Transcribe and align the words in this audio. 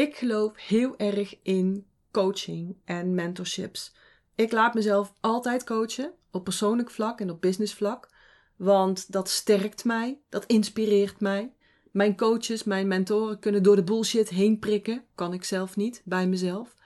Ik 0.00 0.16
geloof 0.16 0.56
heel 0.56 0.98
erg 0.98 1.36
in 1.42 1.86
coaching 2.10 2.76
en 2.84 3.14
mentorships. 3.14 3.94
Ik 4.34 4.52
laat 4.52 4.74
mezelf 4.74 5.12
altijd 5.20 5.64
coachen, 5.64 6.12
op 6.30 6.44
persoonlijk 6.44 6.90
vlak 6.90 7.20
en 7.20 7.30
op 7.30 7.40
business 7.40 7.74
vlak. 7.74 8.08
Want 8.56 9.12
dat 9.12 9.28
sterkt 9.28 9.84
mij, 9.84 10.18
dat 10.28 10.44
inspireert 10.46 11.20
mij. 11.20 11.52
Mijn 11.90 12.16
coaches, 12.16 12.64
mijn 12.64 12.88
mentoren 12.88 13.38
kunnen 13.38 13.62
door 13.62 13.76
de 13.76 13.84
bullshit 13.84 14.28
heen 14.28 14.58
prikken. 14.58 15.04
Kan 15.14 15.32
ik 15.32 15.44
zelf 15.44 15.76
niet, 15.76 16.02
bij 16.04 16.26
mezelf. 16.26 16.76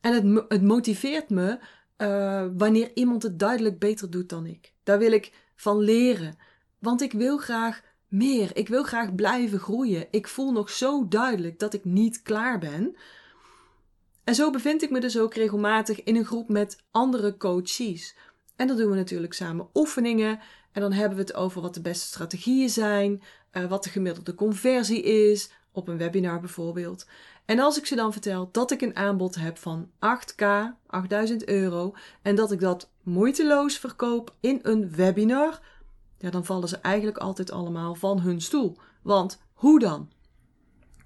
En 0.00 0.12
het, 0.12 0.44
het 0.48 0.62
motiveert 0.62 1.30
me 1.30 1.58
uh, 1.96 2.46
wanneer 2.56 2.90
iemand 2.94 3.22
het 3.22 3.38
duidelijk 3.38 3.78
beter 3.78 4.10
doet 4.10 4.28
dan 4.28 4.46
ik. 4.46 4.72
Daar 4.82 4.98
wil 4.98 5.12
ik 5.12 5.32
van 5.56 5.78
leren. 5.78 6.38
Want 6.78 7.02
ik 7.02 7.12
wil 7.12 7.38
graag 7.38 7.82
meer. 8.08 8.56
Ik 8.56 8.68
wil 8.68 8.82
graag 8.82 9.14
blijven 9.14 9.58
groeien. 9.58 10.06
Ik 10.10 10.28
voel 10.28 10.52
nog 10.52 10.70
zo 10.70 11.08
duidelijk 11.08 11.58
dat 11.58 11.74
ik 11.74 11.84
niet 11.84 12.22
klaar 12.22 12.58
ben. 12.58 12.96
En 14.24 14.34
zo 14.34 14.50
bevind 14.50 14.82
ik 14.82 14.90
me 14.90 15.00
dus 15.00 15.18
ook 15.18 15.34
regelmatig 15.34 16.02
in 16.02 16.16
een 16.16 16.24
groep 16.24 16.48
met 16.48 16.84
andere 16.90 17.36
coaches. 17.36 18.16
En 18.56 18.66
dan 18.66 18.76
doen 18.76 18.90
we 18.90 18.96
natuurlijk 18.96 19.32
samen 19.32 19.68
oefeningen. 19.74 20.40
En 20.72 20.80
dan 20.80 20.92
hebben 20.92 21.16
we 21.16 21.22
het 21.22 21.34
over 21.34 21.60
wat 21.62 21.74
de 21.74 21.80
beste 21.80 22.06
strategieën 22.06 22.70
zijn, 22.70 23.22
uh, 23.52 23.64
wat 23.64 23.84
de 23.84 23.90
gemiddelde 23.90 24.34
conversie 24.34 25.02
is, 25.02 25.50
op 25.72 25.88
een 25.88 25.98
webinar 25.98 26.40
bijvoorbeeld. 26.40 27.06
En 27.44 27.58
als 27.58 27.78
ik 27.78 27.86
ze 27.86 27.94
dan 27.94 28.12
vertel 28.12 28.48
dat 28.52 28.70
ik 28.70 28.80
een 28.80 28.96
aanbod 28.96 29.34
heb 29.34 29.58
van 29.58 29.90
8k, 29.98 30.44
8000 30.86 31.48
euro, 31.48 31.94
en 32.22 32.34
dat 32.34 32.52
ik 32.52 32.60
dat 32.60 32.90
moeiteloos 33.02 33.78
verkoop 33.78 34.34
in 34.40 34.58
een 34.62 34.90
webinar, 34.90 35.60
ja, 36.18 36.30
dan 36.30 36.44
vallen 36.44 36.68
ze 36.68 36.76
eigenlijk 36.76 37.18
altijd 37.18 37.50
allemaal 37.50 37.94
van 37.94 38.20
hun 38.20 38.40
stoel. 38.40 38.76
Want 39.02 39.42
hoe 39.52 39.78
dan? 39.78 40.10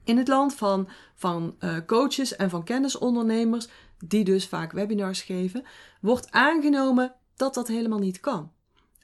In 0.05 0.17
het 0.17 0.29
land 0.29 0.55
van, 0.55 0.89
van 1.15 1.57
uh, 1.61 1.77
coaches 1.87 2.37
en 2.37 2.51
van 2.51 2.65
kennisondernemers, 2.65 3.69
die 4.05 4.25
dus 4.25 4.47
vaak 4.47 4.73
webinars 4.73 5.23
geven, 5.23 5.65
wordt 6.01 6.31
aangenomen 6.31 7.15
dat 7.37 7.55
dat 7.55 7.69
helemaal 7.69 7.99
niet 7.99 8.21
kan. 8.21 8.53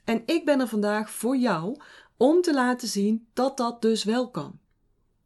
En 0.03 0.23
ik 0.25 0.45
ben 0.45 0.59
er 0.59 0.67
vandaag 0.67 1.11
voor 1.11 1.37
jou 1.37 1.77
om 2.17 2.41
te 2.41 2.53
laten 2.53 2.87
zien 2.87 3.27
dat 3.33 3.57
dat 3.57 3.81
dus 3.81 4.03
wel 4.03 4.29
kan. 4.29 4.59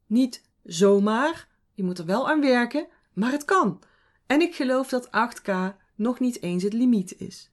Niet 0.06 0.50
zomaar, 0.64 1.48
je 1.74 1.84
moet 1.84 2.00
er 2.00 2.06
wel 2.06 2.30
aan 2.30 2.42
werken, 2.42 2.88
maar 3.14 3.32
het 3.32 3.46
kan. 3.46 3.82
En 4.28 4.42
ik 4.42 4.56
geloof 4.56 4.90
dat 4.90 5.08
8K 5.08 5.76
nog 5.96 6.20
niet 6.20 6.42
eens 6.42 6.64
het 6.64 6.74
limiet 6.74 7.20
is. 7.20 7.53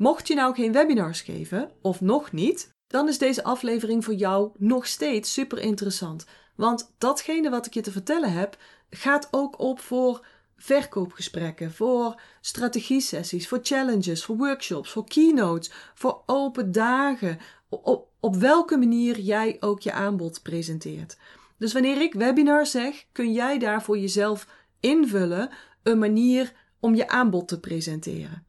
Mocht 0.00 0.28
je 0.28 0.34
nou 0.34 0.54
geen 0.54 0.72
webinars 0.72 1.20
geven, 1.20 1.70
of 1.82 2.00
nog 2.00 2.32
niet, 2.32 2.74
dan 2.86 3.08
is 3.08 3.18
deze 3.18 3.44
aflevering 3.44 4.04
voor 4.04 4.14
jou 4.14 4.50
nog 4.58 4.86
steeds 4.86 5.32
super 5.32 5.58
interessant. 5.58 6.26
Want 6.56 6.94
datgene 6.98 7.50
wat 7.50 7.66
ik 7.66 7.74
je 7.74 7.80
te 7.80 7.92
vertellen 7.92 8.32
heb, 8.32 8.56
gaat 8.90 9.28
ook 9.30 9.58
op 9.58 9.80
voor 9.80 10.26
verkoopgesprekken, 10.56 11.72
voor 11.72 12.20
strategie-sessies, 12.40 13.48
voor 13.48 13.58
challenges, 13.62 14.24
voor 14.24 14.36
workshops, 14.36 14.90
voor 14.90 15.08
keynotes, 15.08 15.70
voor 15.94 16.22
open 16.26 16.72
dagen. 16.72 17.38
Op, 17.68 18.08
op 18.20 18.36
welke 18.36 18.76
manier 18.76 19.18
jij 19.18 19.56
ook 19.60 19.80
je 19.80 19.92
aanbod 19.92 20.42
presenteert. 20.42 21.18
Dus 21.58 21.72
wanneer 21.72 22.00
ik 22.00 22.14
webinar 22.14 22.66
zeg, 22.66 23.04
kun 23.12 23.32
jij 23.32 23.58
daar 23.58 23.82
voor 23.82 23.98
jezelf 23.98 24.46
invullen 24.80 25.50
een 25.82 25.98
manier 25.98 26.52
om 26.78 26.94
je 26.94 27.08
aanbod 27.08 27.48
te 27.48 27.60
presenteren. 27.60 28.48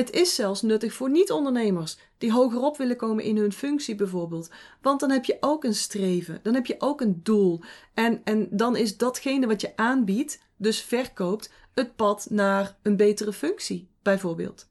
Het 0.00 0.10
is 0.10 0.34
zelfs 0.34 0.62
nuttig 0.62 0.92
voor 0.92 1.10
niet-ondernemers 1.10 1.98
die 2.18 2.32
hogerop 2.32 2.76
willen 2.76 2.96
komen 2.96 3.24
in 3.24 3.36
hun 3.36 3.52
functie 3.52 3.94
bijvoorbeeld. 3.94 4.50
Want 4.82 5.00
dan 5.00 5.10
heb 5.10 5.24
je 5.24 5.36
ook 5.40 5.64
een 5.64 5.74
streven, 5.74 6.40
dan 6.42 6.54
heb 6.54 6.66
je 6.66 6.74
ook 6.78 7.00
een 7.00 7.20
doel. 7.22 7.60
En, 7.94 8.20
en 8.24 8.48
dan 8.50 8.76
is 8.76 8.96
datgene 8.96 9.46
wat 9.46 9.60
je 9.60 9.76
aanbiedt, 9.76 10.40
dus 10.56 10.80
verkoopt, 10.82 11.52
het 11.74 11.96
pad 11.96 12.26
naar 12.30 12.76
een 12.82 12.96
betere 12.96 13.32
functie 13.32 13.88
bijvoorbeeld. 14.02 14.68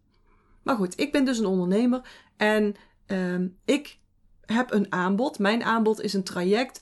Maar 0.64 0.76
goed, 0.76 1.00
ik 1.00 1.12
ben 1.12 1.26
dus 1.26 1.38
een 1.38 1.46
ondernemer 1.46 2.02
en 2.38 2.76
uh, 3.08 3.50
ik 3.66 3.98
heb 4.46 4.72
een 4.72 4.92
aanbod. 4.92 5.40
Mijn 5.40 5.64
aanbod 5.64 6.02
is 6.02 6.14
een 6.14 6.24
traject 6.24 6.82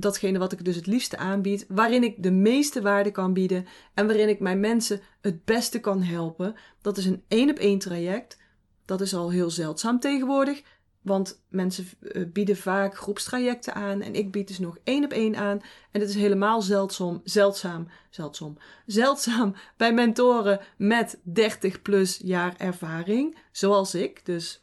datgene 0.00 0.38
wat 0.38 0.52
ik 0.52 0.64
dus 0.64 0.76
het 0.76 0.86
liefste 0.86 1.16
aanbied, 1.16 1.64
waarin 1.68 2.02
ik 2.02 2.22
de 2.22 2.30
meeste 2.30 2.82
waarde 2.82 3.10
kan 3.10 3.32
bieden 3.32 3.66
en 3.94 4.06
waarin 4.06 4.28
ik 4.28 4.40
mijn 4.40 4.60
mensen 4.60 5.00
het 5.20 5.44
beste 5.44 5.80
kan 5.80 6.02
helpen. 6.02 6.54
Dat 6.80 6.96
is 6.96 7.06
een 7.06 7.22
één 7.28 7.50
op 7.50 7.58
één 7.58 7.78
traject. 7.78 8.38
Dat 8.84 9.00
is 9.00 9.14
al 9.14 9.30
heel 9.30 9.50
zeldzaam 9.50 10.00
tegenwoordig, 10.00 10.62
want 11.02 11.42
mensen 11.48 11.86
eh, 12.00 12.22
bieden 12.32 12.56
vaak 12.56 12.96
groepstrajecten 12.96 13.74
aan 13.74 14.00
en 14.00 14.14
ik 14.14 14.32
bied 14.32 14.48
dus 14.48 14.58
nog 14.58 14.78
één 14.84 15.04
op 15.04 15.12
één 15.12 15.36
aan. 15.36 15.60
En 15.90 16.00
het 16.00 16.08
is 16.08 16.16
helemaal 16.16 16.62
zeldzaam, 16.62 17.20
zeldzaam, 17.24 17.88
zeldzaam, 18.10 18.56
zeldzaam 18.86 19.54
bij 19.76 19.94
mentoren 19.94 20.60
met 20.76 21.18
30 21.22 21.82
plus 21.82 22.20
jaar 22.22 22.54
ervaring, 22.56 23.38
zoals 23.52 23.94
ik. 23.94 24.26
Dus 24.26 24.62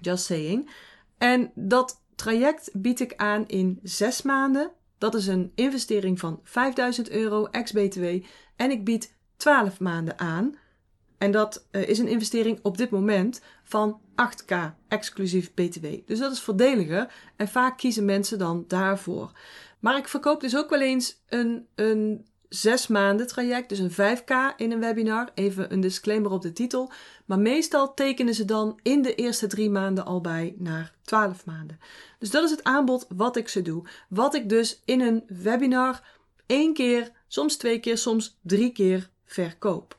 just 0.00 0.24
saying. 0.24 0.70
En 1.18 1.52
dat 1.54 2.01
traject 2.22 2.70
bied 2.72 3.00
ik 3.00 3.14
aan 3.16 3.46
in 3.46 3.78
zes 3.82 4.22
maanden. 4.22 4.70
Dat 4.98 5.14
is 5.14 5.26
een 5.26 5.52
investering 5.54 6.18
van 6.18 6.40
5000 6.42 7.10
euro 7.10 7.44
ex-BTW. 7.44 8.04
En 8.56 8.70
ik 8.70 8.84
bied 8.84 9.14
12 9.36 9.80
maanden 9.80 10.18
aan. 10.18 10.54
En 11.18 11.30
dat 11.30 11.66
uh, 11.70 11.88
is 11.88 11.98
een 11.98 12.08
investering 12.08 12.58
op 12.62 12.76
dit 12.76 12.90
moment 12.90 13.42
van 13.62 14.00
8k 14.10 14.56
exclusief 14.88 15.54
BTW. 15.54 15.86
Dus 16.06 16.18
dat 16.18 16.32
is 16.32 16.40
voordeliger. 16.40 17.12
En 17.36 17.48
vaak 17.48 17.78
kiezen 17.78 18.04
mensen 18.04 18.38
dan 18.38 18.64
daarvoor. 18.68 19.32
Maar 19.80 19.96
ik 19.96 20.08
verkoop 20.08 20.40
dus 20.40 20.56
ook 20.56 20.70
wel 20.70 20.80
eens 20.80 21.22
een, 21.28 21.66
een 21.74 22.26
zes 22.54 22.86
maanden 22.86 23.26
traject, 23.26 23.68
dus 23.68 23.78
een 23.78 23.90
5K 23.90 24.56
in 24.56 24.72
een 24.72 24.80
webinar. 24.80 25.28
Even 25.34 25.72
een 25.72 25.80
disclaimer 25.80 26.30
op 26.30 26.42
de 26.42 26.52
titel. 26.52 26.92
Maar 27.24 27.38
meestal 27.38 27.94
tekenen 27.94 28.34
ze 28.34 28.44
dan 28.44 28.78
in 28.82 29.02
de 29.02 29.14
eerste 29.14 29.46
drie 29.46 29.70
maanden 29.70 30.04
al 30.04 30.20
bij 30.20 30.54
naar 30.58 30.94
12 31.02 31.44
maanden. 31.46 31.78
Dus 32.18 32.30
dat 32.30 32.44
is 32.44 32.50
het 32.50 32.64
aanbod 32.64 33.06
wat 33.08 33.36
ik 33.36 33.48
ze 33.48 33.62
doe. 33.62 33.88
Wat 34.08 34.34
ik 34.34 34.48
dus 34.48 34.82
in 34.84 35.00
een 35.00 35.24
webinar 35.26 36.02
één 36.46 36.74
keer, 36.74 37.10
soms 37.26 37.56
twee 37.56 37.80
keer, 37.80 37.98
soms 37.98 38.38
drie 38.42 38.72
keer 38.72 39.10
verkoop. 39.24 39.96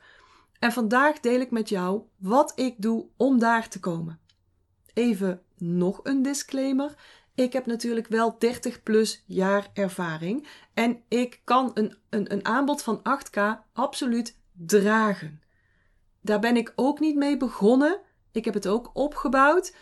En 0.59 0.71
vandaag 0.71 1.19
deel 1.19 1.39
ik 1.39 1.51
met 1.51 1.69
jou 1.69 2.01
wat 2.17 2.51
ik 2.55 2.75
doe 2.77 3.05
om 3.17 3.39
daar 3.39 3.69
te 3.69 3.79
komen. 3.79 4.19
Even 4.93 5.41
nog 5.57 5.99
een 6.03 6.21
disclaimer. 6.21 6.95
Ik 7.35 7.53
heb 7.53 7.65
natuurlijk 7.65 8.07
wel 8.07 8.35
30 8.39 8.83
plus 8.83 9.23
jaar 9.25 9.67
ervaring 9.73 10.47
en 10.73 11.03
ik 11.07 11.41
kan 11.43 11.71
een, 11.73 11.97
een, 12.09 12.31
een 12.33 12.45
aanbod 12.45 12.83
van 12.83 12.99
8K 12.99 13.41
absoluut 13.73 14.37
dragen. 14.51 15.41
Daar 16.21 16.39
ben 16.39 16.57
ik 16.57 16.73
ook 16.75 16.99
niet 16.99 17.15
mee 17.15 17.37
begonnen. 17.37 17.99
Ik 18.31 18.45
heb 18.45 18.53
het 18.53 18.67
ook 18.67 18.89
opgebouwd. 18.93 19.75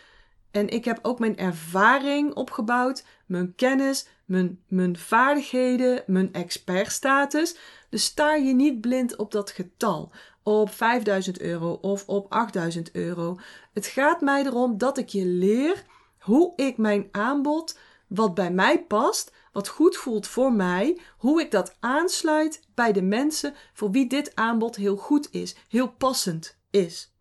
En 0.50 0.68
ik 0.68 0.84
heb 0.84 0.98
ook 1.02 1.18
mijn 1.18 1.36
ervaring 1.36 2.34
opgebouwd, 2.34 3.04
mijn 3.26 3.54
kennis, 3.54 4.08
mijn, 4.24 4.60
mijn 4.68 4.96
vaardigheden, 4.96 6.02
mijn 6.06 6.32
expertstatus. 6.32 7.56
Dus 7.88 8.04
sta 8.04 8.34
je 8.34 8.54
niet 8.54 8.80
blind 8.80 9.16
op 9.16 9.32
dat 9.32 9.50
getal, 9.50 10.12
op 10.42 10.70
5000 10.70 11.40
euro 11.40 11.72
of 11.72 12.06
op 12.06 12.32
8000 12.32 12.92
euro. 12.92 13.38
Het 13.72 13.86
gaat 13.86 14.20
mij 14.20 14.44
erom 14.44 14.78
dat 14.78 14.98
ik 14.98 15.08
je 15.08 15.24
leer 15.24 15.84
hoe 16.22 16.52
ik 16.56 16.76
mijn 16.76 17.08
aanbod, 17.10 17.78
wat 18.06 18.34
bij 18.34 18.50
mij 18.50 18.84
past, 18.84 19.32
wat 19.52 19.68
goed 19.68 19.96
voelt 19.96 20.26
voor 20.26 20.52
mij, 20.52 21.00
hoe 21.18 21.40
ik 21.40 21.50
dat 21.50 21.76
aansluit 21.80 22.60
bij 22.74 22.92
de 22.92 23.02
mensen 23.02 23.54
voor 23.72 23.90
wie 23.90 24.06
dit 24.06 24.34
aanbod 24.34 24.76
heel 24.76 24.96
goed 24.96 25.28
is, 25.30 25.56
heel 25.68 25.88
passend 25.88 26.56
is. 26.70 27.12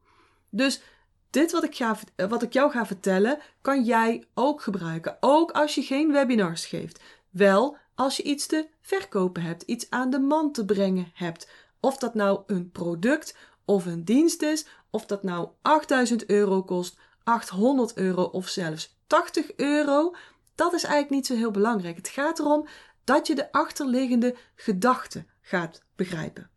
Dus 0.50 0.82
dit 1.30 1.52
wat 1.52 1.64
ik, 1.64 1.76
ga, 1.76 1.98
wat 2.16 2.44
ik 2.44 2.54
jou 2.54 2.72
ga 2.72 2.86
vertellen, 2.86 3.40
kan 3.62 3.84
jij 3.84 4.24
ook 4.34 4.62
gebruiken. 4.62 5.18
Ook 5.20 5.52
als 5.52 5.76
je 5.76 5.82
geen 5.82 6.12
webinars 6.12 6.66
geeft. 6.66 7.02
Wel 7.30 7.78
als 7.96 8.18
je 8.18 8.24
iets 8.24 8.46
te 8.46 8.68
verkopen 8.82 9.42
hebt, 9.42 9.64
iets 9.64 9.90
aan 9.90 10.10
de 10.10 10.20
man 10.20 10.52
te 10.52 10.66
brengen 10.66 11.12
hebt. 11.14 11.50
Of 11.80 11.98
dat 11.98 12.14
nou 12.14 12.42
een 12.48 12.72
product 12.72 13.36
of 13.66 13.86
een 13.86 14.06
dienst 14.06 14.42
is, 14.42 14.66
of 14.90 15.06
dat 15.06 15.24
nou 15.24 15.50
8000 15.62 16.26
euro 16.26 16.64
kost 16.64 17.00
800 17.24 17.98
euro 17.98 18.24
of 18.24 18.48
zelfs 18.48 18.96
80 19.12 19.56
euro, 19.56 20.16
dat 20.56 20.74
is 20.74 20.84
eigenlijk 20.84 21.14
niet 21.14 21.26
zo 21.26 21.36
heel 21.36 21.52
belangrijk. 21.52 21.96
Het 21.96 22.08
gaat 22.08 22.40
erom 22.40 22.68
dat 23.04 23.28
je 23.28 23.36
de 23.36 23.52
achterliggende 23.52 24.36
gedachte 24.56 25.26
gaat 25.42 25.84
begrijpen. 25.96 26.50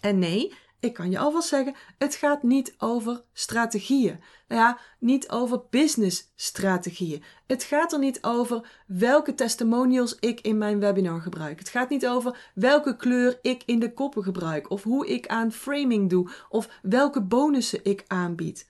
En 0.00 0.18
nee, 0.18 0.54
ik 0.78 0.92
kan 0.94 1.10
je 1.10 1.18
alvast 1.18 1.48
zeggen, 1.48 1.74
het 1.98 2.14
gaat 2.14 2.42
niet 2.42 2.74
over 2.78 3.24
strategieën. 3.32 4.20
Nou 4.48 4.60
ja, 4.60 4.78
niet 4.98 5.30
over 5.30 5.62
business 5.70 6.32
strategieën. 6.34 7.22
Het 7.46 7.62
gaat 7.62 7.92
er 7.92 7.98
niet 7.98 8.22
over 8.22 8.82
welke 8.86 9.34
testimonials 9.34 10.14
ik 10.14 10.40
in 10.40 10.58
mijn 10.58 10.80
webinar 10.80 11.20
gebruik. 11.20 11.58
Het 11.58 11.68
gaat 11.68 11.88
niet 11.88 12.06
over 12.06 12.50
welke 12.54 12.96
kleur 12.96 13.38
ik 13.42 13.62
in 13.66 13.78
de 13.78 13.92
koppen 13.92 14.22
gebruik. 14.22 14.70
Of 14.70 14.82
hoe 14.82 15.06
ik 15.06 15.26
aan 15.26 15.52
framing 15.52 16.10
doe. 16.10 16.30
Of 16.48 16.68
welke 16.82 17.22
bonussen 17.22 17.84
ik 17.84 18.04
aanbied. 18.06 18.68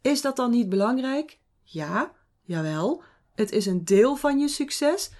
Is 0.00 0.20
dat 0.20 0.36
dan 0.36 0.50
niet 0.50 0.68
belangrijk? 0.68 1.42
Ja, 1.64 2.12
jawel. 2.42 3.02
Het 3.34 3.52
is 3.52 3.66
een 3.66 3.84
deel 3.84 4.16
van 4.16 4.38
je 4.38 4.48
succes. 4.48 5.10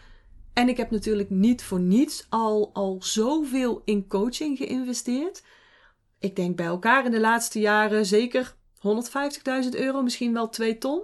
En 0.52 0.68
ik 0.68 0.76
heb 0.76 0.90
natuurlijk 0.90 1.30
niet 1.30 1.62
voor 1.62 1.80
niets 1.80 2.26
al, 2.28 2.70
al 2.72 2.96
zoveel 3.00 3.82
in 3.84 4.06
coaching 4.08 4.56
geïnvesteerd. 4.56 5.42
Ik 6.18 6.36
denk 6.36 6.56
bij 6.56 6.66
elkaar 6.66 7.04
in 7.04 7.10
de 7.10 7.20
laatste 7.20 7.60
jaren 7.60 8.06
zeker 8.06 8.54
150.000 8.76 9.68
euro, 9.70 10.02
misschien 10.02 10.32
wel 10.32 10.48
2 10.48 10.78
ton. 10.78 11.02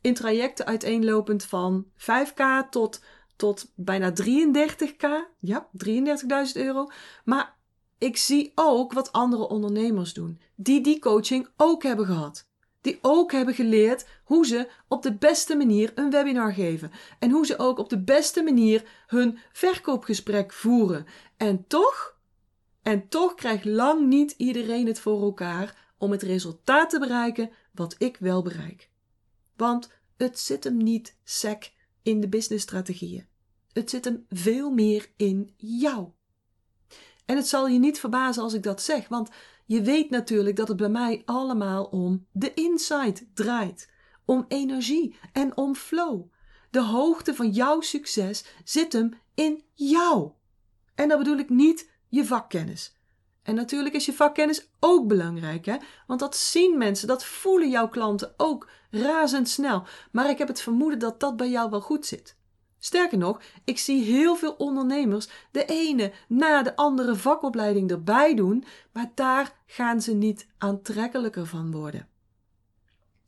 In 0.00 0.14
trajecten 0.14 0.66
uiteenlopend 0.66 1.44
van 1.44 1.86
5k 1.96 2.68
tot, 2.70 3.00
tot 3.36 3.72
bijna 3.74 4.12
33k. 4.12 5.06
Ja, 5.38 5.68
33.000 5.86 6.52
euro. 6.52 6.88
Maar 7.24 7.58
ik 7.98 8.16
zie 8.16 8.52
ook 8.54 8.92
wat 8.92 9.12
andere 9.12 9.48
ondernemers 9.48 10.12
doen, 10.12 10.40
die 10.54 10.80
die 10.80 10.98
coaching 10.98 11.48
ook 11.56 11.82
hebben 11.82 12.06
gehad. 12.06 12.49
Die 12.80 12.98
ook 13.02 13.32
hebben 13.32 13.54
geleerd 13.54 14.06
hoe 14.24 14.46
ze 14.46 14.68
op 14.88 15.02
de 15.02 15.14
beste 15.14 15.56
manier 15.56 15.92
een 15.94 16.10
webinar 16.10 16.52
geven. 16.52 16.90
En 17.18 17.30
hoe 17.30 17.46
ze 17.46 17.58
ook 17.58 17.78
op 17.78 17.88
de 17.88 18.02
beste 18.02 18.42
manier 18.42 18.84
hun 19.06 19.38
verkoopgesprek 19.52 20.52
voeren. 20.52 21.06
En 21.36 21.66
toch, 21.66 22.18
en 22.82 23.08
toch 23.08 23.34
krijgt 23.34 23.64
lang 23.64 24.06
niet 24.06 24.34
iedereen 24.36 24.86
het 24.86 25.00
voor 25.00 25.22
elkaar 25.22 25.92
om 25.98 26.10
het 26.10 26.22
resultaat 26.22 26.90
te 26.90 26.98
bereiken 26.98 27.50
wat 27.72 27.94
ik 27.98 28.16
wel 28.16 28.42
bereik. 28.42 28.90
Want 29.56 29.90
het 30.16 30.38
zit 30.38 30.64
hem 30.64 30.76
niet 30.76 31.16
sec 31.24 31.72
in 32.02 32.20
de 32.20 32.28
businessstrategieën. 32.28 33.26
Het 33.72 33.90
zit 33.90 34.04
hem 34.04 34.26
veel 34.28 34.70
meer 34.70 35.10
in 35.16 35.54
jou. 35.56 36.08
En 37.26 37.36
het 37.36 37.48
zal 37.48 37.68
je 37.68 37.78
niet 37.78 38.00
verbazen 38.00 38.42
als 38.42 38.54
ik 38.54 38.62
dat 38.62 38.82
zeg, 38.82 39.08
want 39.08 39.28
je 39.70 39.82
weet 39.82 40.10
natuurlijk 40.10 40.56
dat 40.56 40.68
het 40.68 40.76
bij 40.76 40.88
mij 40.88 41.22
allemaal 41.24 41.84
om 41.84 42.26
de 42.32 42.54
insight 42.54 43.26
draait, 43.34 43.90
om 44.24 44.44
energie 44.48 45.16
en 45.32 45.56
om 45.56 45.74
flow. 45.74 46.22
De 46.70 46.82
hoogte 46.82 47.34
van 47.34 47.50
jouw 47.50 47.80
succes 47.80 48.44
zit 48.64 48.92
hem 48.92 49.20
in 49.34 49.64
jou. 49.74 50.30
En 50.94 51.08
dat 51.08 51.18
bedoel 51.18 51.38
ik 51.38 51.48
niet 51.48 51.90
je 52.08 52.24
vakkennis. 52.24 52.98
En 53.42 53.54
natuurlijk 53.54 53.94
is 53.94 54.06
je 54.06 54.12
vakkennis 54.12 54.70
ook 54.80 55.06
belangrijk, 55.08 55.64
hè? 55.64 55.76
Want 56.06 56.20
dat 56.20 56.36
zien 56.36 56.78
mensen, 56.78 57.08
dat 57.08 57.24
voelen 57.24 57.70
jouw 57.70 57.88
klanten 57.88 58.34
ook 58.36 58.68
razendsnel. 58.90 59.86
Maar 60.12 60.30
ik 60.30 60.38
heb 60.38 60.48
het 60.48 60.60
vermoeden 60.60 60.98
dat 60.98 61.20
dat 61.20 61.36
bij 61.36 61.50
jou 61.50 61.70
wel 61.70 61.80
goed 61.80 62.06
zit. 62.06 62.36
Sterker 62.82 63.18
nog, 63.18 63.40
ik 63.64 63.78
zie 63.78 64.02
heel 64.04 64.36
veel 64.36 64.52
ondernemers 64.52 65.28
de 65.50 65.64
ene 65.64 66.12
na 66.28 66.62
de 66.62 66.76
andere 66.76 67.14
vakopleiding 67.16 67.90
erbij 67.90 68.34
doen, 68.34 68.64
maar 68.92 69.10
daar 69.14 69.52
gaan 69.66 70.00
ze 70.00 70.14
niet 70.14 70.46
aantrekkelijker 70.58 71.46
van 71.46 71.70
worden. 71.70 72.08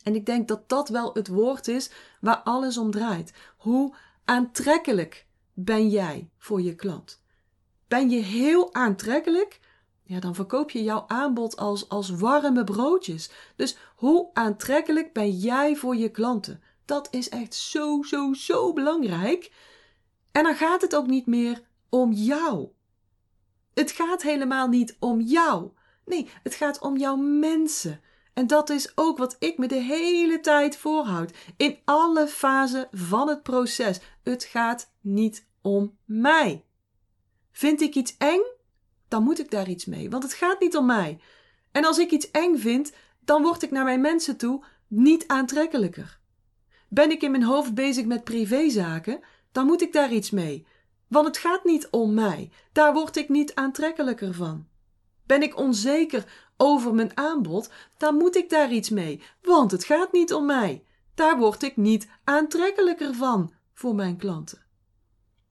En 0.02 0.14
ik 0.14 0.26
denk 0.26 0.48
dat 0.48 0.68
dat 0.68 0.88
wel 0.88 1.14
het 1.14 1.28
woord 1.28 1.68
is 1.68 1.90
waar 2.20 2.36
alles 2.36 2.78
om 2.78 2.90
draait. 2.90 3.32
Hoe 3.56 3.94
aantrekkelijk 4.24 5.26
ben 5.52 5.88
jij 5.88 6.30
voor 6.38 6.62
je 6.62 6.74
klant? 6.74 7.22
Ben 7.88 8.10
je 8.10 8.20
heel 8.20 8.74
aantrekkelijk? 8.74 9.60
Ja, 10.02 10.20
dan 10.20 10.34
verkoop 10.34 10.70
je 10.70 10.82
jouw 10.82 11.04
aanbod 11.06 11.56
als, 11.56 11.88
als 11.88 12.10
warme 12.10 12.64
broodjes. 12.64 13.30
Dus 13.56 13.76
hoe 13.96 14.30
aantrekkelijk 14.32 15.12
ben 15.12 15.30
jij 15.30 15.76
voor 15.76 15.96
je 15.96 16.08
klanten? 16.08 16.62
Dat 16.84 17.08
is 17.10 17.28
echt 17.28 17.54
zo, 17.54 18.02
zo, 18.02 18.32
zo 18.32 18.72
belangrijk. 18.72 19.52
En 20.32 20.42
dan 20.42 20.54
gaat 20.54 20.80
het 20.80 20.96
ook 20.96 21.06
niet 21.06 21.26
meer 21.26 21.62
om 21.88 22.12
jou. 22.12 22.68
Het 23.74 23.90
gaat 23.90 24.22
helemaal 24.22 24.68
niet 24.68 24.96
om 24.98 25.20
jou. 25.20 25.70
Nee, 26.04 26.28
het 26.42 26.54
gaat 26.54 26.78
om 26.80 26.96
jouw 26.96 27.16
mensen. 27.16 28.00
En 28.34 28.46
dat 28.46 28.70
is 28.70 28.92
ook 28.94 29.18
wat 29.18 29.36
ik 29.38 29.58
me 29.58 29.66
de 29.66 29.80
hele 29.80 30.40
tijd 30.40 30.76
voorhoud. 30.76 31.32
In 31.56 31.78
alle 31.84 32.28
fasen 32.28 32.88
van 32.92 33.28
het 33.28 33.42
proces. 33.42 34.00
Het 34.22 34.44
gaat 34.44 34.92
niet 35.00 35.46
om 35.62 35.96
mij. 36.04 36.64
Vind 37.50 37.80
ik 37.80 37.94
iets 37.94 38.16
eng? 38.18 38.42
Dan 39.08 39.22
moet 39.22 39.38
ik 39.38 39.50
daar 39.50 39.68
iets 39.68 39.84
mee, 39.84 40.10
want 40.10 40.22
het 40.22 40.32
gaat 40.32 40.60
niet 40.60 40.76
om 40.76 40.86
mij. 40.86 41.20
En 41.72 41.84
als 41.84 41.98
ik 41.98 42.10
iets 42.10 42.30
eng 42.30 42.56
vind, 42.56 42.92
dan 43.20 43.42
word 43.42 43.62
ik 43.62 43.70
naar 43.70 43.84
mijn 43.84 44.00
mensen 44.00 44.36
toe 44.36 44.64
niet 44.88 45.26
aantrekkelijker. 45.26 46.20
Ben 46.94 47.10
ik 47.10 47.22
in 47.22 47.30
mijn 47.30 47.42
hoofd 47.42 47.74
bezig 47.74 48.04
met 48.04 48.24
privézaken, 48.24 49.20
dan 49.52 49.66
moet 49.66 49.82
ik 49.82 49.92
daar 49.92 50.12
iets 50.12 50.30
mee. 50.30 50.66
Want 51.08 51.26
het 51.26 51.38
gaat 51.38 51.64
niet 51.64 51.88
om 51.90 52.14
mij. 52.14 52.50
Daar 52.72 52.92
word 52.92 53.16
ik 53.16 53.28
niet 53.28 53.54
aantrekkelijker 53.54 54.34
van. 54.34 54.66
Ben 55.26 55.42
ik 55.42 55.56
onzeker 55.56 56.50
over 56.56 56.94
mijn 56.94 57.16
aanbod, 57.16 57.70
dan 57.96 58.16
moet 58.16 58.36
ik 58.36 58.50
daar 58.50 58.72
iets 58.72 58.90
mee. 58.90 59.22
Want 59.42 59.70
het 59.70 59.84
gaat 59.84 60.12
niet 60.12 60.32
om 60.32 60.46
mij. 60.46 60.84
Daar 61.14 61.38
word 61.38 61.62
ik 61.62 61.76
niet 61.76 62.08
aantrekkelijker 62.24 63.14
van 63.14 63.52
voor 63.74 63.94
mijn 63.94 64.16
klanten. 64.16 64.64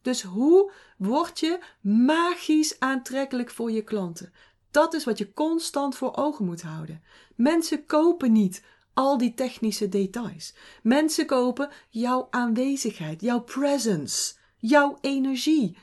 Dus 0.01 0.21
hoe 0.21 0.71
word 0.97 1.39
je 1.39 1.59
magisch 1.81 2.79
aantrekkelijk 2.79 3.49
voor 3.49 3.71
je 3.71 3.83
klanten? 3.83 4.33
Dat 4.71 4.93
is 4.93 5.03
wat 5.03 5.17
je 5.17 5.33
constant 5.33 5.95
voor 5.95 6.15
ogen 6.15 6.45
moet 6.45 6.61
houden. 6.61 7.03
Mensen 7.35 7.85
kopen 7.85 8.31
niet 8.31 8.63
al 9.01 9.17
die 9.17 9.33
technische 9.33 9.89
details. 9.89 10.53
Mensen 10.83 11.25
kopen 11.25 11.69
jouw 11.89 12.27
aanwezigheid, 12.29 13.21
jouw 13.21 13.39
presence, 13.39 14.33
jouw 14.57 14.97
energie. 15.01 15.77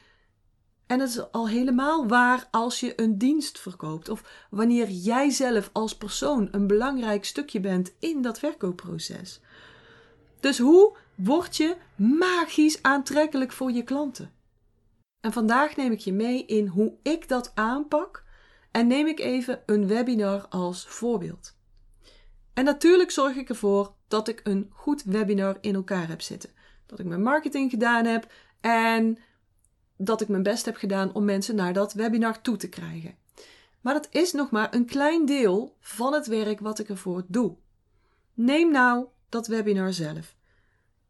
En 0.87 1.01
het 1.01 1.09
is 1.09 1.33
al 1.33 1.49
helemaal 1.49 2.07
waar 2.07 2.49
als 2.51 2.81
je 2.81 3.01
een 3.01 3.19
dienst 3.19 3.61
verkoopt 3.61 4.09
of 4.09 4.47
wanneer 4.51 4.91
jij 4.91 5.31
zelf 5.31 5.71
als 5.73 5.97
persoon 5.97 6.49
een 6.51 6.67
belangrijk 6.67 7.25
stukje 7.25 7.61
bent 7.61 7.95
in 7.99 8.23
dat 8.23 8.39
verkoopproces. 8.39 9.41
Dus 10.41 10.59
hoe 10.59 10.97
word 11.15 11.57
je 11.57 11.77
magisch 11.97 12.83
aantrekkelijk 12.83 13.53
voor 13.53 13.73
je 13.73 13.83
klanten? 13.83 14.33
En 15.21 15.33
vandaag 15.33 15.77
neem 15.77 15.93
ik 15.93 16.01
je 16.01 16.13
mee 16.13 16.47
in 16.47 16.67
hoe 16.67 16.95
ik 17.03 17.29
dat 17.29 17.53
aanpak 17.55 18.25
en 18.71 18.87
neem 18.87 19.07
ik 19.07 19.21
even 19.21 19.63
een 19.67 19.87
webinar 19.87 20.47
als 20.49 20.87
voorbeeld. 20.87 21.57
En 22.59 22.65
natuurlijk 22.65 23.11
zorg 23.11 23.37
ik 23.37 23.49
ervoor 23.49 23.93
dat 24.09 24.29
ik 24.29 24.41
een 24.45 24.71
goed 24.73 25.03
webinar 25.03 25.59
in 25.61 25.75
elkaar 25.75 26.09
heb 26.09 26.21
zitten. 26.21 26.51
Dat 26.87 26.99
ik 26.99 27.07
mijn 27.07 27.23
marketing 27.23 27.71
gedaan 27.71 28.05
heb 28.05 28.33
en 28.61 29.19
dat 29.97 30.21
ik 30.21 30.29
mijn 30.29 30.43
best 30.43 30.65
heb 30.65 30.77
gedaan 30.77 31.15
om 31.15 31.25
mensen 31.25 31.55
naar 31.55 31.73
dat 31.73 31.93
webinar 31.93 32.41
toe 32.41 32.57
te 32.57 32.69
krijgen. 32.69 33.15
Maar 33.81 33.95
dat 33.95 34.09
is 34.11 34.33
nog 34.33 34.51
maar 34.51 34.75
een 34.75 34.87
klein 34.87 35.27
deel 35.27 35.77
van 35.81 36.13
het 36.13 36.27
werk 36.27 36.61
wat 36.61 36.79
ik 36.79 36.89
ervoor 36.89 37.25
doe. 37.29 37.57
Neem 38.35 38.71
nou 38.71 39.07
dat 39.29 39.47
webinar 39.47 39.93
zelf. 39.93 40.35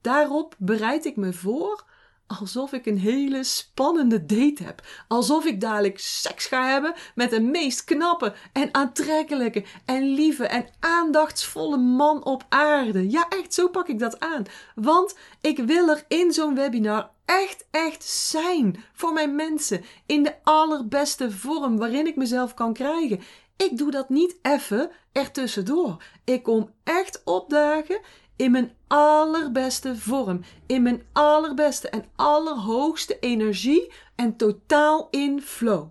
Daarop 0.00 0.54
bereid 0.58 1.04
ik 1.04 1.16
me 1.16 1.32
voor 1.32 1.87
alsof 2.28 2.72
ik 2.72 2.86
een 2.86 2.98
hele 2.98 3.44
spannende 3.44 4.26
date 4.26 4.62
heb. 4.62 4.82
Alsof 5.08 5.44
ik 5.44 5.60
dadelijk 5.60 5.98
seks 5.98 6.46
ga 6.46 6.68
hebben 6.68 6.94
met 7.14 7.30
de 7.30 7.40
meest 7.40 7.84
knappe 7.84 8.34
en 8.52 8.74
aantrekkelijke 8.74 9.64
en 9.84 10.02
lieve 10.02 10.46
en 10.46 10.68
aandachtsvolle 10.80 11.76
man 11.76 12.24
op 12.24 12.44
aarde. 12.48 13.10
Ja, 13.10 13.26
echt, 13.28 13.54
zo 13.54 13.68
pak 13.68 13.88
ik 13.88 13.98
dat 13.98 14.20
aan. 14.20 14.44
Want 14.74 15.16
ik 15.40 15.58
wil 15.58 15.88
er 15.88 16.04
in 16.08 16.32
zo'n 16.32 16.54
webinar 16.54 17.10
echt, 17.24 17.66
echt 17.70 18.04
zijn 18.04 18.84
voor 18.92 19.12
mijn 19.12 19.34
mensen. 19.34 19.84
In 20.06 20.22
de 20.22 20.34
allerbeste 20.42 21.30
vorm 21.30 21.78
waarin 21.78 22.06
ik 22.06 22.16
mezelf 22.16 22.54
kan 22.54 22.72
krijgen. 22.72 23.20
Ik 23.56 23.78
doe 23.78 23.90
dat 23.90 24.08
niet 24.08 24.38
even 24.42 24.90
ertussendoor. 25.12 26.02
Ik 26.24 26.42
kom 26.42 26.70
echt 26.84 27.22
opdagen 27.24 28.00
in 28.38 28.50
mijn 28.50 28.72
allerbeste 28.86 29.96
vorm, 29.96 30.40
in 30.66 30.82
mijn 30.82 31.02
allerbeste 31.12 31.88
en 31.88 32.04
allerhoogste 32.16 33.18
energie 33.18 33.92
en 34.14 34.36
totaal 34.36 35.08
in 35.10 35.42
flow. 35.42 35.88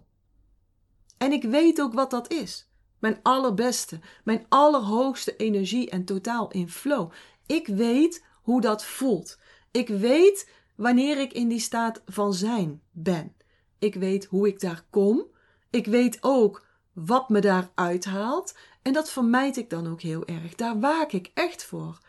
En 1.18 1.32
ik 1.32 1.44
weet 1.44 1.82
ook 1.82 1.94
wat 1.94 2.12
dat 2.12 2.32
is. 2.32 2.70
Mijn 3.00 3.20
allerbeste, 3.24 4.00
mijn 4.24 4.46
allerhoogste 4.50 5.36
energie 5.36 5.90
en 5.90 6.06
totaal 6.06 6.52
in 6.52 6.70
flow. 6.70 7.12
Ik 7.46 7.68
weet 7.68 8.26
hoe 8.42 8.62
dat 8.62 8.86
voelt. 8.86 9.40
Ik 9.72 9.88
weet 9.88 10.52
wanneer 10.76 11.20
ik 11.20 11.34
in 11.34 11.48
die 11.48 11.60
staat 11.60 12.02
van 12.06 12.34
zijn 12.34 12.82
ben. 12.92 13.36
Ik 13.80 13.96
weet 13.96 14.26
hoe 14.26 14.48
ik 14.48 14.60
daar 14.60 14.84
kom. 14.90 15.26
Ik 15.70 15.86
weet 15.86 16.18
ook 16.22 16.66
wat 16.94 17.30
me 17.30 17.40
daar 17.40 17.72
uithaalt. 17.76 18.56
En 18.82 18.94
dat 18.94 19.10
vermijd 19.10 19.58
ik 19.58 19.70
dan 19.70 19.88
ook 19.88 20.02
heel 20.02 20.26
erg. 20.26 20.56
Daar 20.56 20.80
waak 20.80 21.12
ik 21.12 21.32
echt 21.34 21.66
voor. 21.66 22.00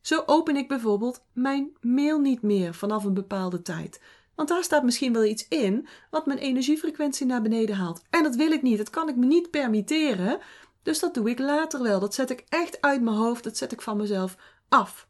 Zo 0.00 0.22
open 0.26 0.56
ik 0.56 0.68
bijvoorbeeld 0.68 1.24
mijn 1.32 1.76
mail 1.80 2.20
niet 2.20 2.42
meer 2.42 2.74
vanaf 2.74 3.04
een 3.04 3.14
bepaalde 3.14 3.62
tijd. 3.62 4.00
Want 4.34 4.48
daar 4.48 4.62
staat 4.62 4.82
misschien 4.82 5.12
wel 5.12 5.24
iets 5.24 5.48
in 5.48 5.88
wat 6.10 6.26
mijn 6.26 6.38
energiefrequentie 6.38 7.26
naar 7.26 7.42
beneden 7.42 7.76
haalt. 7.76 8.02
En 8.10 8.22
dat 8.22 8.34
wil 8.34 8.50
ik 8.50 8.62
niet, 8.62 8.78
dat 8.78 8.90
kan 8.90 9.08
ik 9.08 9.16
me 9.16 9.26
niet 9.26 9.50
permitteren. 9.50 10.38
Dus 10.82 10.98
dat 10.98 11.14
doe 11.14 11.30
ik 11.30 11.38
later 11.38 11.82
wel. 11.82 12.00
Dat 12.00 12.14
zet 12.14 12.30
ik 12.30 12.44
echt 12.48 12.80
uit 12.80 13.02
mijn 13.02 13.16
hoofd, 13.16 13.44
dat 13.44 13.56
zet 13.56 13.72
ik 13.72 13.82
van 13.82 13.96
mezelf 13.96 14.36
af. 14.68 15.08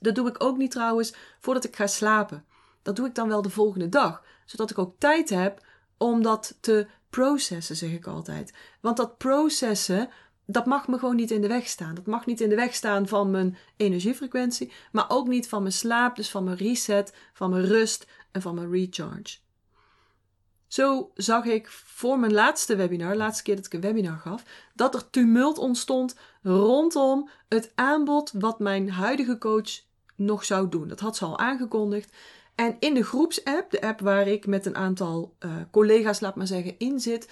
Dat 0.00 0.14
doe 0.14 0.28
ik 0.28 0.44
ook 0.44 0.56
niet 0.56 0.70
trouwens 0.70 1.14
voordat 1.38 1.64
ik 1.64 1.76
ga 1.76 1.86
slapen. 1.86 2.44
Dat 2.82 2.96
doe 2.96 3.06
ik 3.06 3.14
dan 3.14 3.28
wel 3.28 3.42
de 3.42 3.50
volgende 3.50 3.88
dag, 3.88 4.22
zodat 4.44 4.70
ik 4.70 4.78
ook 4.78 4.94
tijd 4.98 5.30
heb 5.30 5.66
om 5.98 6.22
dat 6.22 6.56
te 6.60 6.86
processen, 7.10 7.76
zeg 7.76 7.90
ik 7.90 8.06
altijd. 8.06 8.54
Want 8.80 8.96
dat 8.96 9.18
processen, 9.18 10.08
dat 10.52 10.66
mag 10.66 10.88
me 10.88 10.98
gewoon 10.98 11.16
niet 11.16 11.30
in 11.30 11.40
de 11.40 11.48
weg 11.48 11.66
staan. 11.66 11.94
Dat 11.94 12.06
mag 12.06 12.26
niet 12.26 12.40
in 12.40 12.48
de 12.48 12.54
weg 12.54 12.74
staan 12.74 13.08
van 13.08 13.30
mijn 13.30 13.56
energiefrequentie, 13.76 14.72
maar 14.92 15.04
ook 15.08 15.28
niet 15.28 15.48
van 15.48 15.62
mijn 15.62 15.74
slaap, 15.74 16.16
dus 16.16 16.30
van 16.30 16.44
mijn 16.44 16.56
reset, 16.56 17.14
van 17.32 17.50
mijn 17.50 17.66
rust 17.66 18.06
en 18.30 18.42
van 18.42 18.54
mijn 18.54 18.70
recharge. 18.70 19.38
Zo 20.66 21.10
zag 21.14 21.44
ik 21.44 21.68
voor 21.68 22.18
mijn 22.18 22.32
laatste 22.32 22.76
webinar, 22.76 23.16
laatste 23.16 23.42
keer 23.42 23.56
dat 23.56 23.66
ik 23.66 23.72
een 23.72 23.80
webinar 23.80 24.18
gaf, 24.18 24.44
dat 24.74 24.94
er 24.94 25.10
tumult 25.10 25.58
ontstond 25.58 26.16
rondom 26.42 27.28
het 27.48 27.72
aanbod 27.74 28.32
wat 28.34 28.58
mijn 28.58 28.90
huidige 28.90 29.38
coach 29.38 29.80
nog 30.16 30.44
zou 30.44 30.68
doen. 30.68 30.88
Dat 30.88 31.00
had 31.00 31.16
ze 31.16 31.24
al 31.24 31.38
aangekondigd. 31.38 32.12
En 32.54 32.76
in 32.78 32.94
de 32.94 33.04
groepsapp, 33.04 33.70
de 33.70 33.80
app 33.80 34.00
waar 34.00 34.28
ik 34.28 34.46
met 34.46 34.66
een 34.66 34.76
aantal 34.76 35.34
uh, 35.40 35.54
collega's, 35.70 36.20
laat 36.20 36.36
maar 36.36 36.46
zeggen, 36.46 36.78
in 36.78 37.00
zit, 37.00 37.30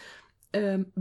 um, 0.50 0.92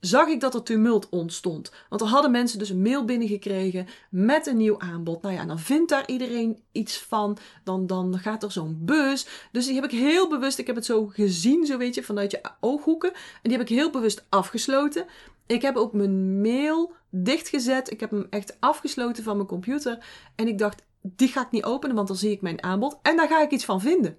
zag 0.00 0.28
ik 0.28 0.40
dat 0.40 0.54
er 0.54 0.62
tumult 0.62 1.08
ontstond. 1.08 1.72
Want 1.88 2.00
er 2.00 2.06
hadden 2.06 2.30
mensen 2.30 2.58
dus 2.58 2.70
een 2.70 2.82
mail 2.82 3.04
binnengekregen 3.04 3.86
met 4.10 4.46
een 4.46 4.56
nieuw 4.56 4.78
aanbod. 4.78 5.22
Nou 5.22 5.34
ja, 5.34 5.44
dan 5.44 5.58
vindt 5.58 5.90
daar 5.90 6.06
iedereen 6.06 6.62
iets 6.72 6.98
van. 6.98 7.38
Dan, 7.64 7.86
dan 7.86 8.18
gaat 8.18 8.42
er 8.42 8.52
zo'n 8.52 8.78
bus. 8.80 9.26
Dus 9.52 9.66
die 9.66 9.74
heb 9.74 9.84
ik 9.84 9.98
heel 9.98 10.28
bewust, 10.28 10.58
ik 10.58 10.66
heb 10.66 10.76
het 10.76 10.84
zo 10.84 11.06
gezien, 11.06 11.66
zo 11.66 11.78
weet 11.78 11.94
je, 11.94 12.02
vanuit 12.02 12.30
je 12.30 12.40
ooghoeken. 12.60 13.12
En 13.12 13.18
die 13.42 13.52
heb 13.52 13.60
ik 13.60 13.68
heel 13.68 13.90
bewust 13.90 14.26
afgesloten. 14.28 15.06
Ik 15.46 15.62
heb 15.62 15.76
ook 15.76 15.92
mijn 15.92 16.40
mail 16.40 16.92
dichtgezet. 17.10 17.90
Ik 17.90 18.00
heb 18.00 18.10
hem 18.10 18.26
echt 18.30 18.56
afgesloten 18.60 19.24
van 19.24 19.36
mijn 19.36 19.48
computer. 19.48 20.04
En 20.34 20.48
ik 20.48 20.58
dacht, 20.58 20.82
die 21.02 21.28
ga 21.28 21.40
ik 21.40 21.50
niet 21.50 21.64
openen, 21.64 21.96
want 21.96 22.08
dan 22.08 22.16
zie 22.16 22.30
ik 22.30 22.40
mijn 22.40 22.62
aanbod. 22.62 22.98
En 23.02 23.16
daar 23.16 23.28
ga 23.28 23.42
ik 23.42 23.50
iets 23.50 23.64
van 23.64 23.80
vinden. 23.80 24.18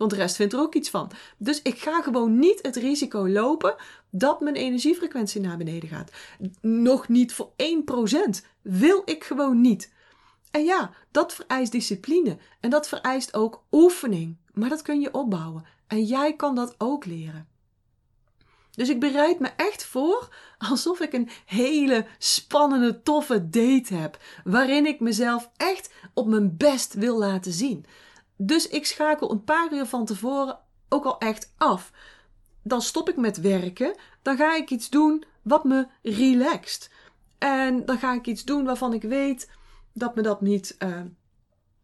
Want 0.00 0.12
de 0.12 0.18
rest 0.18 0.36
vindt 0.36 0.52
er 0.52 0.60
ook 0.60 0.74
iets 0.74 0.90
van. 0.90 1.10
Dus 1.36 1.62
ik 1.62 1.78
ga 1.78 2.02
gewoon 2.02 2.38
niet 2.38 2.58
het 2.62 2.76
risico 2.76 3.28
lopen 3.28 3.74
dat 4.10 4.40
mijn 4.40 4.54
energiefrequentie 4.54 5.40
naar 5.40 5.56
beneden 5.56 5.88
gaat. 5.88 6.10
Nog 6.60 7.08
niet 7.08 7.32
voor 7.32 7.50
1%. 7.56 8.46
Wil 8.62 9.02
ik 9.04 9.24
gewoon 9.24 9.60
niet. 9.60 9.92
En 10.50 10.64
ja, 10.64 10.90
dat 11.10 11.34
vereist 11.34 11.72
discipline. 11.72 12.38
En 12.60 12.70
dat 12.70 12.88
vereist 12.88 13.34
ook 13.34 13.62
oefening. 13.70 14.36
Maar 14.52 14.68
dat 14.68 14.82
kun 14.82 15.00
je 15.00 15.14
opbouwen. 15.14 15.64
En 15.86 16.04
jij 16.04 16.36
kan 16.36 16.54
dat 16.54 16.74
ook 16.78 17.04
leren. 17.04 17.48
Dus 18.70 18.88
ik 18.88 19.00
bereid 19.00 19.38
me 19.38 19.48
echt 19.56 19.84
voor 19.84 20.28
alsof 20.58 21.00
ik 21.00 21.12
een 21.12 21.28
hele 21.46 22.06
spannende, 22.18 23.02
toffe 23.02 23.48
date 23.48 23.94
heb. 23.94 24.18
Waarin 24.44 24.86
ik 24.86 25.00
mezelf 25.00 25.50
echt 25.56 25.92
op 26.14 26.26
mijn 26.26 26.56
best 26.56 26.94
wil 26.94 27.18
laten 27.18 27.52
zien. 27.52 27.86
Dus 28.42 28.68
ik 28.68 28.86
schakel 28.86 29.30
een 29.30 29.44
paar 29.44 29.72
uur 29.72 29.86
van 29.86 30.04
tevoren 30.04 30.58
ook 30.88 31.04
al 31.04 31.18
echt 31.18 31.52
af. 31.56 31.92
Dan 32.62 32.82
stop 32.82 33.08
ik 33.08 33.16
met 33.16 33.40
werken. 33.40 33.94
Dan 34.22 34.36
ga 34.36 34.56
ik 34.56 34.70
iets 34.70 34.90
doen 34.90 35.24
wat 35.42 35.64
me 35.64 35.86
relaxt. 36.02 36.90
En 37.38 37.84
dan 37.84 37.98
ga 37.98 38.12
ik 38.12 38.26
iets 38.26 38.44
doen 38.44 38.64
waarvan 38.64 38.92
ik 38.92 39.02
weet 39.02 39.50
dat 39.92 40.14
me 40.14 40.22
dat 40.22 40.40
niet 40.40 40.76
uh, 40.78 41.00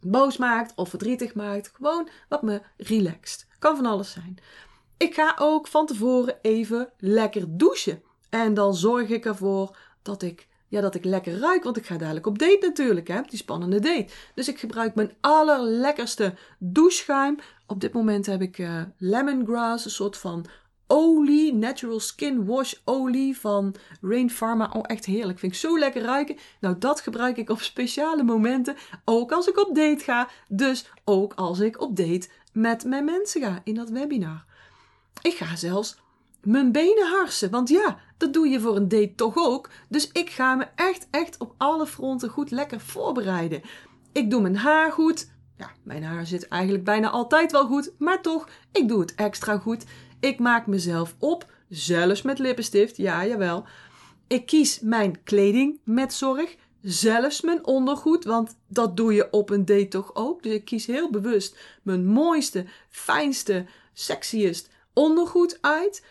boos 0.00 0.36
maakt 0.36 0.72
of 0.74 0.88
verdrietig 0.88 1.34
maakt. 1.34 1.70
Gewoon 1.74 2.08
wat 2.28 2.42
me 2.42 2.62
relaxt. 2.76 3.46
Kan 3.58 3.76
van 3.76 3.86
alles 3.86 4.10
zijn. 4.10 4.38
Ik 4.96 5.14
ga 5.14 5.36
ook 5.38 5.66
van 5.66 5.86
tevoren 5.86 6.38
even 6.42 6.92
lekker 6.98 7.56
douchen. 7.56 8.02
En 8.30 8.54
dan 8.54 8.74
zorg 8.74 9.08
ik 9.08 9.24
ervoor 9.24 9.76
dat 10.02 10.22
ik 10.22 10.48
ja, 10.68 10.80
dat 10.80 10.94
ik 10.94 11.04
lekker 11.04 11.38
ruik, 11.38 11.64
want 11.64 11.76
ik 11.76 11.86
ga 11.86 11.96
dadelijk 11.96 12.26
op 12.26 12.38
date 12.38 12.58
natuurlijk, 12.60 13.08
hè, 13.08 13.20
die 13.28 13.38
spannende 13.38 13.80
date. 13.80 14.06
Dus 14.34 14.48
ik 14.48 14.58
gebruik 14.58 14.94
mijn 14.94 15.12
allerlekkerste 15.20 16.34
doucheschuim. 16.58 17.38
Op 17.66 17.80
dit 17.80 17.92
moment 17.92 18.26
heb 18.26 18.42
ik 18.42 18.58
uh, 18.58 18.82
lemongrass, 18.98 19.84
een 19.84 19.90
soort 19.90 20.16
van 20.16 20.46
olie, 20.86 21.54
natural 21.54 22.00
skin 22.00 22.44
wash 22.44 22.74
olie 22.84 23.38
van 23.38 23.74
Rain 24.00 24.30
Pharma. 24.30 24.70
Oh, 24.72 24.84
echt 24.86 25.04
heerlijk. 25.04 25.38
Vind 25.38 25.52
ik 25.52 25.58
zo 25.58 25.78
lekker 25.78 26.02
ruiken. 26.02 26.36
Nou, 26.60 26.78
dat 26.78 27.00
gebruik 27.00 27.36
ik 27.36 27.50
op 27.50 27.60
speciale 27.60 28.22
momenten, 28.22 28.76
ook 29.04 29.32
als 29.32 29.48
ik 29.48 29.58
op 29.58 29.74
date 29.74 30.04
ga. 30.04 30.28
Dus 30.48 30.90
ook 31.04 31.32
als 31.34 31.60
ik 31.60 31.80
op 31.80 31.96
date 31.96 32.28
met 32.52 32.84
mijn 32.84 33.04
mensen 33.04 33.40
ga 33.40 33.60
in 33.64 33.74
dat 33.74 33.90
webinar. 33.90 34.44
Ik 35.22 35.34
ga 35.34 35.56
zelfs 35.56 35.96
mijn 36.46 36.72
benen 36.72 37.08
harsen. 37.08 37.50
Want 37.50 37.68
ja, 37.68 37.98
dat 38.16 38.32
doe 38.32 38.48
je 38.48 38.60
voor 38.60 38.76
een 38.76 38.88
date 38.88 39.12
toch 39.14 39.36
ook. 39.36 39.70
Dus 39.88 40.10
ik 40.12 40.30
ga 40.30 40.54
me 40.54 40.66
echt, 40.74 41.06
echt 41.10 41.38
op 41.38 41.54
alle 41.56 41.86
fronten 41.86 42.28
goed 42.28 42.50
lekker 42.50 42.80
voorbereiden. 42.80 43.62
Ik 44.12 44.30
doe 44.30 44.40
mijn 44.40 44.56
haar 44.56 44.92
goed. 44.92 45.30
Ja, 45.56 45.70
mijn 45.82 46.04
haar 46.04 46.26
zit 46.26 46.48
eigenlijk 46.48 46.84
bijna 46.84 47.10
altijd 47.10 47.52
wel 47.52 47.66
goed. 47.66 47.92
Maar 47.98 48.22
toch, 48.22 48.48
ik 48.72 48.88
doe 48.88 49.00
het 49.00 49.14
extra 49.14 49.58
goed. 49.58 49.84
Ik 50.20 50.38
maak 50.38 50.66
mezelf 50.66 51.14
op, 51.18 51.52
zelfs 51.68 52.22
met 52.22 52.38
lippenstift. 52.38 52.96
Ja, 52.96 53.26
jawel. 53.26 53.64
Ik 54.26 54.46
kies 54.46 54.80
mijn 54.80 55.22
kleding 55.24 55.80
met 55.84 56.12
zorg. 56.12 56.56
Zelfs 56.82 57.40
mijn 57.40 57.66
ondergoed, 57.66 58.24
want 58.24 58.56
dat 58.68 58.96
doe 58.96 59.14
je 59.14 59.30
op 59.30 59.50
een 59.50 59.64
date 59.64 59.88
toch 59.88 60.14
ook. 60.14 60.42
Dus 60.42 60.52
ik 60.52 60.64
kies 60.64 60.86
heel 60.86 61.10
bewust 61.10 61.58
mijn 61.82 62.06
mooiste, 62.06 62.64
fijnste, 62.88 63.66
sexiest 63.92 64.68
ondergoed 64.92 65.58
uit. 65.60 66.04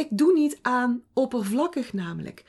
Ik 0.00 0.08
doe 0.10 0.32
niet 0.32 0.58
aan 0.62 1.02
oppervlakkig 1.12 1.92
namelijk. 1.92 2.44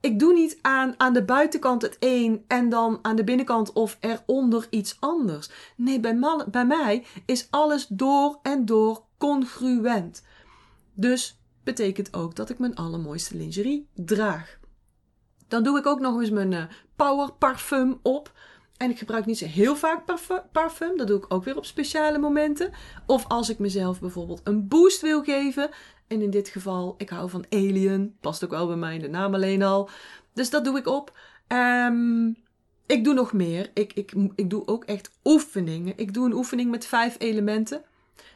Ik 0.00 0.18
doe 0.18 0.32
niet 0.32 0.58
aan 0.62 0.94
aan 0.96 1.12
de 1.12 1.24
buitenkant 1.24 1.82
het 1.82 1.96
een 2.00 2.44
en 2.48 2.68
dan 2.68 2.98
aan 3.02 3.16
de 3.16 3.24
binnenkant 3.24 3.72
of 3.72 3.98
eronder 4.00 4.66
iets 4.70 4.96
anders. 5.00 5.50
Nee, 5.76 6.00
bij, 6.00 6.44
bij 6.50 6.66
mij 6.66 7.04
is 7.26 7.46
alles 7.50 7.86
door 7.86 8.38
en 8.42 8.64
door 8.64 9.04
congruent. 9.18 10.22
Dus 10.94 11.40
betekent 11.62 12.14
ook 12.14 12.34
dat 12.34 12.50
ik 12.50 12.58
mijn 12.58 12.74
allermooiste 12.74 13.36
lingerie 13.36 13.88
draag. 13.94 14.58
Dan 15.48 15.62
doe 15.62 15.78
ik 15.78 15.86
ook 15.86 16.00
nog 16.00 16.20
eens 16.20 16.30
mijn 16.30 16.52
uh, 16.52 16.64
power 16.96 17.32
parfum 17.32 17.98
op. 18.02 18.32
En 18.76 18.90
ik 18.90 18.98
gebruik 18.98 19.26
niet 19.26 19.38
zo 19.38 19.46
heel 19.46 19.76
vaak 19.76 20.04
parfum. 20.52 20.96
Dat 20.96 21.06
doe 21.06 21.18
ik 21.18 21.34
ook 21.34 21.44
weer 21.44 21.56
op 21.56 21.64
speciale 21.64 22.18
momenten. 22.18 22.72
Of 23.06 23.28
als 23.28 23.48
ik 23.48 23.58
mezelf 23.58 24.00
bijvoorbeeld 24.00 24.40
een 24.44 24.68
boost 24.68 25.00
wil 25.00 25.22
geven. 25.22 25.70
En 26.14 26.22
in 26.22 26.30
dit 26.30 26.48
geval, 26.48 26.94
ik 26.98 27.08
hou 27.08 27.30
van 27.30 27.44
Alien. 27.50 28.16
Past 28.20 28.44
ook 28.44 28.50
wel 28.50 28.66
bij 28.66 28.76
mij, 28.76 28.98
de 28.98 29.08
naam 29.08 29.34
alleen 29.34 29.62
al. 29.62 29.88
Dus 30.32 30.50
dat 30.50 30.64
doe 30.64 30.78
ik 30.78 30.86
op. 30.86 31.18
Um, 31.48 32.36
ik 32.86 33.04
doe 33.04 33.14
nog 33.14 33.32
meer. 33.32 33.70
Ik, 33.74 33.92
ik, 33.92 34.12
ik 34.34 34.50
doe 34.50 34.66
ook 34.66 34.84
echt 34.84 35.10
oefeningen. 35.24 35.92
Ik 35.96 36.14
doe 36.14 36.26
een 36.26 36.34
oefening 36.34 36.70
met 36.70 36.86
vijf 36.86 37.16
elementen. 37.18 37.82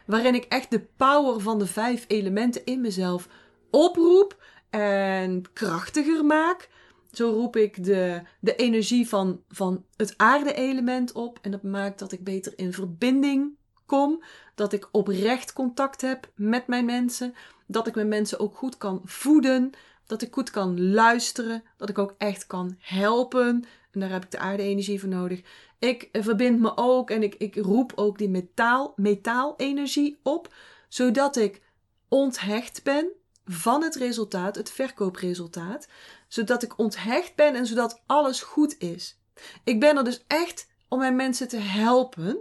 Waarin 0.06 0.34
ik 0.34 0.44
echt 0.44 0.70
de 0.70 0.86
power 0.96 1.40
van 1.40 1.58
de 1.58 1.66
vijf 1.66 2.04
elementen 2.08 2.64
in 2.64 2.80
mezelf 2.80 3.28
oproep 3.70 4.42
en 4.70 5.44
krachtiger 5.52 6.24
maak. 6.24 6.68
Zo 7.12 7.30
roep 7.30 7.56
ik 7.56 7.84
de, 7.84 8.22
de 8.40 8.56
energie 8.56 9.08
van, 9.08 9.42
van 9.48 9.84
het 9.96 10.14
aarde-element 10.16 11.12
op. 11.12 11.38
En 11.42 11.50
dat 11.50 11.62
maakt 11.62 11.98
dat 11.98 12.12
ik 12.12 12.24
beter 12.24 12.52
in 12.56 12.72
verbinding 12.72 13.56
kom. 13.86 14.22
Dat 14.54 14.72
ik 14.72 14.88
oprecht 14.92 15.52
contact 15.52 16.00
heb 16.00 16.30
met 16.34 16.66
mijn 16.66 16.84
mensen. 16.84 17.34
Dat 17.70 17.86
ik 17.86 17.94
mijn 17.94 18.08
mensen 18.08 18.40
ook 18.40 18.56
goed 18.56 18.78
kan 18.78 19.00
voeden. 19.04 19.70
Dat 20.06 20.22
ik 20.22 20.34
goed 20.34 20.50
kan 20.50 20.90
luisteren. 20.90 21.62
Dat 21.76 21.88
ik 21.88 21.98
ook 21.98 22.14
echt 22.18 22.46
kan 22.46 22.76
helpen. 22.78 23.64
En 23.90 24.00
daar 24.00 24.10
heb 24.10 24.24
ik 24.24 24.30
de 24.30 24.38
aarde-energie 24.38 25.00
voor 25.00 25.08
nodig. 25.08 25.42
Ik 25.78 26.08
verbind 26.12 26.60
me 26.60 26.76
ook 26.76 27.10
en 27.10 27.22
ik, 27.22 27.34
ik 27.34 27.54
roep 27.56 27.92
ook 27.94 28.18
die 28.18 28.28
metaal, 28.28 28.92
metaalenergie 28.96 30.18
op. 30.22 30.54
Zodat 30.88 31.36
ik 31.36 31.62
onthecht 32.08 32.82
ben 32.82 33.08
van 33.44 33.82
het 33.82 33.94
resultaat, 33.94 34.56
het 34.56 34.70
verkoopresultaat. 34.70 35.88
Zodat 36.28 36.62
ik 36.62 36.78
onthecht 36.78 37.34
ben 37.34 37.54
en 37.54 37.66
zodat 37.66 38.02
alles 38.06 38.42
goed 38.42 38.78
is. 38.78 39.18
Ik 39.64 39.80
ben 39.80 39.96
er 39.96 40.04
dus 40.04 40.24
echt 40.26 40.68
om 40.88 40.98
mijn 40.98 41.16
mensen 41.16 41.48
te 41.48 41.56
helpen. 41.56 42.38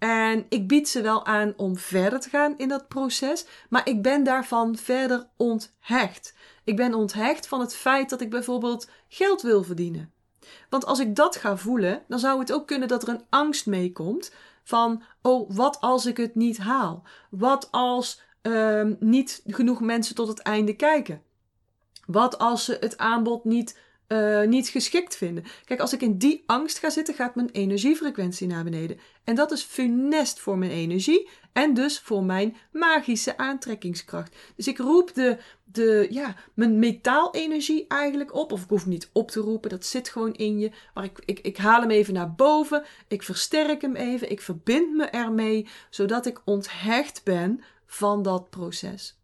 En 0.00 0.46
ik 0.48 0.68
bied 0.68 0.88
ze 0.88 1.00
wel 1.00 1.26
aan 1.26 1.52
om 1.56 1.76
verder 1.76 2.20
te 2.20 2.28
gaan 2.28 2.58
in 2.58 2.68
dat 2.68 2.88
proces, 2.88 3.46
maar 3.68 3.88
ik 3.88 4.02
ben 4.02 4.24
daarvan 4.24 4.76
verder 4.76 5.28
onthecht. 5.36 6.34
Ik 6.64 6.76
ben 6.76 6.94
onthecht 6.94 7.46
van 7.46 7.60
het 7.60 7.74
feit 7.74 8.10
dat 8.10 8.20
ik 8.20 8.30
bijvoorbeeld 8.30 8.88
geld 9.08 9.42
wil 9.42 9.62
verdienen. 9.62 10.12
Want 10.68 10.84
als 10.84 10.98
ik 10.98 11.16
dat 11.16 11.36
ga 11.36 11.56
voelen, 11.56 12.02
dan 12.08 12.18
zou 12.18 12.40
het 12.40 12.52
ook 12.52 12.66
kunnen 12.66 12.88
dat 12.88 13.02
er 13.02 13.08
een 13.08 13.24
angst 13.30 13.66
meekomt 13.66 14.32
van, 14.64 15.02
oh, 15.22 15.50
wat 15.50 15.80
als 15.80 16.06
ik 16.06 16.16
het 16.16 16.34
niet 16.34 16.58
haal? 16.58 17.02
Wat 17.30 17.68
als 17.70 18.20
uh, 18.42 18.86
niet 18.98 19.42
genoeg 19.46 19.80
mensen 19.80 20.14
tot 20.14 20.28
het 20.28 20.40
einde 20.40 20.76
kijken? 20.76 21.22
Wat 22.06 22.38
als 22.38 22.64
ze 22.64 22.76
het 22.80 22.98
aanbod 22.98 23.44
niet 23.44 23.78
uh, 24.12 24.42
niet 24.42 24.68
geschikt 24.68 25.16
vinden. 25.16 25.44
Kijk, 25.64 25.80
als 25.80 25.92
ik 25.92 26.02
in 26.02 26.18
die 26.18 26.42
angst 26.46 26.78
ga 26.78 26.90
zitten, 26.90 27.14
gaat 27.14 27.34
mijn 27.34 27.50
energiefrequentie 27.50 28.46
naar 28.46 28.64
beneden. 28.64 28.98
En 29.24 29.34
dat 29.34 29.52
is 29.52 29.62
funest 29.62 30.40
voor 30.40 30.58
mijn 30.58 30.70
energie 30.70 31.28
en 31.52 31.74
dus 31.74 32.00
voor 32.00 32.24
mijn 32.24 32.56
magische 32.72 33.36
aantrekkingskracht. 33.36 34.36
Dus 34.56 34.68
ik 34.68 34.78
roep 34.78 35.14
de, 35.14 35.38
de, 35.64 36.06
ja, 36.10 36.34
mijn 36.54 36.78
metaalenergie 36.78 37.84
eigenlijk 37.88 38.34
op. 38.34 38.52
Of 38.52 38.62
ik 38.62 38.68
hoef 38.68 38.86
niet 38.86 39.10
op 39.12 39.30
te 39.30 39.40
roepen, 39.40 39.70
dat 39.70 39.84
zit 39.84 40.08
gewoon 40.08 40.34
in 40.34 40.58
je. 40.58 40.70
Maar 40.94 41.04
ik, 41.04 41.18
ik, 41.24 41.40
ik 41.40 41.56
haal 41.56 41.80
hem 41.80 41.90
even 41.90 42.14
naar 42.14 42.34
boven, 42.34 42.84
ik 43.08 43.22
versterk 43.22 43.82
hem 43.82 43.96
even, 43.96 44.30
ik 44.30 44.40
verbind 44.40 44.96
me 44.96 45.04
ermee, 45.04 45.68
zodat 45.90 46.26
ik 46.26 46.40
onthecht 46.44 47.24
ben 47.24 47.60
van 47.86 48.22
dat 48.22 48.50
proces. 48.50 49.18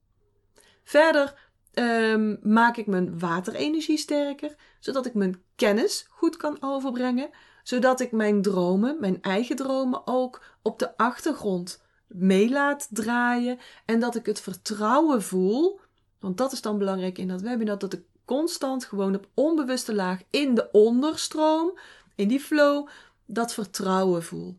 Verder 0.85 1.35
ehm, 1.73 2.37
maak 2.43 2.77
ik 2.77 2.87
mijn 2.87 3.19
waterenergie 3.19 3.99
sterker, 3.99 4.55
zodat 4.87 5.07
ik 5.07 5.15
mijn 5.15 5.43
kennis 5.57 6.07
goed 6.11 6.37
kan 6.37 6.57
overbrengen, 6.61 7.31
zodat 7.63 8.01
ik 8.01 8.13
mijn 8.13 8.43
dromen, 8.43 8.97
mijn 9.01 9.23
eigen 9.23 9.57
dromen 9.57 10.07
ook 10.07 10.43
op 10.63 10.79
de 10.79 10.97
achtergrond 10.97 11.83
mee 12.07 12.51
laat 12.51 12.89
draaien 12.91 13.59
en 13.85 14.01
dat 14.01 14.15
ik 14.15 14.27
het 14.27 14.41
vertrouwen 14.41 15.23
voel, 15.23 15.81
want 16.21 16.37
dat 16.37 16.53
is 16.53 16.63
dan 16.63 16.79
belangrijk 16.79 17.19
in 17.19 17.29
dat 17.29 17.41
webinar, 17.41 17.79
dat 17.79 17.93
ik 17.93 18.03
constant 18.25 18.85
gewoon 18.85 19.15
op 19.15 19.29
onbewuste 19.35 19.95
laag 19.95 20.21
in 20.31 20.55
de 20.55 20.69
onderstroom, 20.73 21.79
in 22.15 22.29
die 22.29 22.41
flow, 22.41 22.89
dat 23.25 23.53
vertrouwen 23.55 24.23
voel. 24.23 24.59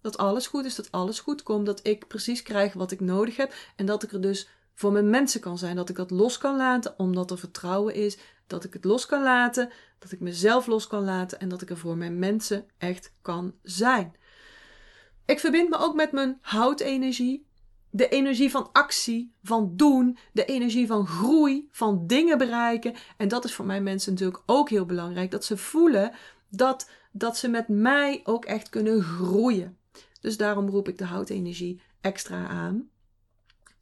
Dat 0.00 0.16
alles 0.16 0.46
goed 0.46 0.64
is, 0.64 0.74
dat 0.74 0.92
alles 0.92 1.20
goed 1.20 1.42
komt, 1.42 1.66
dat 1.66 1.80
ik 1.82 2.06
precies 2.06 2.42
krijg 2.42 2.72
wat 2.72 2.90
ik 2.90 3.00
nodig 3.00 3.36
heb 3.36 3.54
en 3.76 3.86
dat 3.86 4.02
ik 4.02 4.12
er 4.12 4.20
dus 4.20 4.48
voor 4.76 4.92
mijn 4.92 5.10
mensen 5.10 5.40
kan 5.40 5.58
zijn. 5.58 5.76
Dat 5.76 5.88
ik 5.88 5.96
dat 5.96 6.10
los 6.10 6.38
kan 6.38 6.56
laten, 6.56 6.94
omdat 6.98 7.30
er 7.30 7.38
vertrouwen 7.38 7.94
is. 7.94 8.18
Dat 8.46 8.64
ik 8.64 8.72
het 8.72 8.84
los 8.84 9.06
kan 9.06 9.22
laten, 9.22 9.70
dat 9.98 10.12
ik 10.12 10.20
mezelf 10.20 10.66
los 10.66 10.86
kan 10.86 11.04
laten 11.04 11.40
en 11.40 11.48
dat 11.48 11.62
ik 11.62 11.70
er 11.70 11.78
voor 11.78 11.96
mijn 11.96 12.18
mensen 12.18 12.66
echt 12.78 13.12
kan 13.22 13.54
zijn. 13.62 14.14
Ik 15.24 15.40
verbind 15.40 15.68
me 15.68 15.76
ook 15.76 15.94
met 15.94 16.12
mijn 16.12 16.38
houtenergie. 16.40 17.46
De 17.90 18.08
energie 18.08 18.50
van 18.50 18.68
actie, 18.72 19.34
van 19.42 19.72
doen, 19.76 20.18
de 20.32 20.44
energie 20.44 20.86
van 20.86 21.06
groei, 21.06 21.68
van 21.70 22.06
dingen 22.06 22.38
bereiken. 22.38 22.94
En 23.16 23.28
dat 23.28 23.44
is 23.44 23.54
voor 23.54 23.64
mijn 23.64 23.82
mensen 23.82 24.12
natuurlijk 24.12 24.42
ook 24.46 24.68
heel 24.68 24.86
belangrijk. 24.86 25.30
Dat 25.30 25.44
ze 25.44 25.56
voelen 25.56 26.12
dat, 26.48 26.90
dat 27.12 27.36
ze 27.36 27.48
met 27.48 27.68
mij 27.68 28.20
ook 28.24 28.44
echt 28.44 28.68
kunnen 28.68 29.02
groeien. 29.02 29.78
Dus 30.20 30.36
daarom 30.36 30.68
roep 30.68 30.88
ik 30.88 30.98
de 30.98 31.04
houtenergie 31.04 31.80
extra 32.00 32.46
aan. 32.46 32.90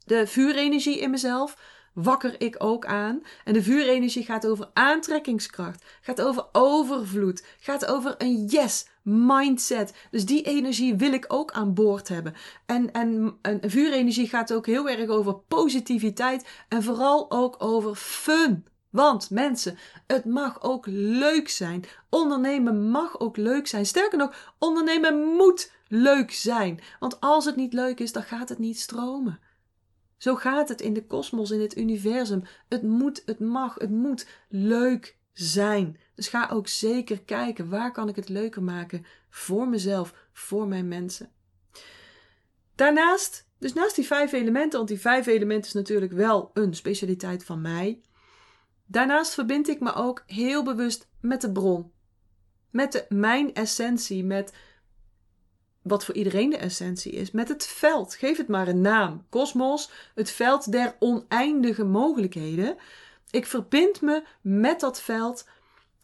De 0.05 0.27
vuurenergie 0.27 0.99
in 0.99 1.09
mezelf 1.09 1.57
wakker 1.93 2.41
ik 2.41 2.55
ook 2.57 2.85
aan. 2.85 3.21
En 3.43 3.53
de 3.53 3.63
vuurenergie 3.63 4.23
gaat 4.23 4.47
over 4.47 4.69
aantrekkingskracht, 4.73 5.83
gaat 6.01 6.21
over 6.21 6.45
overvloed, 6.51 7.45
gaat 7.59 7.85
over 7.85 8.15
een 8.17 8.45
yes 8.45 8.87
mindset. 9.01 9.93
Dus 10.11 10.25
die 10.25 10.43
energie 10.43 10.95
wil 10.95 11.13
ik 11.13 11.25
ook 11.27 11.51
aan 11.51 11.73
boord 11.73 12.07
hebben. 12.07 12.33
En, 12.65 12.91
en, 12.91 13.37
en 13.41 13.69
vuurenergie 13.69 14.27
gaat 14.27 14.53
ook 14.53 14.65
heel 14.65 14.89
erg 14.89 15.09
over 15.09 15.35
positiviteit 15.35 16.47
en 16.69 16.83
vooral 16.83 17.31
ook 17.31 17.55
over 17.57 17.95
fun. 17.95 18.65
Want 18.89 19.29
mensen, 19.29 19.77
het 20.07 20.25
mag 20.25 20.61
ook 20.61 20.85
leuk 20.89 21.49
zijn. 21.49 21.83
Ondernemen 22.09 22.89
mag 22.89 23.19
ook 23.19 23.37
leuk 23.37 23.67
zijn. 23.67 23.85
Sterker 23.85 24.17
nog, 24.17 24.53
ondernemen 24.59 25.19
moet 25.19 25.71
leuk 25.87 26.31
zijn. 26.31 26.79
Want 26.99 27.19
als 27.19 27.45
het 27.45 27.55
niet 27.55 27.73
leuk 27.73 27.99
is, 27.99 28.11
dan 28.11 28.23
gaat 28.23 28.49
het 28.49 28.59
niet 28.59 28.79
stromen. 28.79 29.39
Zo 30.25 30.35
gaat 30.35 30.69
het 30.69 30.81
in 30.81 30.93
de 30.93 31.05
kosmos, 31.05 31.51
in 31.51 31.61
het 31.61 31.77
universum. 31.77 32.43
Het 32.69 32.83
moet, 32.83 33.21
het 33.25 33.39
mag, 33.39 33.75
het 33.75 33.89
moet 33.89 34.27
leuk 34.49 35.17
zijn. 35.33 35.99
Dus 36.15 36.27
ga 36.27 36.49
ook 36.51 36.67
zeker 36.67 37.21
kijken 37.21 37.69
waar 37.69 37.91
kan 37.91 38.09
ik 38.09 38.15
het 38.15 38.29
leuker 38.29 38.63
maken 38.63 39.05
voor 39.29 39.67
mezelf, 39.67 40.13
voor 40.33 40.67
mijn 40.67 40.87
mensen. 40.87 41.29
Daarnaast, 42.75 43.47
dus 43.59 43.73
naast 43.73 43.95
die 43.95 44.05
vijf 44.05 44.31
elementen, 44.31 44.77
want 44.77 44.89
die 44.89 44.99
vijf 44.99 45.25
elementen 45.25 45.67
is 45.67 45.73
natuurlijk 45.73 46.11
wel 46.11 46.51
een 46.53 46.73
specialiteit 46.73 47.43
van 47.43 47.61
mij. 47.61 48.01
Daarnaast 48.85 49.33
verbind 49.33 49.67
ik 49.67 49.79
me 49.79 49.93
ook 49.93 50.23
heel 50.27 50.63
bewust 50.63 51.07
met 51.21 51.41
de 51.41 51.51
bron. 51.51 51.91
Met 52.69 52.91
de, 52.91 53.05
mijn 53.09 53.53
essentie, 53.53 54.23
met 54.23 54.53
wat 55.85 56.05
voor 56.05 56.15
iedereen 56.15 56.49
de 56.49 56.57
essentie 56.57 57.11
is, 57.11 57.31
met 57.31 57.49
het 57.49 57.67
veld. 57.67 58.15
Geef 58.15 58.37
het 58.37 58.47
maar 58.47 58.67
een 58.67 58.81
naam. 58.81 59.25
Kosmos, 59.29 59.91
het 60.15 60.31
veld 60.31 60.71
der 60.71 60.95
oneindige 60.99 61.83
mogelijkheden. 61.83 62.77
Ik 63.29 63.45
verbind 63.45 64.01
me 64.01 64.23
met 64.41 64.79
dat 64.79 65.01
veld. 65.01 65.47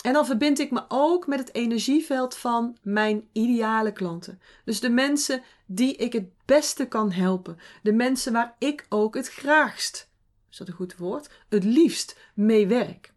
En 0.02 0.14
dan 0.14 0.26
verbind 0.26 0.60
ik 0.60 0.72
me 0.72 0.84
ook 0.88 1.28
met 1.28 1.40
het 1.40 1.54
energieveld 1.54 2.38
van 2.38 2.78
mijn 2.82 3.28
ideale 3.32 3.92
klanten. 3.92 4.42
Dus 4.66 4.80
de 4.80 4.90
mensen 4.90 5.44
die 5.66 5.96
ik 5.96 6.14
het 6.14 6.30
beste 6.46 6.86
kan 6.86 7.12
helpen. 7.12 7.58
De 7.84 7.94
mensen 7.94 8.34
waar 8.34 8.56
ik 8.58 8.86
ook 8.90 9.16
het 9.16 9.30
graagst, 9.30 10.10
is 10.50 10.58
dat 10.58 10.68
een 10.68 10.74
goed 10.74 10.98
woord? 10.98 11.30
Het 11.50 11.64
liefst 11.64 12.20
mee 12.34 12.68
werk. 12.68 13.14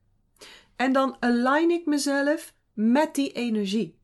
En 0.76 0.92
dan 0.92 1.16
align 1.20 1.70
ik 1.70 1.86
mezelf 1.86 2.54
met 2.72 3.14
die 3.14 3.32
energie. 3.32 3.98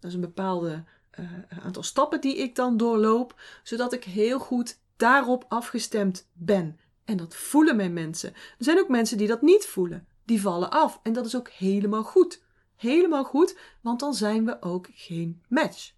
Dat 0.00 0.10
is 0.10 0.14
een 0.14 0.20
bepaalde 0.20 0.84
uh, 1.18 1.30
aantal 1.62 1.82
stappen 1.82 2.20
die 2.20 2.36
ik 2.36 2.54
dan 2.54 2.76
doorloop, 2.76 3.40
zodat 3.62 3.92
ik 3.92 4.04
heel 4.04 4.38
goed 4.38 4.78
daarop 4.96 5.44
afgestemd 5.48 6.28
ben. 6.32 6.78
En 7.04 7.16
dat 7.16 7.36
voelen 7.36 7.76
mijn 7.76 7.92
mensen. 7.92 8.32
Er 8.34 8.64
zijn 8.64 8.78
ook 8.78 8.88
mensen 8.88 9.18
die 9.18 9.28
dat 9.28 9.42
niet 9.42 9.66
voelen. 9.66 10.06
Die 10.24 10.40
vallen 10.40 10.70
af. 10.70 11.00
En 11.02 11.12
dat 11.12 11.26
is 11.26 11.36
ook 11.36 11.48
helemaal 11.48 12.02
goed. 12.02 12.42
Helemaal 12.76 13.24
goed, 13.24 13.58
want 13.80 14.00
dan 14.00 14.14
zijn 14.14 14.44
we 14.44 14.62
ook 14.62 14.88
geen 14.92 15.42
match. 15.48 15.92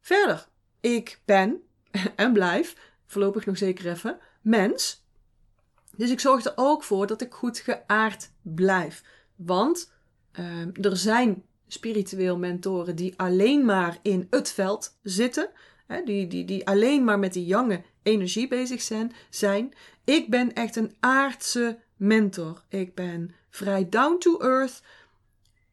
Verder, 0.00 0.46
ik 0.80 1.20
ben 1.24 1.62
en 2.16 2.32
blijf, 2.32 2.76
voorlopig 3.06 3.46
nog 3.46 3.58
zeker 3.58 3.90
even, 3.90 4.18
mens. 4.40 5.04
Dus 5.96 6.10
ik 6.10 6.20
zorg 6.20 6.44
er 6.44 6.52
ook 6.54 6.82
voor 6.82 7.06
dat 7.06 7.20
ik 7.20 7.34
goed 7.34 7.58
geaard 7.58 8.30
blijf. 8.42 9.02
Want 9.36 9.92
uh, 10.32 10.84
er 10.84 10.96
zijn 10.96 11.44
spiritueel 11.74 12.38
mentoren 12.38 12.96
die 12.96 13.14
alleen 13.16 13.64
maar 13.64 13.98
in 14.02 14.26
het 14.30 14.52
veld 14.52 14.98
zitten. 15.02 15.50
Hè, 15.86 16.02
die, 16.02 16.26
die, 16.26 16.44
die 16.44 16.66
alleen 16.66 17.04
maar 17.04 17.18
met 17.18 17.32
die 17.32 17.46
jonge 17.46 17.82
energie 18.02 18.48
bezig 18.48 18.82
zijn, 18.82 19.12
zijn. 19.30 19.74
Ik 20.04 20.30
ben 20.30 20.52
echt 20.52 20.76
een 20.76 20.94
aardse 21.00 21.78
mentor. 21.96 22.62
Ik 22.68 22.94
ben 22.94 23.34
vrij 23.50 23.88
down 23.88 24.18
to 24.18 24.38
earth. 24.38 24.82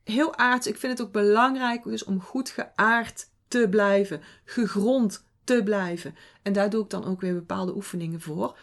Heel 0.03 0.35
aards. 0.35 0.67
Ik 0.67 0.77
vind 0.77 0.97
het 0.97 1.07
ook 1.07 1.13
belangrijk 1.13 1.83
dus 1.83 2.03
om 2.03 2.21
goed 2.21 2.49
geaard 2.49 3.27
te 3.47 3.67
blijven. 3.69 4.21
Gegrond 4.45 5.25
te 5.43 5.61
blijven. 5.63 6.15
En 6.41 6.53
daar 6.53 6.69
doe 6.69 6.83
ik 6.83 6.89
dan 6.89 7.05
ook 7.05 7.21
weer 7.21 7.33
bepaalde 7.33 7.75
oefeningen 7.75 8.21
voor. 8.21 8.57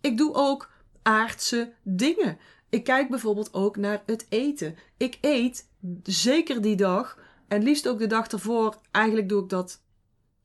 Ik 0.00 0.16
doe 0.16 0.34
ook 0.34 0.70
aardse 1.02 1.72
dingen. 1.82 2.38
Ik 2.68 2.84
kijk 2.84 3.08
bijvoorbeeld 3.08 3.54
ook 3.54 3.76
naar 3.76 4.02
het 4.06 4.26
eten. 4.28 4.76
Ik 4.96 5.18
eet 5.20 5.68
zeker 6.02 6.62
die 6.62 6.76
dag 6.76 7.18
en 7.48 7.62
liefst 7.62 7.88
ook 7.88 7.98
de 7.98 8.06
dag 8.06 8.26
ervoor. 8.26 8.76
Eigenlijk 8.90 9.28
doe 9.28 9.42
ik 9.42 9.48
dat 9.48 9.80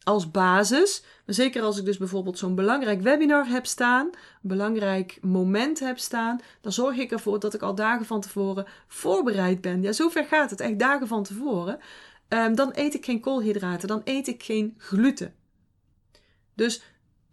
als 0.04 0.32
basis. 0.32 1.04
Maar 1.26 1.36
zeker 1.36 1.62
als 1.62 1.78
ik 1.78 1.86
dus 1.86 1.98
bijvoorbeeld 1.98 2.38
zo'n 2.38 2.56
belangrijk 2.56 3.02
webinar 3.02 3.48
heb 3.48 3.66
staan, 3.66 4.06
een 4.06 4.14
belangrijk 4.42 5.18
moment 5.22 5.80
heb 5.80 6.00
staan, 6.00 6.42
dan 6.62 6.72
zorg 6.72 6.98
ik 6.98 7.12
ervoor 7.12 7.40
dat 7.40 7.54
ik 7.54 7.62
al 7.62 7.76
dagen 7.76 8.06
van 8.06 8.22
tevoren 8.22 8.66
voorbereid 8.88 9.62
ben. 9.62 9.82
Ja, 9.82 9.92
zover 9.92 10.26
gaat 10.26 10.50
het, 10.50 10.60
echt 10.60 10.80
dagen 10.80 11.08
van 11.08 11.24
tevoren. 11.24 11.80
Um, 12.30 12.56
dan 12.56 12.72
eet 12.74 12.94
ik 12.94 13.06
geen 13.06 13.20
koolhydraten, 13.20 13.88
dan 13.88 14.02
eet 14.04 14.28
ik 14.28 14.44
geen 14.44 14.74
gluten. 14.78 15.34
Dus 16.54 16.82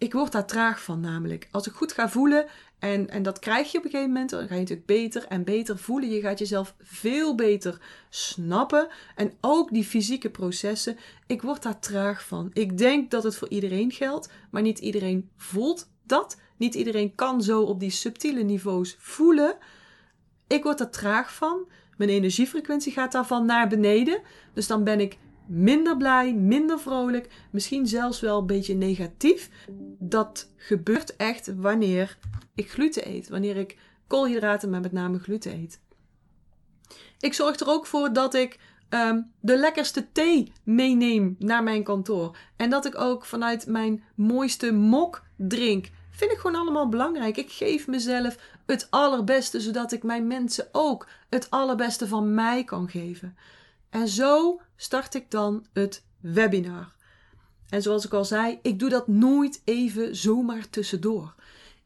ik 0.02 0.12
word 0.12 0.32
daar 0.32 0.46
traag 0.46 0.82
van 0.82 1.00
namelijk. 1.00 1.48
Als 1.50 1.66
ik 1.66 1.72
goed 1.72 1.92
ga 1.92 2.08
voelen 2.08 2.46
en, 2.78 3.08
en 3.08 3.22
dat 3.22 3.38
krijg 3.38 3.72
je 3.72 3.78
op 3.78 3.84
een 3.84 3.90
gegeven 3.90 4.12
moment. 4.12 4.30
Dan 4.30 4.46
ga 4.46 4.54
je 4.54 4.60
natuurlijk 4.60 4.86
beter 4.86 5.26
en 5.26 5.44
beter 5.44 5.78
voelen. 5.78 6.10
Je 6.10 6.20
gaat 6.20 6.38
jezelf 6.38 6.74
veel 6.80 7.34
beter 7.34 7.80
snappen. 8.10 8.88
En 9.16 9.32
ook 9.40 9.70
die 9.70 9.84
fysieke 9.84 10.30
processen. 10.30 10.96
Ik 11.26 11.42
word 11.42 11.62
daar 11.62 11.78
traag 11.78 12.26
van. 12.26 12.50
Ik 12.52 12.78
denk 12.78 13.10
dat 13.10 13.22
het 13.22 13.36
voor 13.36 13.48
iedereen 13.48 13.90
geldt. 13.90 14.28
Maar 14.50 14.62
niet 14.62 14.78
iedereen 14.78 15.30
voelt 15.36 15.90
dat. 16.06 16.40
Niet 16.56 16.74
iedereen 16.74 17.14
kan 17.14 17.42
zo 17.42 17.62
op 17.62 17.80
die 17.80 17.90
subtiele 17.90 18.42
niveaus 18.42 18.96
voelen. 18.98 19.56
Ik 20.46 20.62
word 20.62 20.80
er 20.80 20.90
traag 20.90 21.34
van. 21.34 21.68
Mijn 21.96 22.10
energiefrequentie 22.10 22.92
gaat 22.92 23.12
daarvan 23.12 23.46
naar 23.46 23.68
beneden. 23.68 24.20
Dus 24.52 24.66
dan 24.66 24.84
ben 24.84 25.00
ik 25.00 25.18
minder 25.46 25.96
blij, 25.96 26.34
minder 26.34 26.80
vrolijk, 26.80 27.28
misschien 27.50 27.86
zelfs 27.86 28.20
wel 28.20 28.38
een 28.38 28.46
beetje 28.46 28.74
negatief. 28.74 29.50
Dat 29.98 30.48
gebeurt 30.56 31.16
echt 31.16 31.54
wanneer 31.54 32.18
ik 32.54 32.70
gluten 32.70 33.08
eet, 33.08 33.28
wanneer 33.28 33.56
ik 33.56 33.78
koolhydraten, 34.06 34.70
maar 34.70 34.80
met 34.80 34.92
name 34.92 35.18
gluten 35.18 35.52
eet. 35.52 35.80
Ik 37.20 37.34
zorg 37.34 37.60
er 37.60 37.68
ook 37.68 37.86
voor 37.86 38.12
dat 38.12 38.34
ik 38.34 38.58
um, 38.94 39.32
de 39.40 39.56
lekkerste 39.56 40.12
thee 40.12 40.52
meeneem 40.64 41.36
naar 41.38 41.62
mijn 41.62 41.82
kantoor. 41.82 42.36
En 42.56 42.70
dat 42.70 42.86
ik 42.86 43.00
ook 43.00 43.24
vanuit 43.24 43.66
mijn 43.66 44.02
mooiste 44.14 44.72
mok 44.72 45.22
drink. 45.36 45.90
Vind 46.10 46.32
ik 46.32 46.38
gewoon 46.38 46.60
allemaal 46.60 46.88
belangrijk. 46.88 47.36
Ik 47.36 47.50
geef 47.50 47.86
mezelf 47.86 48.36
het 48.66 48.86
allerbeste, 48.90 49.60
zodat 49.60 49.92
ik 49.92 50.02
mijn 50.02 50.26
mensen 50.26 50.68
ook 50.72 51.08
het 51.28 51.50
allerbeste 51.50 52.08
van 52.08 52.34
mij 52.34 52.64
kan 52.64 52.88
geven. 52.88 53.36
En 53.92 54.08
zo 54.08 54.60
start 54.76 55.14
ik 55.14 55.30
dan 55.30 55.66
het 55.72 56.04
webinar. 56.20 56.96
En 57.68 57.82
zoals 57.82 58.04
ik 58.04 58.12
al 58.12 58.24
zei, 58.24 58.58
ik 58.62 58.78
doe 58.78 58.88
dat 58.88 59.08
nooit 59.08 59.62
even 59.64 60.16
zomaar 60.16 60.70
tussendoor. 60.70 61.34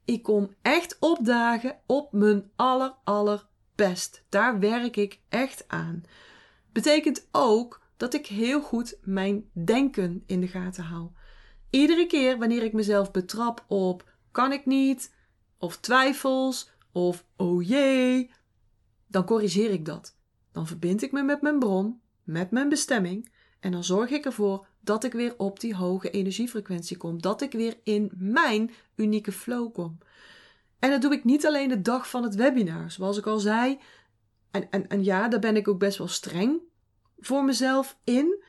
Ik 0.05 0.23
kom 0.23 0.55
echt 0.62 0.97
opdagen 1.01 1.77
op 1.87 2.12
mijn 2.12 2.51
aller 2.57 2.95
allerbest. 3.05 4.25
Daar 4.29 4.59
werk 4.59 4.97
ik 4.97 5.21
echt 5.29 5.64
aan. 5.69 6.05
Betekent 6.73 7.29
ook 7.33 7.83
dat 7.97 8.14
ik 8.14 8.27
heel 8.27 8.61
goed 8.61 8.99
mijn 9.03 9.51
denken 9.53 10.23
in 10.27 10.40
de 10.40 10.49
gaten 10.49 10.85
hou. 10.85 11.09
Iedere 11.71 12.07
keer 12.07 12.38
wanneer 12.38 12.62
ik 12.62 12.73
mezelf 12.73 13.11
betrap 13.11 13.64
op 13.69 14.12
kan 14.31 14.53
ik 14.53 14.66
niet, 14.66 15.14
of 15.59 15.77
twijfels 15.77 16.71
of 16.92 17.25
oh 17.37 17.66
jee, 17.66 18.31
dan 19.07 19.25
corrigeer 19.25 19.71
ik 19.71 19.85
dat. 19.85 20.15
Dan 20.57 20.66
verbind 20.66 21.03
ik 21.03 21.12
me 21.12 21.23
met 21.23 21.42
mijn 21.42 21.59
bron, 21.59 22.01
met 22.23 22.51
mijn 22.51 22.69
bestemming 22.69 23.33
en 23.61 23.73
dan 23.73 23.85
zorg 23.85 24.11
ik 24.11 24.25
ervoor 24.25 24.66
dat 24.81 25.05
ik 25.05 25.12
weer 25.12 25.35
op 25.37 25.61
die 25.61 25.75
hoge 25.75 26.11
energiefrequentie 26.11 26.97
kom, 26.97 27.23
dat 27.23 27.40
ik 27.40 27.53
weer 27.53 27.81
in 27.83 28.12
mijn 28.14 28.71
unieke 28.95 29.33
flow 29.33 29.73
kom. 29.73 29.99
En 30.79 30.90
dat 30.90 31.03
doe 31.03 31.12
ik 31.12 31.25
niet 31.25 31.47
alleen 31.47 31.69
de 31.69 31.83
dag 31.83 32.11
van 32.11 32.23
het 32.23 32.35
webinar, 32.35 32.90
zoals 32.90 33.19
ik 33.19 33.27
al 33.27 33.38
zei. 33.38 33.79
En, 34.51 34.71
en, 34.71 34.88
en 34.88 35.05
ja, 35.05 35.29
daar 35.29 35.40
ben 35.40 35.57
ik 35.57 35.69
ook 35.69 35.79
best 35.79 35.99
wel 35.99 36.09
streng 36.09 36.61
voor 37.19 37.45
mezelf 37.45 37.99
in. 38.05 38.45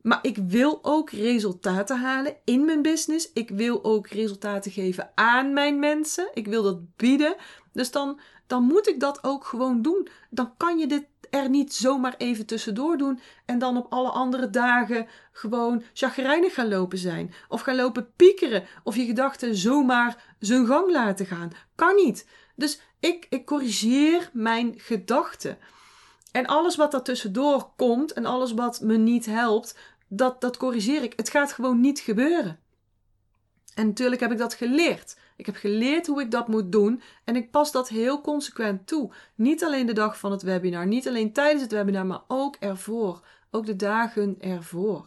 Maar 0.00 0.18
ik 0.22 0.36
wil 0.36 0.78
ook 0.82 1.10
resultaten 1.10 2.00
halen 2.00 2.36
in 2.44 2.64
mijn 2.64 2.82
business. 2.82 3.32
Ik 3.32 3.48
wil 3.48 3.84
ook 3.84 4.06
resultaten 4.06 4.70
geven 4.70 5.10
aan 5.14 5.52
mijn 5.52 5.78
mensen. 5.78 6.30
Ik 6.34 6.46
wil 6.46 6.62
dat 6.62 6.96
bieden. 6.96 7.36
Dus 7.72 7.90
dan, 7.90 8.20
dan 8.46 8.62
moet 8.64 8.88
ik 8.88 9.00
dat 9.00 9.24
ook 9.24 9.44
gewoon 9.44 9.82
doen. 9.82 10.08
Dan 10.30 10.56
kan 10.56 10.78
je 10.78 10.86
dit 10.86 11.10
er 11.32 11.48
niet 11.48 11.74
zomaar 11.74 12.14
even 12.18 12.46
tussendoor 12.46 12.96
doen 12.96 13.20
en 13.44 13.58
dan 13.58 13.76
op 13.76 13.92
alle 13.92 14.08
andere 14.08 14.50
dagen 14.50 15.06
gewoon 15.32 15.82
chagrijnig 15.92 16.54
gaan 16.54 16.68
lopen 16.68 16.98
zijn. 16.98 17.34
Of 17.48 17.60
gaan 17.60 17.76
lopen 17.76 18.12
piekeren 18.16 18.64
of 18.84 18.96
je 18.96 19.04
gedachten 19.04 19.56
zomaar 19.56 20.34
zijn 20.38 20.66
gang 20.66 20.90
laten 20.90 21.26
gaan. 21.26 21.50
Kan 21.74 21.94
niet. 21.94 22.26
Dus 22.54 22.80
ik, 23.00 23.26
ik 23.28 23.46
corrigeer 23.46 24.30
mijn 24.32 24.74
gedachten. 24.76 25.58
En 26.32 26.46
alles 26.46 26.76
wat 26.76 26.90
daar 26.90 27.02
tussendoor 27.02 27.70
komt 27.76 28.12
en 28.12 28.26
alles 28.26 28.52
wat 28.52 28.80
me 28.80 28.96
niet 28.96 29.26
helpt, 29.26 29.76
dat, 30.08 30.40
dat 30.40 30.56
corrigeer 30.56 31.02
ik. 31.02 31.12
Het 31.16 31.28
gaat 31.28 31.52
gewoon 31.52 31.80
niet 31.80 32.00
gebeuren. 32.00 32.58
En 33.74 33.86
natuurlijk 33.86 34.20
heb 34.20 34.32
ik 34.32 34.38
dat 34.38 34.54
geleerd. 34.54 35.16
Ik 35.42 35.48
heb 35.48 35.56
geleerd 35.56 36.06
hoe 36.06 36.20
ik 36.20 36.30
dat 36.30 36.48
moet 36.48 36.72
doen 36.72 37.02
en 37.24 37.36
ik 37.36 37.50
pas 37.50 37.72
dat 37.72 37.88
heel 37.88 38.20
consequent 38.20 38.86
toe. 38.86 39.10
Niet 39.34 39.64
alleen 39.64 39.86
de 39.86 39.92
dag 39.92 40.18
van 40.18 40.30
het 40.30 40.42
webinar, 40.42 40.86
niet 40.86 41.08
alleen 41.08 41.32
tijdens 41.32 41.62
het 41.62 41.72
webinar, 41.72 42.06
maar 42.06 42.22
ook 42.28 42.56
ervoor. 42.60 43.20
Ook 43.50 43.66
de 43.66 43.76
dagen 43.76 44.36
ervoor. 44.40 45.06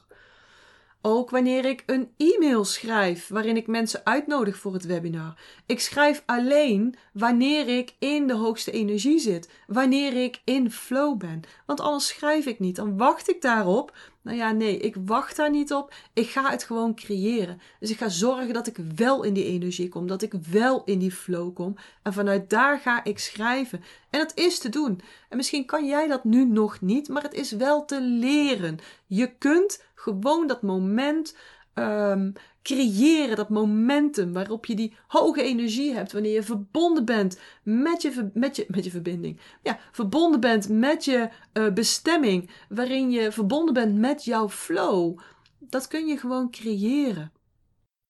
Ook 1.02 1.30
wanneer 1.30 1.65
ik 1.65 1.84
een 1.86 2.10
e-mail 2.17 2.65
schrijf 2.65 3.28
waarin 3.28 3.58
ik 3.58 3.67
mensen 3.67 4.06
uitnodig 4.06 4.58
voor 4.58 4.74
het 4.74 4.86
webinar. 4.86 5.39
Ik 5.65 5.80
schrijf 5.80 6.24
alleen 6.26 6.95
wanneer 7.13 7.67
ik 7.67 7.95
in 8.00 8.28
de 8.28 8.36
hoogste 8.36 8.71
energie 8.71 9.19
zit, 9.19 9.50
wanneer 9.67 10.24
ik 10.24 10.41
in 10.43 10.71
flow 10.71 11.17
ben. 11.17 11.41
Want 11.65 11.80
anders 11.80 12.08
schrijf 12.08 12.45
ik 12.45 12.60
niet. 12.60 12.76
Dan 12.76 12.98
wacht 12.98 13.30
ik 13.30 13.41
daarop 13.41 13.93
nou 14.25 14.38
ja, 14.38 14.51
nee, 14.51 14.77
ik 14.77 14.95
wacht 15.05 15.35
daar 15.35 15.49
niet 15.49 15.73
op. 15.73 15.93
Ik 16.13 16.29
ga 16.29 16.49
het 16.49 16.63
gewoon 16.63 16.95
creëren. 16.95 17.61
Dus 17.79 17.89
ik 17.89 17.97
ga 17.97 18.09
zorgen 18.09 18.53
dat 18.53 18.67
ik 18.67 18.77
wel 18.95 19.23
in 19.23 19.33
die 19.33 19.45
energie 19.45 19.89
kom, 19.89 20.07
dat 20.07 20.21
ik 20.21 20.33
wel 20.51 20.83
in 20.83 20.99
die 20.99 21.11
flow 21.11 21.55
kom. 21.55 21.75
En 22.03 22.13
vanuit 22.13 22.49
daar 22.49 22.79
ga 22.79 23.03
ik 23.03 23.19
schrijven. 23.19 23.83
En 24.09 24.19
dat 24.19 24.38
is 24.38 24.59
te 24.59 24.69
doen. 24.69 25.01
En 25.29 25.38
misschien 25.38 25.65
kan 25.65 25.85
jij 25.85 26.07
dat 26.07 26.23
nu 26.23 26.45
nog 26.45 26.81
niet, 26.81 27.07
maar 27.07 27.23
het 27.23 27.33
is 27.33 27.51
wel 27.51 27.85
te 27.85 28.01
leren. 28.01 28.77
Je 29.05 29.35
kunt 29.38 29.83
gewoon 29.95 30.47
dat 30.47 30.61
moment 30.61 31.35
um, 31.73 32.33
creëren, 32.65 33.36
dat 33.36 33.49
momentum 33.49 34.34
waarop 34.34 34.65
je 34.65 34.75
die 34.75 34.93
hoge 35.08 35.41
energie 35.41 35.93
hebt 35.93 36.12
wanneer 36.12 36.34
je 36.34 36.43
verbonden 36.43 37.06
bent 37.06 37.39
met 37.63 38.01
je, 38.01 38.30
met 38.34 38.56
je, 38.56 38.65
met 38.67 38.84
je 38.84 38.89
verbinding. 38.89 39.39
Ja, 39.63 39.80
verbonden 39.91 40.39
bent 40.39 40.69
met 40.69 41.06
je 41.06 41.30
uh, 41.54 41.73
bestemming, 41.73 42.49
waarin 42.69 43.12
je 43.12 43.32
verbonden 43.32 43.73
bent 43.73 43.97
met 43.97 44.23
jouw 44.23 44.49
flow. 44.49 45.19
Dat 45.60 45.88
kun 45.88 46.08
je 46.08 46.17
gewoon 46.17 46.51
creëren. 46.51 47.32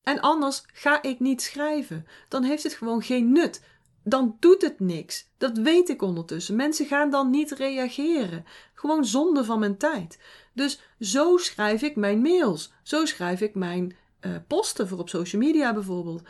En 0.04 0.20
anders 0.20 0.64
ga 0.74 1.02
ik 1.02 1.20
niet 1.20 1.42
schrijven. 1.42 2.06
Dan 2.30 2.44
heeft 2.44 2.64
het 2.64 2.74
gewoon 2.74 3.02
geen 3.02 3.32
nut. 3.32 3.64
Dan 4.04 4.38
doet 4.40 4.62
het 4.62 4.80
niks. 4.80 5.30
Dat 5.38 5.58
weet 5.58 5.90
ik 5.90 6.02
ondertussen. 6.02 6.56
Mensen 6.56 6.86
gaan 6.86 7.10
dan 7.10 7.30
niet 7.30 7.52
reageren. 7.52 8.46
Gewoon 8.74 9.06
zonde 9.06 9.44
van 9.44 9.60
mijn 9.60 9.78
tijd. 9.78 10.20
Dus 10.54 10.82
zo 11.00 11.38
schrijf 11.38 11.82
ik 11.82 11.96
mijn 11.96 12.22
mails. 12.22 12.74
Zo 12.84 13.06
schrijf 13.06 13.42
ik 13.42 13.56
mijn 13.56 13.96
uh, 14.26 14.36
posten 14.48 14.88
voor 14.88 15.00
op 15.00 15.10
social 15.10 15.42
media 15.42 15.74
bijvoorbeeld. 15.74 16.24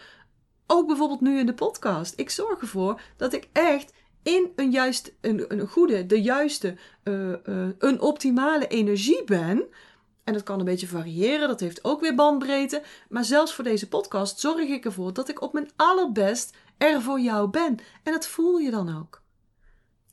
Ook 0.67 0.88
bijvoorbeeld 0.88 1.21
nu 1.21 1.39
in 1.39 1.45
de 1.45 1.53
podcast. 1.53 2.13
Ik 2.19 2.29
zorg 2.29 2.62
ervoor 2.62 3.01
dat 3.17 3.34
ik 3.34 3.49
echt 3.51 3.93
in 4.23 4.51
een 4.55 4.71
juist, 4.71 5.13
een, 5.21 5.45
een 5.47 5.67
goede, 5.67 6.05
de 6.05 6.21
juiste, 6.21 6.77
uh, 7.03 7.29
uh, 7.29 7.67
een 7.77 8.01
optimale 8.01 8.67
energie 8.67 9.23
ben. 9.23 9.65
En 10.23 10.34
dat 10.34 10.43
kan 10.43 10.60
een 10.60 10.65
beetje 10.65 10.88
variëren, 10.88 11.47
dat 11.47 11.60
heeft 11.60 11.84
ook 11.84 12.01
weer 12.01 12.15
bandbreedte. 12.15 12.81
Maar 13.10 13.23
zelfs 13.23 13.53
voor 13.53 13.63
deze 13.63 13.88
podcast 13.88 14.39
zorg 14.39 14.69
ik 14.69 14.86
ervoor 14.86 15.13
dat 15.13 15.29
ik 15.29 15.41
op 15.41 15.53
mijn 15.53 15.69
allerbest 15.75 16.55
er 16.77 17.01
voor 17.01 17.19
jou 17.19 17.49
ben. 17.49 17.77
En 18.03 18.13
dat 18.13 18.27
voel 18.27 18.58
je 18.58 18.71
dan 18.71 18.97
ook. 18.97 19.21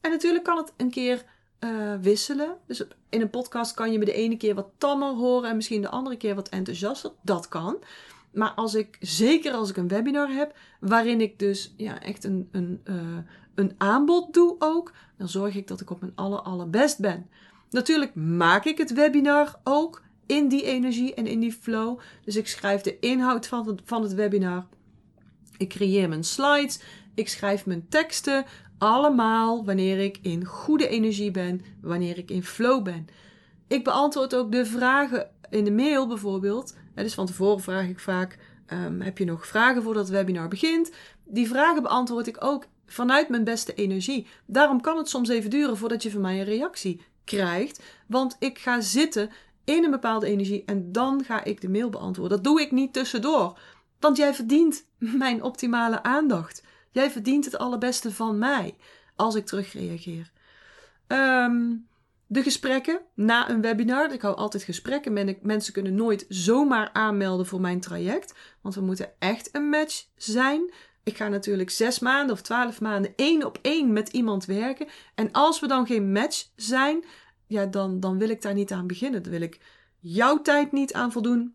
En 0.01 0.11
natuurlijk 0.11 0.45
kan 0.45 0.57
het 0.57 0.73
een 0.77 0.91
keer 0.91 1.25
uh, 1.65 1.95
wisselen. 2.01 2.57
Dus 2.67 2.85
in 3.09 3.21
een 3.21 3.31
podcast 3.31 3.75
kan 3.75 3.93
je 3.93 3.99
me 3.99 4.05
de 4.05 4.13
ene 4.13 4.37
keer 4.37 4.55
wat 4.55 4.71
tammer 4.79 5.09
horen 5.09 5.51
en 5.51 5.57
misschien 5.57 5.83
de 5.83 5.89
andere 5.89 6.17
keer 6.17 6.35
wat 6.35 6.49
enthousiaster. 6.49 7.11
Dat 7.23 7.49
kan. 7.49 7.77
Maar 8.33 8.51
als 8.51 8.75
ik, 8.75 8.97
zeker 9.01 9.53
als 9.53 9.71
ik 9.71 9.77
een 9.77 9.89
webinar 9.89 10.29
heb, 10.29 10.57
waarin 10.81 11.21
ik 11.21 11.39
dus 11.39 11.75
ja, 11.77 12.01
echt 12.01 12.25
een, 12.25 12.49
een, 12.53 12.81
uh, 12.85 13.19
een 13.55 13.75
aanbod 13.79 14.35
doe 14.35 14.57
ook, 14.59 14.93
dan 15.19 15.29
zorg 15.29 15.55
ik 15.55 15.67
dat 15.69 15.81
ik 15.81 15.91
op 15.91 16.01
mijn 16.01 16.13
aller, 16.15 16.41
allerbest 16.41 16.99
ben. 16.99 17.27
Natuurlijk 17.71 18.15
maak 18.15 18.65
ik 18.65 18.79
het 18.79 18.93
webinar 18.93 19.61
ook 19.65 20.03
in 20.27 20.49
die 20.49 20.65
energie 20.65 21.15
en 21.15 21.27
in 21.27 21.41
die 21.41 21.53
flow. 21.53 21.99
Dus 22.25 22.37
ik 22.37 22.47
schrijf 22.47 22.81
de 22.81 22.99
inhoud 22.99 23.47
van 23.47 23.79
van 23.85 24.03
het 24.03 24.15
webinar. 24.15 24.67
Ik 25.57 25.69
creëer 25.69 26.09
mijn 26.09 26.25
slides. 26.25 26.81
Ik 27.15 27.29
schrijf 27.29 27.67
mijn 27.67 27.89
teksten. 27.89 28.45
Allemaal 28.83 29.65
wanneer 29.65 29.99
ik 29.99 30.19
in 30.23 30.45
goede 30.45 30.89
energie 30.89 31.31
ben, 31.31 31.61
wanneer 31.81 32.19
ik 32.19 32.31
in 32.31 32.43
flow 32.43 32.83
ben. 32.83 33.07
Ik 33.69 33.85
beantwoord 33.85 34.35
ook 34.35 34.53
de 34.53 34.67
vragen 34.67 35.31
in 35.51 35.65
de 35.65 35.71
mail 35.71 36.07
bijvoorbeeld. 36.07 36.77
Dus 36.95 37.15
van 37.15 37.27
tevoren 37.27 37.63
vraag 37.63 37.89
ik 37.89 37.99
vaak: 37.99 38.39
um, 38.73 39.01
heb 39.01 39.19
je 39.19 39.25
nog 39.25 39.47
vragen 39.47 39.83
voordat 39.83 40.03
het 40.03 40.13
webinar 40.13 40.49
begint? 40.49 40.91
Die 41.25 41.49
vragen 41.49 41.83
beantwoord 41.83 42.27
ik 42.27 42.45
ook 42.45 42.67
vanuit 42.87 43.29
mijn 43.29 43.45
beste 43.45 43.75
energie. 43.75 44.27
Daarom 44.47 44.81
kan 44.81 44.97
het 44.97 45.09
soms 45.09 45.29
even 45.29 45.51
duren 45.51 45.77
voordat 45.77 46.03
je 46.03 46.11
van 46.11 46.21
mij 46.21 46.39
een 46.39 46.45
reactie 46.45 47.01
krijgt. 47.25 47.83
Want 48.07 48.37
ik 48.39 48.59
ga 48.59 48.81
zitten 48.81 49.31
in 49.65 49.85
een 49.85 49.91
bepaalde 49.91 50.27
energie 50.27 50.63
en 50.67 50.93
dan 50.93 51.25
ga 51.25 51.45
ik 51.45 51.61
de 51.61 51.69
mail 51.69 51.91
beantwoorden. 51.91 52.43
Dat 52.43 52.53
doe 52.53 52.61
ik 52.61 52.71
niet 52.71 52.93
tussendoor. 52.93 53.59
Want 54.01 54.17
jij 54.17 54.35
verdient 54.35 54.87
mijn 54.99 55.43
optimale 55.43 56.03
aandacht. 56.03 56.63
Jij 56.93 57.11
verdient 57.11 57.45
het 57.45 57.59
allerbeste 57.59 58.13
van 58.13 58.39
mij 58.39 58.77
als 59.17 59.35
ik 59.35 59.47
terugreageer. 59.47 60.31
Um, 61.07 61.89
de 62.27 62.43
gesprekken 62.43 63.01
na 63.15 63.51
een 63.51 63.61
webinar. 63.61 64.13
Ik 64.13 64.23
hou 64.23 64.37
altijd 64.37 64.63
gesprekken. 64.63 65.37
Mensen 65.43 65.73
kunnen 65.73 65.95
nooit 65.95 66.27
zomaar 66.29 66.91
aanmelden 66.93 67.47
voor 67.47 67.61
mijn 67.61 67.81
traject. 67.81 68.35
Want 68.61 68.75
we 68.75 68.81
moeten 68.81 69.13
echt 69.19 69.49
een 69.53 69.69
match 69.69 70.07
zijn. 70.17 70.73
Ik 71.03 71.17
ga 71.17 71.29
natuurlijk 71.29 71.71
zes 71.71 71.99
maanden 71.99 72.35
of 72.35 72.43
twaalf 72.43 72.81
maanden 72.81 73.13
één 73.17 73.47
op 73.47 73.59
één 73.63 73.93
met 73.93 74.09
iemand 74.09 74.45
werken. 74.45 74.89
En 75.15 75.33
als 75.33 75.61
we 75.61 75.67
dan 75.67 75.87
geen 75.87 76.13
match 76.13 76.49
zijn, 76.57 77.05
ja, 77.47 77.67
dan, 77.67 78.01
dan 78.01 78.19
wil 78.19 78.29
ik 78.29 78.43
daar 78.43 78.55
niet 78.55 78.73
aan 78.73 78.87
beginnen. 78.87 79.23
Dan 79.23 79.33
wil 79.33 79.43
ik 79.43 79.61
jouw 79.99 80.43
tijd 80.43 80.73
niet 80.73 80.93
aan 80.93 81.13
voldoen. 81.13 81.55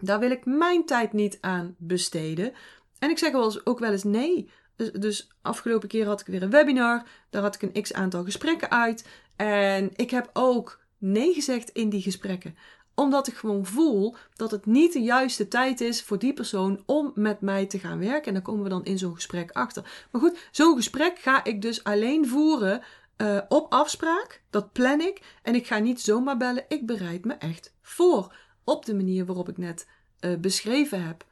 Daar 0.00 0.18
wil 0.18 0.30
ik 0.30 0.44
mijn 0.44 0.84
tijd 0.84 1.12
niet 1.12 1.38
aan 1.40 1.74
besteden. 1.78 2.52
En 2.98 3.10
ik 3.10 3.18
zeg 3.18 3.32
wel 3.32 3.44
eens, 3.44 3.66
ook 3.66 3.78
wel 3.78 3.92
eens 3.92 4.04
nee. 4.04 4.50
Dus, 4.76 4.92
dus 4.92 5.28
afgelopen 5.42 5.88
keer 5.88 6.06
had 6.06 6.20
ik 6.20 6.26
weer 6.26 6.42
een 6.42 6.50
webinar. 6.50 7.02
Daar 7.30 7.42
had 7.42 7.54
ik 7.54 7.62
een 7.62 7.82
x 7.82 7.92
aantal 7.92 8.24
gesprekken 8.24 8.70
uit. 8.70 9.06
En 9.36 9.90
ik 9.96 10.10
heb 10.10 10.30
ook 10.32 10.80
nee 10.98 11.34
gezegd 11.34 11.70
in 11.70 11.88
die 11.88 12.02
gesprekken 12.02 12.56
omdat 12.96 13.26
ik 13.26 13.34
gewoon 13.34 13.66
voel 13.66 14.16
dat 14.34 14.50
het 14.50 14.66
niet 14.66 14.92
de 14.92 15.02
juiste 15.02 15.48
tijd 15.48 15.80
is 15.80 16.02
voor 16.02 16.18
die 16.18 16.32
persoon 16.32 16.82
om 16.86 17.12
met 17.14 17.40
mij 17.40 17.66
te 17.66 17.78
gaan 17.78 17.98
werken. 17.98 18.26
En 18.26 18.34
dan 18.34 18.42
komen 18.42 18.62
we 18.62 18.68
dan 18.68 18.84
in 18.84 18.98
zo'n 18.98 19.14
gesprek 19.14 19.50
achter. 19.50 20.06
Maar 20.10 20.20
goed, 20.20 20.48
zo'n 20.50 20.76
gesprek 20.76 21.18
ga 21.18 21.44
ik 21.44 21.62
dus 21.62 21.84
alleen 21.84 22.28
voeren 22.28 22.82
uh, 23.16 23.40
op 23.48 23.72
afspraak. 23.72 24.42
Dat 24.50 24.72
plan 24.72 25.00
ik. 25.00 25.20
En 25.42 25.54
ik 25.54 25.66
ga 25.66 25.78
niet 25.78 26.00
zomaar 26.00 26.36
bellen. 26.36 26.64
Ik 26.68 26.86
bereid 26.86 27.24
me 27.24 27.34
echt 27.34 27.74
voor. 27.82 28.34
Op 28.64 28.84
de 28.84 28.94
manier 28.94 29.26
waarop 29.26 29.48
ik 29.48 29.58
net 29.58 29.88
uh, 30.20 30.36
beschreven 30.36 31.06
heb. 31.06 31.24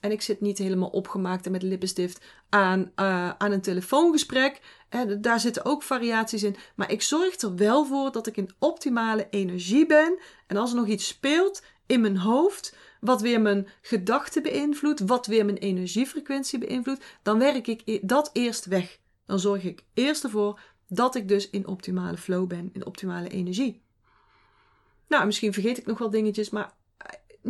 En 0.00 0.10
ik 0.10 0.22
zit 0.22 0.40
niet 0.40 0.58
helemaal 0.58 0.88
opgemaakt 0.88 1.46
en 1.46 1.52
met 1.52 1.62
lippenstift 1.62 2.24
aan, 2.48 2.80
uh, 2.80 3.30
aan 3.30 3.52
een 3.52 3.60
telefoongesprek. 3.60 4.60
En 4.88 5.20
daar 5.20 5.40
zitten 5.40 5.64
ook 5.64 5.82
variaties 5.82 6.42
in. 6.42 6.56
Maar 6.74 6.90
ik 6.90 7.02
zorg 7.02 7.40
er 7.40 7.54
wel 7.54 7.84
voor 7.84 8.12
dat 8.12 8.26
ik 8.26 8.36
in 8.36 8.50
optimale 8.58 9.26
energie 9.30 9.86
ben. 9.86 10.18
En 10.46 10.56
als 10.56 10.70
er 10.70 10.76
nog 10.76 10.86
iets 10.86 11.06
speelt 11.06 11.62
in 11.86 12.00
mijn 12.00 12.16
hoofd, 12.16 12.76
wat 13.00 13.20
weer 13.20 13.40
mijn 13.40 13.68
gedachten 13.80 14.42
beïnvloedt, 14.42 15.00
wat 15.00 15.26
weer 15.26 15.44
mijn 15.44 15.56
energiefrequentie 15.56 16.58
beïnvloedt, 16.58 17.04
dan 17.22 17.38
werk 17.38 17.66
ik 17.66 17.82
e-, 17.84 18.00
dat 18.02 18.30
eerst 18.32 18.64
weg. 18.64 18.98
Dan 19.26 19.38
zorg 19.38 19.64
ik 19.64 19.84
eerst 19.94 20.24
ervoor 20.24 20.60
dat 20.88 21.14
ik 21.14 21.28
dus 21.28 21.50
in 21.50 21.66
optimale 21.66 22.16
flow 22.16 22.46
ben, 22.46 22.70
in 22.72 22.86
optimale 22.86 23.28
energie. 23.28 23.82
Nou, 25.08 25.26
misschien 25.26 25.52
vergeet 25.52 25.78
ik 25.78 25.86
nog 25.86 25.98
wel 25.98 26.10
dingetjes, 26.10 26.50
maar 26.50 26.74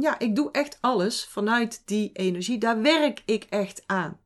ja, 0.00 0.18
ik 0.18 0.36
doe 0.36 0.50
echt 0.50 0.78
alles 0.80 1.24
vanuit 1.24 1.82
die 1.84 2.10
energie. 2.12 2.58
Daar 2.58 2.82
werk 2.82 3.22
ik 3.24 3.44
echt 3.44 3.82
aan. 3.86 4.20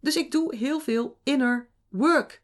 Dus 0.00 0.16
ik 0.16 0.30
doe 0.30 0.56
heel 0.56 0.80
veel 0.80 1.18
inner 1.22 1.68
work. 1.88 2.42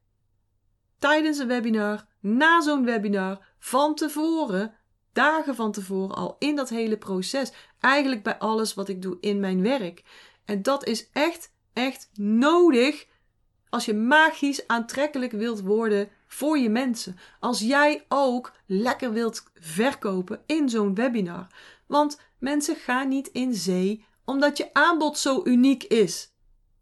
Tijdens 0.98 1.38
een 1.38 1.46
webinar, 1.46 2.06
na 2.20 2.60
zo'n 2.60 2.84
webinar, 2.84 3.46
van 3.58 3.94
tevoren, 3.94 4.74
dagen 5.12 5.54
van 5.54 5.72
tevoren 5.72 6.16
al 6.16 6.36
in 6.38 6.56
dat 6.56 6.68
hele 6.68 6.96
proces. 6.96 7.52
Eigenlijk 7.80 8.22
bij 8.22 8.38
alles 8.38 8.74
wat 8.74 8.88
ik 8.88 9.02
doe 9.02 9.16
in 9.20 9.40
mijn 9.40 9.62
werk. 9.62 10.02
En 10.44 10.62
dat 10.62 10.86
is 10.86 11.10
echt, 11.12 11.52
echt 11.72 12.10
nodig 12.14 13.06
als 13.68 13.84
je 13.84 13.94
magisch 13.94 14.66
aantrekkelijk 14.66 15.32
wilt 15.32 15.60
worden 15.60 16.08
voor 16.26 16.58
je 16.58 16.68
mensen. 16.68 17.18
Als 17.40 17.60
jij 17.60 18.04
ook 18.08 18.52
lekker 18.66 19.12
wilt 19.12 19.50
verkopen 19.54 20.42
in 20.46 20.68
zo'n 20.68 20.94
webinar. 20.94 21.46
Want 21.86 22.20
mensen 22.38 22.76
gaan 22.76 23.08
niet 23.08 23.28
in 23.28 23.54
zee 23.54 24.04
omdat 24.24 24.56
je 24.56 24.72
aanbod 24.72 25.18
zo 25.18 25.40
uniek 25.44 25.84
is. 25.84 26.32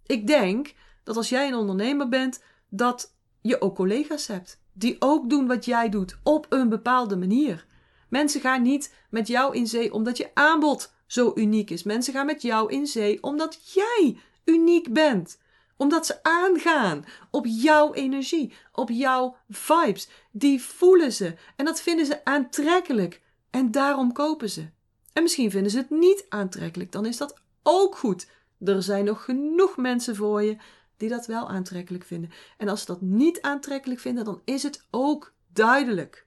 Ik 0.06 0.26
denk 0.26 0.74
dat 1.04 1.16
als 1.16 1.28
jij 1.28 1.48
een 1.48 1.54
ondernemer 1.54 2.08
bent, 2.08 2.42
dat 2.68 3.14
je 3.40 3.60
ook 3.60 3.74
collega's 3.74 4.26
hebt 4.26 4.62
die 4.74 4.96
ook 4.98 5.30
doen 5.30 5.46
wat 5.46 5.64
jij 5.64 5.88
doet 5.88 6.16
op 6.22 6.46
een 6.48 6.68
bepaalde 6.68 7.16
manier. 7.16 7.66
Mensen 8.08 8.40
gaan 8.40 8.62
niet 8.62 8.94
met 9.10 9.28
jou 9.28 9.56
in 9.56 9.66
zee 9.66 9.92
omdat 9.92 10.16
je 10.16 10.30
aanbod 10.34 10.92
zo 11.06 11.32
uniek 11.34 11.70
is. 11.70 11.82
Mensen 11.82 12.12
gaan 12.12 12.26
met 12.26 12.42
jou 12.42 12.72
in 12.72 12.86
zee 12.86 13.22
omdat 13.22 13.72
jij 13.72 14.18
uniek 14.44 14.92
bent. 14.92 15.42
Omdat 15.76 16.06
ze 16.06 16.22
aangaan 16.22 17.04
op 17.30 17.46
jouw 17.46 17.92
energie, 17.92 18.52
op 18.72 18.90
jouw 18.90 19.36
vibes. 19.48 20.08
Die 20.30 20.62
voelen 20.62 21.12
ze 21.12 21.34
en 21.56 21.64
dat 21.64 21.80
vinden 21.80 22.06
ze 22.06 22.24
aantrekkelijk. 22.24 23.22
En 23.50 23.70
daarom 23.70 24.12
kopen 24.12 24.50
ze. 24.50 24.70
En 25.14 25.22
misschien 25.22 25.50
vinden 25.50 25.70
ze 25.70 25.78
het 25.78 25.90
niet 25.90 26.26
aantrekkelijk, 26.28 26.92
dan 26.92 27.06
is 27.06 27.16
dat 27.16 27.40
ook 27.62 27.96
goed. 27.96 28.26
Er 28.58 28.82
zijn 28.82 29.04
nog 29.04 29.24
genoeg 29.24 29.76
mensen 29.76 30.16
voor 30.16 30.42
je 30.42 30.56
die 30.96 31.08
dat 31.08 31.26
wel 31.26 31.48
aantrekkelijk 31.48 32.04
vinden. 32.04 32.30
En 32.58 32.68
als 32.68 32.80
ze 32.80 32.86
dat 32.86 33.00
niet 33.00 33.42
aantrekkelijk 33.42 34.00
vinden, 34.00 34.24
dan 34.24 34.40
is 34.44 34.62
het 34.62 34.86
ook 34.90 35.32
duidelijk. 35.52 36.26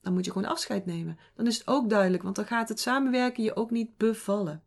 Dan 0.00 0.12
moet 0.12 0.24
je 0.24 0.32
gewoon 0.32 0.48
afscheid 0.48 0.86
nemen. 0.86 1.18
Dan 1.34 1.46
is 1.46 1.58
het 1.58 1.66
ook 1.66 1.90
duidelijk, 1.90 2.22
want 2.22 2.36
dan 2.36 2.46
gaat 2.46 2.68
het 2.68 2.80
samenwerken 2.80 3.42
je 3.42 3.56
ook 3.56 3.70
niet 3.70 3.96
bevallen. 3.96 4.62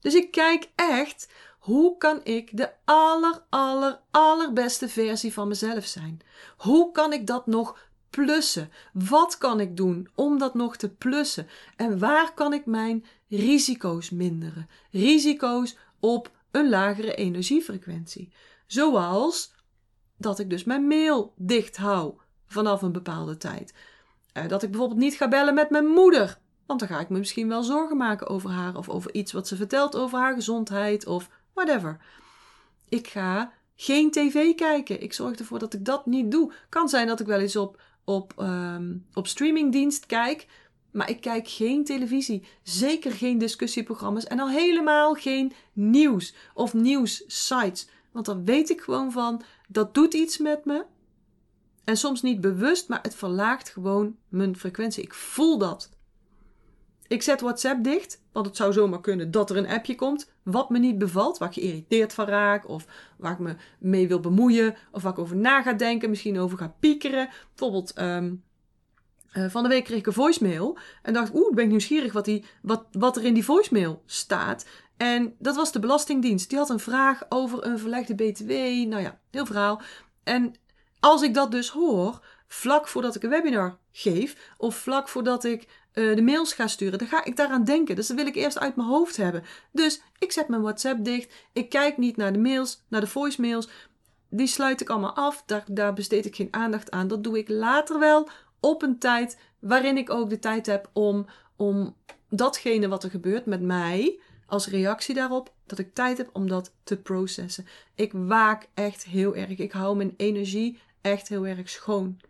Dus 0.00 0.14
ik 0.14 0.30
kijk 0.30 0.70
echt, 0.74 1.32
hoe 1.58 1.96
kan 1.96 2.20
ik 2.24 2.56
de 2.56 2.70
aller, 2.84 3.42
aller, 3.48 4.00
allerbeste 4.10 4.88
versie 4.88 5.32
van 5.32 5.48
mezelf 5.48 5.86
zijn? 5.86 6.20
Hoe 6.56 6.92
kan 6.92 7.12
ik 7.12 7.26
dat 7.26 7.46
nog 7.46 7.90
plussen? 8.12 8.70
Wat 8.92 9.38
kan 9.38 9.60
ik 9.60 9.76
doen 9.76 10.08
om 10.14 10.38
dat 10.38 10.54
nog 10.54 10.76
te 10.76 10.88
plussen? 10.88 11.46
En 11.76 11.98
waar 11.98 12.34
kan 12.34 12.52
ik 12.52 12.66
mijn 12.66 13.04
risico's 13.28 14.10
minderen? 14.10 14.68
Risico's 14.90 15.76
op 16.00 16.30
een 16.50 16.68
lagere 16.68 17.14
energiefrequentie. 17.14 18.32
Zoals 18.66 19.54
dat 20.16 20.38
ik 20.38 20.50
dus 20.50 20.64
mijn 20.64 20.86
mail 20.86 21.32
dicht 21.36 21.76
hou 21.76 22.14
vanaf 22.46 22.82
een 22.82 22.92
bepaalde 22.92 23.36
tijd. 23.36 23.74
Uh, 24.34 24.48
dat 24.48 24.62
ik 24.62 24.70
bijvoorbeeld 24.70 25.00
niet 25.00 25.14
ga 25.14 25.28
bellen 25.28 25.54
met 25.54 25.70
mijn 25.70 25.86
moeder. 25.86 26.38
Want 26.66 26.80
dan 26.80 26.88
ga 26.88 27.00
ik 27.00 27.08
me 27.08 27.18
misschien 27.18 27.48
wel 27.48 27.62
zorgen 27.62 27.96
maken 27.96 28.28
over 28.28 28.50
haar 28.50 28.76
of 28.76 28.88
over 28.88 29.14
iets 29.14 29.32
wat 29.32 29.48
ze 29.48 29.56
vertelt 29.56 29.96
over 29.96 30.18
haar 30.18 30.34
gezondheid 30.34 31.06
of 31.06 31.30
whatever. 31.52 32.00
Ik 32.88 33.08
ga 33.08 33.52
geen 33.74 34.10
tv 34.10 34.54
kijken. 34.54 35.02
Ik 35.02 35.12
zorg 35.12 35.38
ervoor 35.38 35.58
dat 35.58 35.74
ik 35.74 35.84
dat 35.84 36.06
niet 36.06 36.30
doe. 36.30 36.52
Kan 36.68 36.88
zijn 36.88 37.06
dat 37.06 37.20
ik 37.20 37.26
wel 37.26 37.40
eens 37.40 37.56
op, 37.56 37.80
op, 38.04 38.34
um, 38.38 39.06
op 39.14 39.26
streamingdienst 39.26 40.06
kijk. 40.06 40.46
Maar 40.90 41.10
ik 41.10 41.20
kijk 41.20 41.48
geen 41.48 41.84
televisie. 41.84 42.44
Zeker 42.62 43.12
geen 43.12 43.38
discussieprogramma's. 43.38 44.24
En 44.24 44.40
al 44.40 44.50
helemaal 44.50 45.14
geen 45.14 45.52
nieuws 45.72 46.34
of 46.54 46.74
nieuwssites. 46.74 47.88
Want 48.10 48.26
dan 48.26 48.44
weet 48.44 48.70
ik 48.70 48.80
gewoon 48.80 49.12
van, 49.12 49.42
dat 49.68 49.94
doet 49.94 50.14
iets 50.14 50.38
met 50.38 50.64
me. 50.64 50.84
En 51.84 51.96
soms 51.96 52.22
niet 52.22 52.40
bewust, 52.40 52.88
maar 52.88 52.98
het 53.02 53.14
verlaagt 53.14 53.68
gewoon 53.68 54.16
mijn 54.28 54.56
frequentie. 54.56 55.02
Ik 55.02 55.14
voel 55.14 55.58
dat. 55.58 55.90
Ik 57.12 57.22
zet 57.22 57.40
WhatsApp 57.40 57.84
dicht, 57.84 58.22
want 58.32 58.46
het 58.46 58.56
zou 58.56 58.72
zomaar 58.72 59.00
kunnen 59.00 59.30
dat 59.30 59.50
er 59.50 59.56
een 59.56 59.68
appje 59.68 59.94
komt 59.94 60.32
wat 60.42 60.70
me 60.70 60.78
niet 60.78 60.98
bevalt, 60.98 61.38
waar 61.38 61.48
ik 61.48 61.54
geïrriteerd 61.54 62.14
van 62.14 62.26
raak, 62.26 62.68
of 62.68 62.86
waar 63.16 63.32
ik 63.32 63.38
me 63.38 63.56
mee 63.78 64.08
wil 64.08 64.20
bemoeien, 64.20 64.76
of 64.90 65.02
waar 65.02 65.12
ik 65.12 65.18
over 65.18 65.36
na 65.36 65.62
ga 65.62 65.72
denken, 65.72 66.10
misschien 66.10 66.38
over 66.38 66.58
ga 66.58 66.74
piekeren. 66.80 67.28
Bijvoorbeeld, 67.48 67.98
um, 68.00 68.42
uh, 69.32 69.50
van 69.50 69.62
de 69.62 69.68
week 69.68 69.84
kreeg 69.84 69.98
ik 69.98 70.06
een 70.06 70.12
voicemail 70.12 70.78
en 71.02 71.12
dacht, 71.12 71.34
oeh, 71.34 71.54
ben 71.54 71.64
ik 71.64 71.70
nieuwsgierig 71.70 72.12
wat, 72.12 72.24
die, 72.24 72.44
wat, 72.62 72.84
wat 72.92 73.16
er 73.16 73.24
in 73.24 73.34
die 73.34 73.44
voicemail 73.44 74.02
staat. 74.06 74.66
En 74.96 75.34
dat 75.38 75.56
was 75.56 75.72
de 75.72 75.80
Belastingdienst. 75.80 76.48
Die 76.48 76.58
had 76.58 76.70
een 76.70 76.78
vraag 76.78 77.22
over 77.28 77.66
een 77.66 77.78
verlegde 77.78 78.14
BTW. 78.14 78.50
Nou 78.88 79.02
ja, 79.02 79.18
heel 79.30 79.46
verhaal. 79.46 79.82
En 80.22 80.54
als 81.00 81.22
ik 81.22 81.34
dat 81.34 81.50
dus 81.50 81.68
hoor, 81.68 82.24
vlak 82.46 82.88
voordat 82.88 83.14
ik 83.14 83.22
een 83.22 83.30
webinar 83.30 83.78
geef, 83.92 84.54
of 84.56 84.76
vlak 84.76 85.08
voordat 85.08 85.44
ik 85.44 85.68
uh, 85.94 86.16
de 86.16 86.22
mails 86.22 86.52
ga 86.52 86.66
sturen, 86.66 86.98
dan 86.98 87.08
ga 87.08 87.24
ik 87.24 87.36
daaraan 87.36 87.64
denken. 87.64 87.96
Dus 87.96 88.06
dat 88.06 88.16
wil 88.16 88.26
ik 88.26 88.34
eerst 88.34 88.58
uit 88.58 88.76
mijn 88.76 88.88
hoofd 88.88 89.16
hebben. 89.16 89.42
Dus 89.72 90.02
ik 90.18 90.32
zet 90.32 90.48
mijn 90.48 90.62
WhatsApp 90.62 91.04
dicht. 91.04 91.34
Ik 91.52 91.68
kijk 91.68 91.96
niet 91.96 92.16
naar 92.16 92.32
de 92.32 92.38
mails, 92.38 92.82
naar 92.88 93.00
de 93.00 93.06
voicemails. 93.06 93.68
Die 94.28 94.46
sluit 94.46 94.80
ik 94.80 94.90
allemaal 94.90 95.16
af. 95.16 95.42
Daar, 95.46 95.64
daar 95.66 95.92
besteed 95.92 96.26
ik 96.26 96.36
geen 96.36 96.48
aandacht 96.50 96.90
aan. 96.90 97.08
Dat 97.08 97.24
doe 97.24 97.38
ik 97.38 97.48
later 97.48 97.98
wel 97.98 98.28
op 98.60 98.82
een 98.82 98.98
tijd 98.98 99.38
waarin 99.58 99.96
ik 99.96 100.10
ook 100.10 100.30
de 100.30 100.38
tijd 100.38 100.66
heb 100.66 100.90
om, 100.92 101.26
om 101.56 101.96
datgene 102.28 102.88
wat 102.88 103.04
er 103.04 103.10
gebeurt 103.10 103.46
met 103.46 103.60
mij, 103.60 104.20
als 104.46 104.66
reactie 104.66 105.14
daarop, 105.14 105.52
dat 105.66 105.78
ik 105.78 105.94
tijd 105.94 106.18
heb 106.18 106.30
om 106.32 106.48
dat 106.48 106.74
te 106.82 106.96
processen. 106.96 107.66
Ik 107.94 108.12
waak 108.12 108.68
echt 108.74 109.04
heel 109.04 109.36
erg. 109.36 109.58
Ik 109.58 109.72
hou 109.72 109.96
mijn 109.96 110.14
energie 110.16 110.78
echt 111.00 111.28
heel 111.28 111.46
erg 111.46 111.68
schoon. 111.68 112.20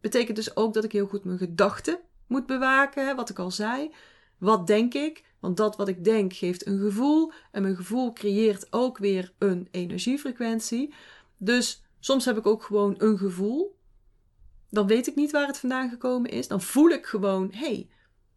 Betekent 0.00 0.36
dus 0.36 0.56
ook 0.56 0.74
dat 0.74 0.84
ik 0.84 0.92
heel 0.92 1.06
goed 1.06 1.24
mijn 1.24 1.38
gedachten 1.38 1.98
moet 2.26 2.46
bewaken, 2.46 3.16
wat 3.16 3.30
ik 3.30 3.38
al 3.38 3.50
zei. 3.50 3.94
Wat 4.38 4.66
denk 4.66 4.94
ik? 4.94 5.24
Want 5.40 5.56
dat 5.56 5.76
wat 5.76 5.88
ik 5.88 6.04
denk 6.04 6.32
geeft 6.32 6.66
een 6.66 6.78
gevoel. 6.78 7.32
En 7.52 7.62
mijn 7.62 7.76
gevoel 7.76 8.12
creëert 8.12 8.66
ook 8.70 8.98
weer 8.98 9.32
een 9.38 9.68
energiefrequentie. 9.70 10.94
Dus 11.36 11.82
soms 12.00 12.24
heb 12.24 12.36
ik 12.36 12.46
ook 12.46 12.62
gewoon 12.62 12.94
een 12.98 13.18
gevoel 13.18 13.76
dan 14.70 14.86
weet 14.86 15.06
ik 15.06 15.14
niet 15.14 15.30
waar 15.30 15.46
het 15.46 15.58
vandaan 15.58 15.88
gekomen 15.88 16.30
is. 16.30 16.48
Dan 16.48 16.60
voel 16.60 16.88
ik 16.88 17.06
gewoon, 17.06 17.50
hé, 17.52 17.58
hey, 17.58 17.88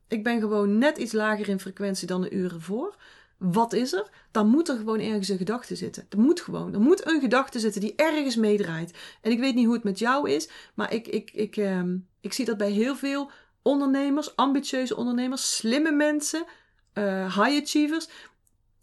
ik 0.08 0.23
ben 0.23 0.39
gewoon 0.39 0.78
net 0.78 0.97
iets 0.97 1.12
lager 1.12 1.49
in 1.49 1.60
frequentie 1.60 2.08
dan 2.08 2.21
de 2.21 2.32
uren 2.32 2.62
voor. 2.62 2.95
Wat 3.38 3.73
is 3.73 3.93
er? 3.93 4.10
Dan 4.32 4.47
moet 4.47 4.69
er 4.69 4.78
gewoon 4.78 4.99
ergens 4.99 5.30
een 5.30 5.38
gedachte 5.38 5.75
zitten. 5.75 6.06
Er 6.10 6.19
moet 6.19 6.41
gewoon. 6.41 6.73
Er 6.73 6.80
moet 6.80 7.08
een 7.08 7.19
gedachte 7.19 7.60
zitten 7.60 7.82
die 7.82 7.95
ergens 7.95 8.36
meedraait. 8.36 8.97
En 9.21 9.32
ik 9.32 9.39
weet 9.39 9.56
niet 9.56 9.65
hoe 9.65 9.73
het 9.73 9.84
met 9.84 9.99
jou 9.99 10.30
is, 10.30 10.49
maar 10.73 10.93
ik, 10.93 11.08
ik, 11.08 11.32
ik, 11.32 11.58
ehm, 11.58 11.97
ik 12.21 12.34
zie 12.34 12.45
dat 12.45 12.58
bij 12.58 12.71
heel 12.71 12.95
veel 12.95 13.32
ondernemers, 13.62 14.36
ambitieuze 14.36 14.95
ondernemers, 14.95 15.56
slimme 15.56 15.91
mensen, 15.91 16.45
uh, 16.93 17.36
high 17.36 17.62
achievers. 17.62 18.08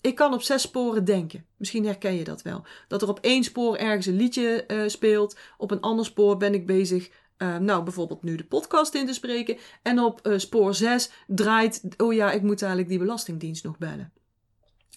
Ik 0.00 0.14
kan 0.14 0.34
op 0.34 0.42
zes 0.42 0.62
sporen 0.62 1.04
denken. 1.04 1.46
Misschien 1.56 1.84
herken 1.84 2.14
je 2.14 2.24
dat 2.24 2.42
wel. 2.42 2.64
Dat 2.88 3.02
er 3.02 3.08
op 3.08 3.18
één 3.20 3.44
spoor 3.44 3.76
ergens 3.76 4.06
een 4.06 4.16
liedje 4.16 4.64
uh, 4.68 4.88
speelt. 4.88 5.36
Op 5.58 5.70
een 5.70 5.80
ander 5.80 6.04
spoor 6.04 6.36
ben 6.36 6.54
ik 6.54 6.66
bezig 6.66 7.10
uh, 7.38 7.56
nou, 7.56 7.82
bijvoorbeeld 7.82 8.22
nu 8.22 8.36
de 8.36 8.44
podcast 8.44 8.94
in 8.94 9.06
te 9.06 9.12
spreken. 9.12 9.56
En 9.82 9.98
op 9.98 10.28
spoor 10.36 10.74
6 10.74 11.10
draait, 11.26 11.82
oh 11.96 12.14
ja, 12.14 12.32
ik 12.32 12.42
moet 12.42 12.60
eigenlijk 12.60 12.90
die 12.90 12.98
belastingdienst 12.98 13.64
nog 13.64 13.78
bellen. 13.78 14.12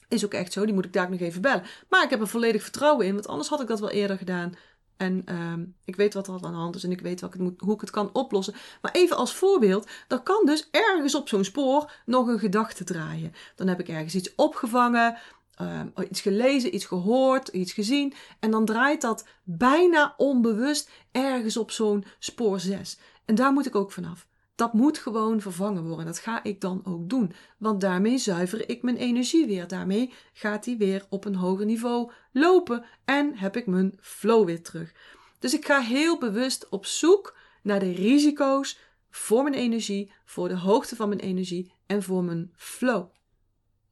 Is 0.08 0.26
ook 0.26 0.34
echt 0.34 0.54
zo, 0.54 0.66
die 0.66 0.74
moet 0.74 0.86
ik 0.86 0.94
daar 0.94 1.10
nog 1.10 1.20
even 1.20 1.42
bellen. 1.42 1.64
Maar 1.90 2.04
ik 2.04 2.10
heb 2.10 2.22
er 2.22 2.28
volledig 2.28 2.62
vertrouwen 2.62 3.06
in, 3.06 3.14
want 3.14 3.28
anders 3.28 3.50
had 3.50 3.62
ik 3.62 3.68
dat 3.68 3.80
wel 3.80 3.90
eerder 3.90 4.18
gedaan. 4.18 4.54
En 5.00 5.26
uh, 5.30 5.54
ik 5.86 5.96
weet 5.96 6.14
wat 6.14 6.28
er 6.28 6.34
aan 6.34 6.42
de 6.42 6.48
hand 6.48 6.76
is 6.76 6.84
en 6.84 6.92
ik 6.92 7.02
weet 7.02 7.38
moet, 7.38 7.62
hoe 7.62 7.74
ik 7.74 7.82
het 7.82 7.90
kan 7.90 8.10
oplossen. 8.14 8.54
Maar 8.82 8.92
even 8.92 9.18
als 9.18 9.36
voorbeeld, 9.36 9.88
er 10.08 10.20
kan 10.20 10.46
dus 10.46 10.68
ergens 10.72 11.16
op 11.16 11.28
zo'n 11.28 11.44
spoor 11.44 11.92
nog 12.06 12.28
een 12.28 12.40
gedachte 12.40 12.84
draaien. 12.84 13.34
Dan 13.56 13.68
heb 13.68 13.80
ik 13.80 13.88
ergens 13.88 14.16
iets 14.16 14.36
opgevangen 14.36 15.18
uh, 15.62 15.82
iets 16.10 16.22
gelezen, 16.22 16.76
iets 16.76 16.86
gehoord, 16.86 17.48
iets 17.48 17.74
gezien. 17.74 18.14
En 18.40 18.52
dan 18.52 18.66
draait 18.66 19.02
dat 19.02 19.28
bijna 19.44 20.14
onbewust 20.18 20.90
ergens 21.12 21.58
op 21.58 21.72
zo'n 21.72 22.06
spoor 22.20 22.60
6. 22.60 23.00
En 23.26 23.36
daar 23.36 23.54
moet 23.54 23.66
ik 23.66 23.76
ook 23.76 23.92
vanaf. 23.92 24.28
Dat 24.60 24.74
moet 24.74 24.98
gewoon 24.98 25.42
vervangen 25.42 25.84
worden. 25.84 26.06
Dat 26.06 26.20
ga 26.20 26.44
ik 26.44 26.62
dan 26.62 26.82
ook 26.84 27.10
doen. 27.10 27.34
Want 27.58 27.82
daarmee 27.82 28.18
zuiver 28.18 28.70
ik 28.70 28.82
mijn 28.82 28.98
energie 28.98 29.46
weer. 29.46 29.68
Daarmee 29.68 30.14
gaat 30.34 30.64
die 30.64 30.78
weer 30.78 31.06
op 31.10 31.26
een 31.26 31.36
hoger 31.36 31.66
niveau 31.66 32.12
lopen. 32.32 32.86
En 33.06 33.38
heb 33.38 33.56
ik 33.56 33.68
mijn 33.68 33.98
flow 34.02 34.46
weer 34.46 34.64
terug. 34.64 34.94
Dus 35.40 35.54
ik 35.54 35.66
ga 35.66 35.80
heel 35.80 36.18
bewust 36.18 36.70
op 36.70 36.86
zoek 36.86 37.38
naar 37.62 37.80
de 37.80 37.92
risico's 37.92 38.80
voor 39.10 39.44
mijn 39.44 39.56
energie, 39.56 40.12
voor 40.26 40.48
de 40.48 40.58
hoogte 40.58 40.96
van 40.96 41.10
mijn 41.10 41.22
energie 41.22 41.74
en 41.86 42.04
voor 42.04 42.24
mijn 42.24 42.54
flow. 42.56 43.10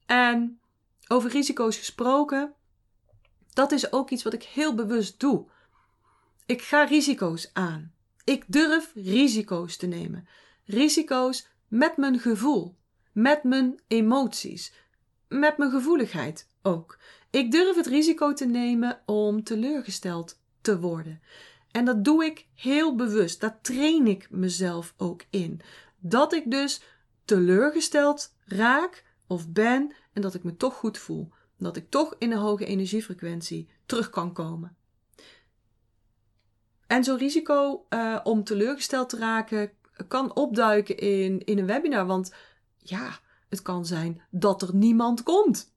En 0.06 0.60
over 1.06 1.30
risico's 1.30 1.76
gesproken, 1.76 2.54
dat 3.52 3.72
is 3.72 3.92
ook 3.92 4.10
iets 4.10 4.22
wat 4.22 4.32
ik 4.32 4.42
heel 4.42 4.74
bewust 4.74 5.20
doe. 5.20 5.46
Ik 6.46 6.62
ga 6.62 6.84
risico's 6.84 7.50
aan. 7.52 7.92
Ik 8.24 8.44
durf 8.46 8.92
risico's 8.94 9.76
te 9.76 9.86
nemen. 9.86 10.28
Risico's 10.70 11.48
met 11.68 11.96
mijn 11.96 12.18
gevoel, 12.18 12.76
met 13.12 13.42
mijn 13.42 13.80
emoties. 13.86 14.72
met 15.28 15.58
mijn 15.58 15.70
gevoeligheid 15.70 16.48
ook. 16.62 16.98
Ik 17.30 17.50
durf 17.50 17.76
het 17.76 17.86
risico 17.86 18.32
te 18.32 18.46
nemen 18.46 19.00
om 19.06 19.44
teleurgesteld 19.44 20.40
te 20.60 20.80
worden. 20.80 21.20
En 21.70 21.84
dat 21.84 22.04
doe 22.04 22.24
ik 22.24 22.46
heel 22.54 22.94
bewust. 22.94 23.40
Daar 23.40 23.60
train 23.60 24.06
ik 24.06 24.30
mezelf 24.30 24.94
ook 24.96 25.24
in. 25.30 25.60
Dat 25.98 26.32
ik 26.32 26.50
dus 26.50 26.82
teleurgesteld 27.24 28.34
raak 28.44 29.04
of 29.26 29.48
ben 29.48 29.92
en 30.12 30.22
dat 30.22 30.34
ik 30.34 30.44
me 30.44 30.56
toch 30.56 30.74
goed 30.74 30.98
voel. 30.98 31.32
Dat 31.58 31.76
ik 31.76 31.90
toch 31.90 32.14
in 32.18 32.32
een 32.32 32.38
hoge 32.38 32.64
energiefrequentie 32.64 33.68
terug 33.86 34.10
kan 34.10 34.32
komen. 34.32 34.76
En 36.86 37.04
zo'n 37.04 37.18
risico 37.18 37.86
uh, 37.90 38.20
om 38.24 38.44
teleurgesteld 38.44 39.08
te 39.08 39.16
raken 39.16 39.70
kan 40.08 40.34
opduiken 40.34 40.96
in, 40.96 41.44
in 41.44 41.58
een 41.58 41.66
webinar. 41.66 42.06
Want 42.06 42.34
ja, 42.78 43.18
het 43.48 43.62
kan 43.62 43.86
zijn 43.86 44.22
dat 44.30 44.62
er 44.62 44.74
niemand 44.74 45.22
komt. 45.22 45.72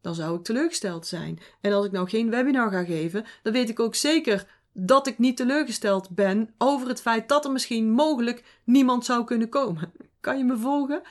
Dan 0.00 0.14
zou 0.14 0.38
ik 0.38 0.44
teleurgesteld 0.44 1.06
zijn. 1.06 1.38
En 1.60 1.72
als 1.72 1.86
ik 1.86 1.92
nou 1.92 2.08
geen 2.08 2.30
webinar 2.30 2.70
ga 2.70 2.84
geven, 2.84 3.24
dan 3.42 3.52
weet 3.52 3.68
ik 3.68 3.80
ook 3.80 3.94
zeker 3.94 4.46
dat 4.72 5.06
ik 5.06 5.18
niet 5.18 5.36
teleurgesteld 5.36 6.10
ben 6.10 6.54
over 6.58 6.88
het 6.88 7.00
feit 7.00 7.28
dat 7.28 7.44
er 7.44 7.52
misschien 7.52 7.90
mogelijk 7.90 8.44
niemand 8.64 9.04
zou 9.04 9.24
kunnen 9.24 9.48
komen. 9.48 9.92
Kan 10.20 10.38
je 10.38 10.44
me 10.44 10.56
volgen? 10.56 11.02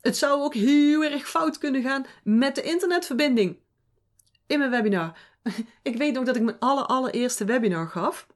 Het 0.00 0.16
zou 0.16 0.42
ook 0.42 0.54
heel 0.54 1.04
erg 1.04 1.28
fout 1.28 1.58
kunnen 1.58 1.82
gaan 1.82 2.06
met 2.24 2.54
de 2.54 2.62
internetverbinding 2.62 3.56
in 4.46 4.58
mijn 4.58 4.70
webinar. 4.70 5.18
Ik 5.82 5.96
weet 5.96 6.14
nog 6.14 6.24
dat 6.24 6.36
ik 6.36 6.42
mijn 6.42 6.58
aller, 6.58 6.84
allereerste 6.84 7.44
webinar 7.44 7.88
gaf. 7.88 8.26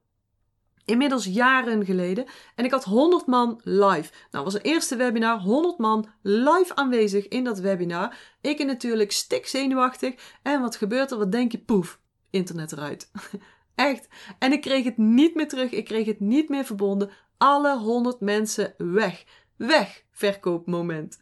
Inmiddels 0.86 1.24
jaren 1.24 1.84
geleden. 1.84 2.26
En 2.54 2.64
ik 2.64 2.70
had 2.70 2.84
100 2.84 3.26
man 3.26 3.60
live. 3.64 4.12
Nou, 4.30 4.44
was 4.44 4.54
een 4.54 4.60
eerste 4.60 4.96
webinar. 4.96 5.38
100 5.40 5.78
man 5.78 6.08
live 6.22 6.74
aanwezig 6.74 7.28
in 7.28 7.44
dat 7.44 7.58
webinar. 7.58 8.16
Ik 8.40 8.64
natuurlijk 8.64 9.12
stik 9.12 9.46
zenuwachtig. 9.46 10.14
En 10.42 10.60
wat 10.60 10.76
gebeurt 10.76 11.10
er? 11.10 11.18
Wat 11.18 11.32
denk 11.32 11.52
je? 11.52 11.58
Poef. 11.58 12.00
Internet 12.30 12.72
eruit. 12.72 13.10
Echt. 13.74 14.08
En 14.38 14.52
ik 14.52 14.60
kreeg 14.60 14.84
het 14.84 14.96
niet 14.96 15.34
meer 15.34 15.48
terug. 15.48 15.70
Ik 15.70 15.84
kreeg 15.84 16.06
het 16.06 16.20
niet 16.20 16.48
meer 16.48 16.64
verbonden. 16.64 17.10
Alle 17.36 17.78
100 17.78 18.20
mensen 18.20 18.74
weg. 18.78 19.24
Weg. 19.56 20.04
Verkoopmoment. 20.10 21.20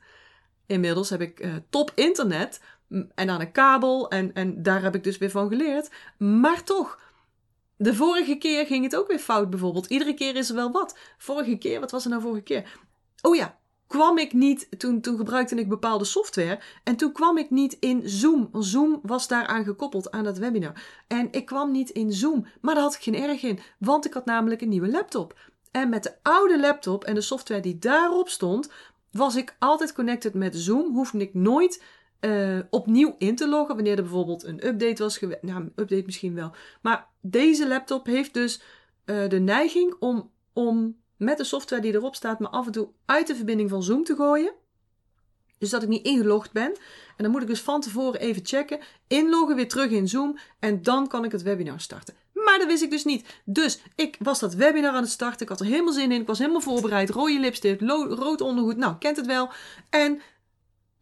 Inmiddels 0.67 1.11
heb 1.11 1.21
ik 1.21 1.45
uh, 1.45 1.55
top 1.71 1.93
internet. 1.95 2.61
En 3.15 3.31
aan 3.31 3.41
een 3.41 3.53
kabel. 3.53 4.11
En, 4.11 4.33
en 4.33 4.63
daar 4.63 4.83
heb 4.83 4.95
ik 4.95 5.05
dus 5.05 5.19
weer 5.19 5.31
van 5.31 5.49
geleerd. 5.49 5.91
Maar 6.19 6.65
toch 6.65 7.04
de 7.85 7.95
vorige 7.95 8.35
keer 8.35 8.67
ging 8.67 8.85
het 8.85 8.97
ook 8.97 9.09
weer 9.09 9.19
fout 9.19 9.51
bijvoorbeeld. 9.51 9.87
Iedere 9.87 10.15
keer 10.15 10.37
is 10.37 10.49
er 10.49 10.55
wel 10.55 10.71
wat. 10.71 10.99
Vorige 11.19 11.57
keer, 11.57 11.81
wat 11.81 11.91
was 11.91 12.05
er 12.05 12.11
nou 12.11 12.23
vorige 12.23 12.43
keer? 12.43 12.79
Oh 13.23 13.35
ja, 13.37 13.59
kwam 13.87 14.19
ik 14.19 14.33
niet, 14.33 14.69
toen, 14.79 15.01
toen 15.01 15.17
gebruikte 15.17 15.55
ik 15.55 15.69
bepaalde 15.69 16.05
software. 16.05 16.61
En 16.85 16.97
toen 16.97 17.13
kwam 17.13 17.39
ik 17.39 17.51
niet 17.51 17.77
in 17.81 18.03
Zoom. 18.05 18.49
Zoom 18.53 19.01
was 19.03 19.29
daaraan 19.29 19.65
gekoppeld 19.65 20.11
aan 20.11 20.25
dat 20.25 20.39
webinar. 20.39 20.83
En 21.07 21.29
ik 21.31 21.47
kwam 21.47 21.71
niet 21.71 21.91
in 21.91 22.13
Zoom. 22.13 22.47
Maar 22.61 22.75
daar 22.75 22.83
had 22.83 22.95
ik 22.95 23.03
geen 23.03 23.17
erg 23.17 23.43
in. 23.43 23.59
Want 23.79 24.05
ik 24.05 24.13
had 24.13 24.25
namelijk 24.25 24.61
een 24.61 24.69
nieuwe 24.69 24.91
laptop. 24.91 25.39
En 25.71 25.89
met 25.89 26.03
de 26.03 26.15
oude 26.23 26.61
laptop 26.61 27.05
en 27.05 27.15
de 27.15 27.21
software 27.21 27.61
die 27.61 27.79
daarop 27.79 28.29
stond, 28.29 28.71
was 29.11 29.37
ik 29.37 29.57
altijd 29.59 29.93
connected 29.93 30.35
met 30.35 30.57
Zoom. 30.57 30.95
Hoefde 30.95 31.19
ik 31.19 31.35
nooit 31.35 31.83
uh, 32.25 32.59
opnieuw 32.71 33.15
in 33.19 33.37
te 33.37 33.49
loggen 33.49 33.75
wanneer 33.75 33.97
er 33.97 34.03
bijvoorbeeld 34.03 34.45
een 34.45 34.67
update 34.67 35.03
was 35.03 35.19
geweest. 35.19 35.43
Nou, 35.43 35.61
een 35.61 35.73
update 35.77 36.03
misschien 36.05 36.35
wel. 36.35 36.53
Maar 36.83 37.09
deze 37.21 37.69
laptop 37.69 38.07
heeft 38.07 38.35
dus 38.35 38.63
uh, 39.07 39.29
de 39.29 39.39
neiging 39.39 39.95
om, 39.99 40.31
om 40.53 40.97
met 41.17 41.39
de 41.39 41.45
software 41.45 41.83
die 41.83 41.95
erop 41.95 42.15
staat 42.15 42.39
me 42.39 42.49
af 42.49 42.67
en 42.67 42.73
toe 42.73 42.89
uit 43.05 43.27
de 43.27 43.35
verbinding 43.35 43.71
van 43.71 43.83
Zoom 43.83 44.05
te 44.05 44.15
gooien. 44.15 44.53
Dus 45.59 45.71
dat 45.71 45.83
ik 45.83 45.89
niet 45.89 46.07
ingelogd 46.07 46.53
ben. 46.53 46.73
En 47.17 47.23
dan 47.23 47.31
moet 47.31 47.43
ik 47.43 47.49
dus 47.49 47.61
van 47.61 47.81
tevoren 47.81 48.21
even 48.21 48.47
checken. 48.47 48.81
Inloggen, 49.09 49.57
weer 49.57 49.69
terug 49.69 49.91
in 49.91 50.09
Zoom. 50.09 50.39
En 50.59 50.83
dan 50.83 51.09
kan 51.09 51.25
ik 51.25 51.33
het 51.33 51.43
webinar 51.43 51.81
starten. 51.81 52.15
Maar 52.33 52.59
dat 52.59 52.67
wist 52.67 52.83
ik 52.83 52.91
dus 52.91 53.05
niet. 53.05 53.41
Dus 53.45 53.81
ik 53.95 54.17
was 54.19 54.41
dat 54.41 54.55
webinar 54.55 54.93
aan 54.93 55.03
het 55.03 55.11
starten. 55.11 55.41
Ik 55.41 55.49
had 55.49 55.61
er 55.61 55.67
helemaal 55.67 55.93
zin 55.93 56.13
in. 56.13 56.21
Ik 56.21 56.27
was 56.27 56.39
helemaal 56.39 56.61
voorbereid. 56.61 57.11
Rode 57.11 57.41
lipstift, 57.41 57.81
rood 58.09 58.41
ondergoed. 58.41 58.77
Nou, 58.77 58.99
kent 58.99 59.17
het 59.17 59.27
wel. 59.27 59.51
En 59.91 60.21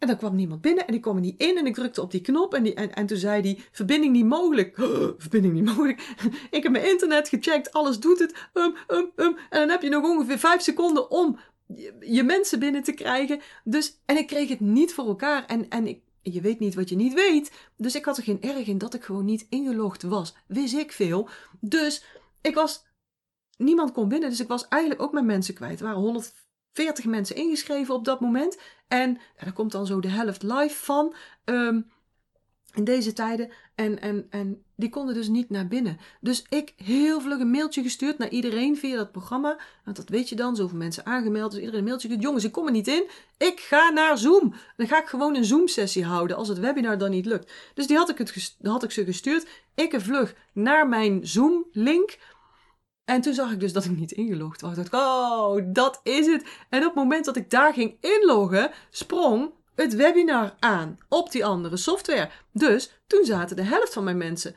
en 0.02 0.08
dan 0.08 0.16
kwam 0.16 0.34
niemand 0.34 0.60
binnen 0.60 0.86
en 0.86 0.94
ik 0.94 1.00
kwam 1.00 1.14
er 1.14 1.20
niet 1.20 1.40
in 1.40 1.58
en 1.58 1.66
ik 1.66 1.74
drukte 1.74 2.02
op 2.02 2.10
die 2.10 2.20
knop 2.20 2.54
en, 2.54 2.62
die, 2.62 2.74
en, 2.74 2.94
en 2.94 3.06
toen 3.06 3.16
zei 3.16 3.42
die 3.42 3.64
verbinding 3.72 4.12
niet 4.12 4.26
mogelijk. 4.26 4.76
verbinding 5.24 5.54
niet 5.54 5.64
mogelijk. 5.64 6.14
ik 6.50 6.62
heb 6.62 6.72
mijn 6.72 6.88
internet 6.90 7.28
gecheckt, 7.28 7.72
alles 7.72 8.00
doet 8.00 8.18
het. 8.18 8.34
Um, 8.54 8.74
um, 8.88 9.10
um. 9.16 9.36
En 9.50 9.58
dan 9.60 9.68
heb 9.68 9.82
je 9.82 9.88
nog 9.88 10.04
ongeveer 10.04 10.38
vijf 10.38 10.62
seconden 10.62 11.10
om 11.10 11.38
je, 12.00 12.22
mensen 12.22 12.58
binnen 12.58 12.82
te 12.82 12.92
krijgen. 12.92 13.40
Dus, 13.64 14.00
en 14.06 14.16
ik 14.16 14.26
kreeg 14.26 14.48
het 14.48 14.60
niet 14.60 14.94
voor 14.94 15.06
elkaar 15.06 15.46
en, 15.46 15.68
en 15.68 15.86
ik, 15.86 16.00
je 16.22 16.40
weet 16.40 16.58
niet 16.58 16.74
wat 16.74 16.88
je 16.88 16.96
niet 16.96 17.14
weet. 17.14 17.52
Dus 17.76 17.94
ik 17.94 18.04
had 18.04 18.16
er 18.16 18.22
geen 18.22 18.42
erg 18.42 18.66
in 18.66 18.78
dat 18.78 18.94
ik 18.94 19.04
gewoon 19.04 19.24
niet 19.24 19.46
ingelogd 19.48 20.02
was. 20.02 20.34
Wist 20.46 20.74
ik 20.74 20.92
veel. 20.92 21.28
Dus 21.60 22.04
ik 22.40 22.54
was. 22.54 22.84
Niemand 23.56 23.92
kon 23.92 24.08
binnen. 24.08 24.30
Dus 24.30 24.40
ik 24.40 24.48
was 24.48 24.68
eigenlijk 24.68 25.02
ook 25.02 25.12
mijn 25.12 25.26
mensen 25.26 25.54
kwijt. 25.54 25.80
Er 25.80 25.86
waren 25.86 26.00
100 26.00 26.32
40 26.72 27.04
mensen 27.04 27.36
ingeschreven 27.36 27.94
op 27.94 28.04
dat 28.04 28.20
moment. 28.20 28.58
En 28.92 29.18
daar 29.44 29.52
komt 29.52 29.72
dan 29.72 29.86
zo 29.86 30.00
de 30.00 30.08
helft 30.08 30.42
live 30.42 30.84
van. 30.84 31.14
Um, 31.44 31.90
in 32.74 32.84
deze 32.84 33.12
tijden. 33.12 33.50
En, 33.74 34.00
en, 34.00 34.26
en 34.30 34.62
die 34.74 34.88
konden 34.88 35.14
dus 35.14 35.28
niet 35.28 35.50
naar 35.50 35.68
binnen. 35.68 35.98
Dus 36.20 36.44
ik 36.48 36.72
heel 36.76 37.20
vlug 37.20 37.40
een 37.40 37.50
mailtje 37.50 37.82
gestuurd 37.82 38.18
naar 38.18 38.28
iedereen 38.28 38.76
via 38.76 38.96
dat 38.96 39.12
programma. 39.12 39.58
Want 39.84 39.96
dat 39.96 40.08
weet 40.08 40.28
je 40.28 40.34
dan, 40.34 40.56
zoveel 40.56 40.78
mensen 40.78 41.06
aangemeld. 41.06 41.50
Dus 41.50 41.60
iedereen 41.60 41.80
een 41.80 41.86
mailtje 41.86 42.08
gestuurd. 42.08 42.26
Jongens, 42.26 42.44
ik 42.44 42.52
kom 42.52 42.66
er 42.66 42.72
niet 42.72 42.88
in. 42.88 43.04
Ik 43.38 43.60
ga 43.60 43.90
naar 43.90 44.18
Zoom. 44.18 44.54
Dan 44.76 44.86
ga 44.88 45.00
ik 45.00 45.06
gewoon 45.06 45.36
een 45.36 45.44
Zoom-sessie 45.44 46.04
houden 46.04 46.36
als 46.36 46.48
het 46.48 46.58
webinar 46.58 46.98
dan 46.98 47.10
niet 47.10 47.26
lukt. 47.26 47.52
Dus 47.74 47.86
die 47.86 47.96
had 47.96 48.08
ik, 48.08 48.18
het 48.18 48.56
had 48.62 48.82
ik 48.82 48.90
ze 48.90 49.04
gestuurd. 49.04 49.46
Ik 49.74 49.92
een 49.92 50.00
vlug 50.00 50.34
naar 50.52 50.88
mijn 50.88 51.26
Zoom-link. 51.26 52.18
En 53.04 53.20
toen 53.20 53.34
zag 53.34 53.52
ik 53.52 53.60
dus 53.60 53.72
dat 53.72 53.84
ik 53.84 53.96
niet 53.96 54.12
ingelogd 54.12 54.60
was. 54.60 54.76
Ik 54.76 54.90
dacht, 54.90 55.04
oh, 55.04 55.62
dat 55.66 56.00
is 56.02 56.26
het. 56.26 56.44
En 56.68 56.78
op 56.78 56.84
het 56.84 56.94
moment 56.94 57.24
dat 57.24 57.36
ik 57.36 57.50
daar 57.50 57.72
ging 57.72 57.96
inloggen, 58.00 58.70
sprong 58.90 59.52
het 59.74 59.94
webinar 59.94 60.54
aan 60.58 60.98
op 61.08 61.30
die 61.30 61.44
andere 61.44 61.76
software. 61.76 62.30
Dus 62.52 63.02
toen 63.06 63.24
zaten 63.24 63.56
de 63.56 63.62
helft 63.62 63.92
van 63.92 64.04
mijn 64.04 64.16
mensen 64.16 64.54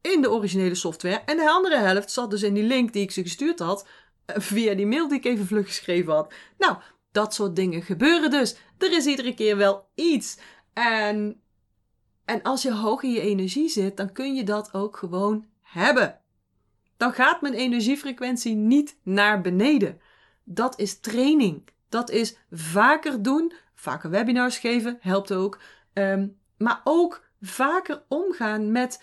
in 0.00 0.22
de 0.22 0.30
originele 0.30 0.74
software. 0.74 1.22
En 1.24 1.36
de 1.36 1.50
andere 1.50 1.76
helft 1.76 2.12
zat 2.12 2.30
dus 2.30 2.42
in 2.42 2.54
die 2.54 2.62
link 2.62 2.92
die 2.92 3.02
ik 3.02 3.10
ze 3.10 3.22
gestuurd 3.22 3.58
had. 3.58 3.86
Eh, 4.24 4.36
via 4.38 4.74
die 4.74 4.86
mail 4.86 5.08
die 5.08 5.18
ik 5.18 5.24
even 5.24 5.46
vlug 5.46 5.66
geschreven 5.66 6.12
had. 6.12 6.32
Nou, 6.58 6.76
dat 7.12 7.34
soort 7.34 7.56
dingen 7.56 7.82
gebeuren 7.82 8.30
dus. 8.30 8.56
Er 8.78 8.92
is 8.92 9.06
iedere 9.06 9.34
keer 9.34 9.56
wel 9.56 9.88
iets. 9.94 10.38
En, 10.72 11.40
en 12.24 12.42
als 12.42 12.62
je 12.62 12.72
hoog 12.72 13.02
in 13.02 13.12
je 13.12 13.20
energie 13.20 13.68
zit, 13.68 13.96
dan 13.96 14.12
kun 14.12 14.34
je 14.34 14.44
dat 14.44 14.74
ook 14.74 14.96
gewoon 14.96 15.46
hebben 15.62 16.17
dan 16.98 17.12
gaat 17.12 17.40
mijn 17.40 17.54
energiefrequentie 17.54 18.54
niet 18.54 18.96
naar 19.02 19.40
beneden. 19.40 20.00
Dat 20.44 20.78
is 20.78 21.00
training. 21.00 21.62
Dat 21.88 22.10
is 22.10 22.36
vaker 22.50 23.22
doen, 23.22 23.52
vaker 23.74 24.10
webinars 24.10 24.58
geven, 24.58 24.98
helpt 25.00 25.32
ook. 25.32 25.60
Um, 25.94 26.36
maar 26.56 26.80
ook 26.84 27.24
vaker 27.40 28.02
omgaan 28.08 28.72
met 28.72 29.02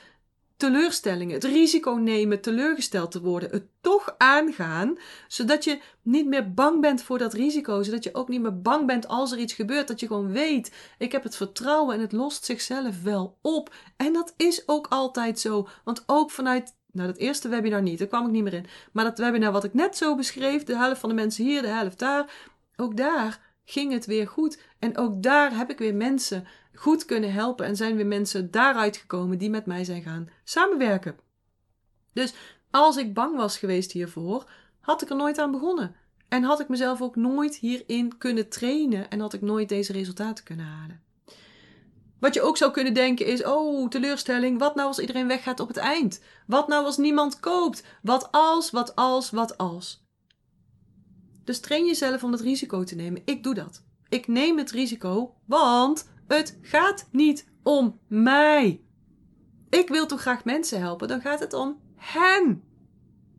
teleurstellingen. 0.58 1.34
Het 1.34 1.44
risico 1.44 1.92
nemen 1.92 2.42
teleurgesteld 2.42 3.12
te 3.12 3.22
worden. 3.22 3.50
Het 3.50 3.66
toch 3.82 4.16
aangaan, 4.18 4.98
zodat 5.28 5.64
je 5.64 5.82
niet 6.02 6.28
meer 6.28 6.54
bang 6.54 6.82
bent 6.82 7.04
voor 7.04 7.18
dat 7.18 7.34
risico. 7.34 7.84
Zodat 7.84 8.04
je 8.04 8.14
ook 8.14 8.28
niet 8.28 8.42
meer 8.42 8.62
bang 8.62 8.86
bent 8.86 9.08
als 9.08 9.32
er 9.32 9.38
iets 9.38 9.54
gebeurt. 9.54 9.88
Dat 9.88 10.00
je 10.00 10.08
gewoon 10.08 10.32
weet, 10.32 10.72
ik 10.98 11.12
heb 11.12 11.24
het 11.24 11.36
vertrouwen 11.36 11.96
en 11.96 12.02
het 12.02 12.12
lost 12.12 12.46
zichzelf 12.46 13.04
wel 13.04 13.38
op. 13.42 13.74
En 13.96 14.14
dat 14.14 14.34
is 14.38 14.64
ook 14.66 14.88
altijd 14.88 15.40
zo. 15.40 15.68
Want 15.84 16.04
ook 16.06 16.32
vanuit 16.32 16.74
nou, 16.96 17.08
dat 17.08 17.18
eerste 17.18 17.48
webinar 17.48 17.82
niet, 17.82 18.00
daar 18.00 18.08
kwam 18.08 18.26
ik 18.26 18.32
niet 18.32 18.44
meer 18.44 18.54
in. 18.54 18.66
Maar 18.92 19.04
dat 19.04 19.18
webinar 19.18 19.52
wat 19.52 19.64
ik 19.64 19.74
net 19.74 19.98
zo 19.98 20.16
beschreef, 20.16 20.64
de 20.64 20.78
helft 20.78 21.00
van 21.00 21.10
de 21.10 21.16
mensen 21.16 21.46
hier, 21.46 21.62
de 21.62 21.68
helft 21.68 22.00
daar, 22.00 22.50
ook 22.76 22.98
daar 22.98 23.40
ging 23.66 23.92
het 23.92 24.06
weer 24.06 24.28
goed. 24.28 24.62
En 24.80 24.98
ook 24.98 25.24
daar 25.24 25.58
heb 25.58 25.70
ik 25.70 25.78
weer 25.78 25.96
mensen 25.96 26.48
goed 26.74 27.06
kunnen 27.06 27.34
helpen 27.34 27.66
en 27.66 27.76
zijn 27.76 27.96
weer 27.96 28.06
mensen 28.08 28.52
daaruit 28.52 28.98
gekomen 28.98 29.38
die 29.38 29.50
met 29.50 29.66
mij 29.66 29.84
zijn 29.84 30.02
gaan 30.02 30.30
samenwerken. 30.44 31.16
Dus 32.14 32.34
als 32.72 32.98
ik 32.98 33.14
bang 33.14 33.36
was 33.36 33.58
geweest 33.58 33.92
hiervoor, 33.92 34.50
had 34.80 35.02
ik 35.02 35.10
er 35.10 35.16
nooit 35.16 35.38
aan 35.38 35.52
begonnen. 35.52 35.96
En 36.28 36.44
had 36.44 36.60
ik 36.60 36.68
mezelf 36.68 37.02
ook 37.02 37.16
nooit 37.16 37.56
hierin 37.56 38.18
kunnen 38.18 38.50
trainen 38.50 39.10
en 39.10 39.20
had 39.20 39.34
ik 39.34 39.42
nooit 39.42 39.70
deze 39.70 39.94
resultaten 39.94 40.44
kunnen 40.44 40.66
halen. 40.66 41.05
Wat 42.26 42.34
je 42.34 42.42
ook 42.42 42.58
zou 42.58 42.72
kunnen 42.72 42.94
denken 42.94 43.26
is: 43.26 43.44
oh, 43.44 43.90
teleurstelling. 43.90 44.60
Wat 44.60 44.76
nou 44.76 44.88
als 44.88 45.00
iedereen 45.00 45.28
weggaat 45.28 45.60
op 45.60 45.68
het 45.68 45.78
eind? 45.78 46.22
Wat 46.48 46.68
nou 46.68 46.86
als 46.86 46.98
niemand 46.98 47.40
koopt? 47.40 47.84
Wat 48.02 48.28
als, 48.32 48.72
wat 48.72 48.96
als, 48.96 49.30
wat 49.30 49.58
als? 49.58 50.06
Dus 51.44 51.60
train 51.60 51.86
jezelf 51.86 52.24
om 52.24 52.32
het 52.32 52.42
risico 52.42 52.84
te 52.84 52.96
nemen. 52.96 53.22
Ik 53.26 53.44
doe 53.44 53.54
dat. 53.54 53.84
Ik 54.10 54.28
neem 54.28 54.58
het 54.58 54.72
risico, 54.72 55.36
want 55.46 56.10
het 56.28 56.58
gaat 56.62 57.08
niet 57.12 57.48
om 57.64 58.00
mij. 58.08 58.82
Ik 59.70 59.90
wil 59.90 60.06
toch 60.06 60.22
graag 60.22 60.46
mensen 60.46 60.80
helpen, 60.80 61.08
dan 61.08 61.22
gaat 61.22 61.40
het 61.40 61.54
om 61.54 61.80
hen. 61.96 62.64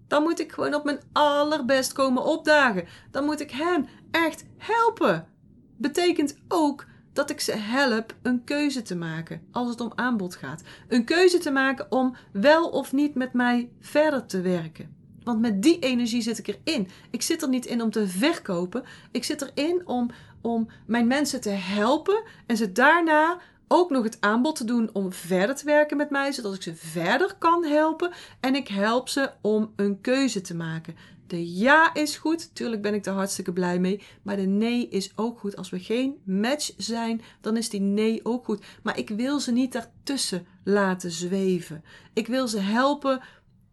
Dan 0.08 0.22
moet 0.22 0.40
ik 0.40 0.52
gewoon 0.52 0.74
op 0.74 0.84
mijn 0.84 1.00
allerbest 1.12 1.92
komen 1.92 2.24
opdagen. 2.24 2.86
Dan 3.10 3.24
moet 3.24 3.40
ik 3.40 3.50
hen 3.50 3.88
echt 4.10 4.44
helpen. 4.56 5.28
Betekent 5.76 6.36
ook 6.48 6.84
dat 7.16 7.30
ik 7.30 7.40
ze 7.40 7.52
help 7.52 8.14
een 8.22 8.44
keuze 8.44 8.82
te 8.82 8.96
maken 8.96 9.42
als 9.52 9.68
het 9.68 9.80
om 9.80 9.92
aanbod 9.94 10.34
gaat. 10.34 10.62
Een 10.88 11.04
keuze 11.04 11.38
te 11.38 11.50
maken 11.50 11.92
om 11.92 12.16
wel 12.32 12.68
of 12.68 12.92
niet 12.92 13.14
met 13.14 13.32
mij 13.32 13.70
verder 13.80 14.26
te 14.26 14.40
werken. 14.40 14.94
Want 15.22 15.40
met 15.40 15.62
die 15.62 15.78
energie 15.78 16.22
zit 16.22 16.38
ik 16.38 16.46
erin. 16.64 16.88
Ik 17.10 17.22
zit 17.22 17.42
er 17.42 17.48
niet 17.48 17.66
in 17.66 17.82
om 17.82 17.90
te 17.90 18.08
verkopen. 18.08 18.84
Ik 19.10 19.24
zit 19.24 19.42
erin 19.42 19.86
om, 19.86 20.10
om 20.40 20.68
mijn 20.86 21.06
mensen 21.06 21.40
te 21.40 21.50
helpen 21.50 22.22
en 22.46 22.56
ze 22.56 22.72
daarna 22.72 23.40
ook 23.68 23.90
nog 23.90 24.04
het 24.04 24.20
aanbod 24.20 24.56
te 24.56 24.64
doen 24.64 24.90
om 24.92 25.12
verder 25.12 25.56
te 25.56 25.64
werken 25.64 25.96
met 25.96 26.10
mij, 26.10 26.32
zodat 26.32 26.54
ik 26.54 26.62
ze 26.62 26.74
verder 26.74 27.34
kan 27.38 27.64
helpen. 27.64 28.12
En 28.40 28.54
ik 28.54 28.68
help 28.68 29.08
ze 29.08 29.30
om 29.40 29.72
een 29.76 30.00
keuze 30.00 30.40
te 30.40 30.54
maken. 30.54 30.96
De 31.26 31.54
ja 31.54 31.94
is 31.94 32.16
goed, 32.16 32.54
tuurlijk 32.54 32.82
ben 32.82 32.94
ik 32.94 33.06
er 33.06 33.12
hartstikke 33.12 33.52
blij 33.52 33.78
mee. 33.78 34.02
Maar 34.22 34.36
de 34.36 34.42
nee 34.42 34.88
is 34.88 35.12
ook 35.16 35.38
goed. 35.38 35.56
Als 35.56 35.70
we 35.70 35.78
geen 35.78 36.20
match 36.24 36.70
zijn, 36.76 37.22
dan 37.40 37.56
is 37.56 37.68
die 37.68 37.80
nee 37.80 38.20
ook 38.22 38.44
goed. 38.44 38.64
Maar 38.82 38.98
ik 38.98 39.08
wil 39.08 39.40
ze 39.40 39.52
niet 39.52 39.72
daartussen 39.72 40.46
laten 40.64 41.10
zweven. 41.10 41.84
Ik 42.12 42.26
wil 42.26 42.48
ze 42.48 42.58
helpen 42.58 43.20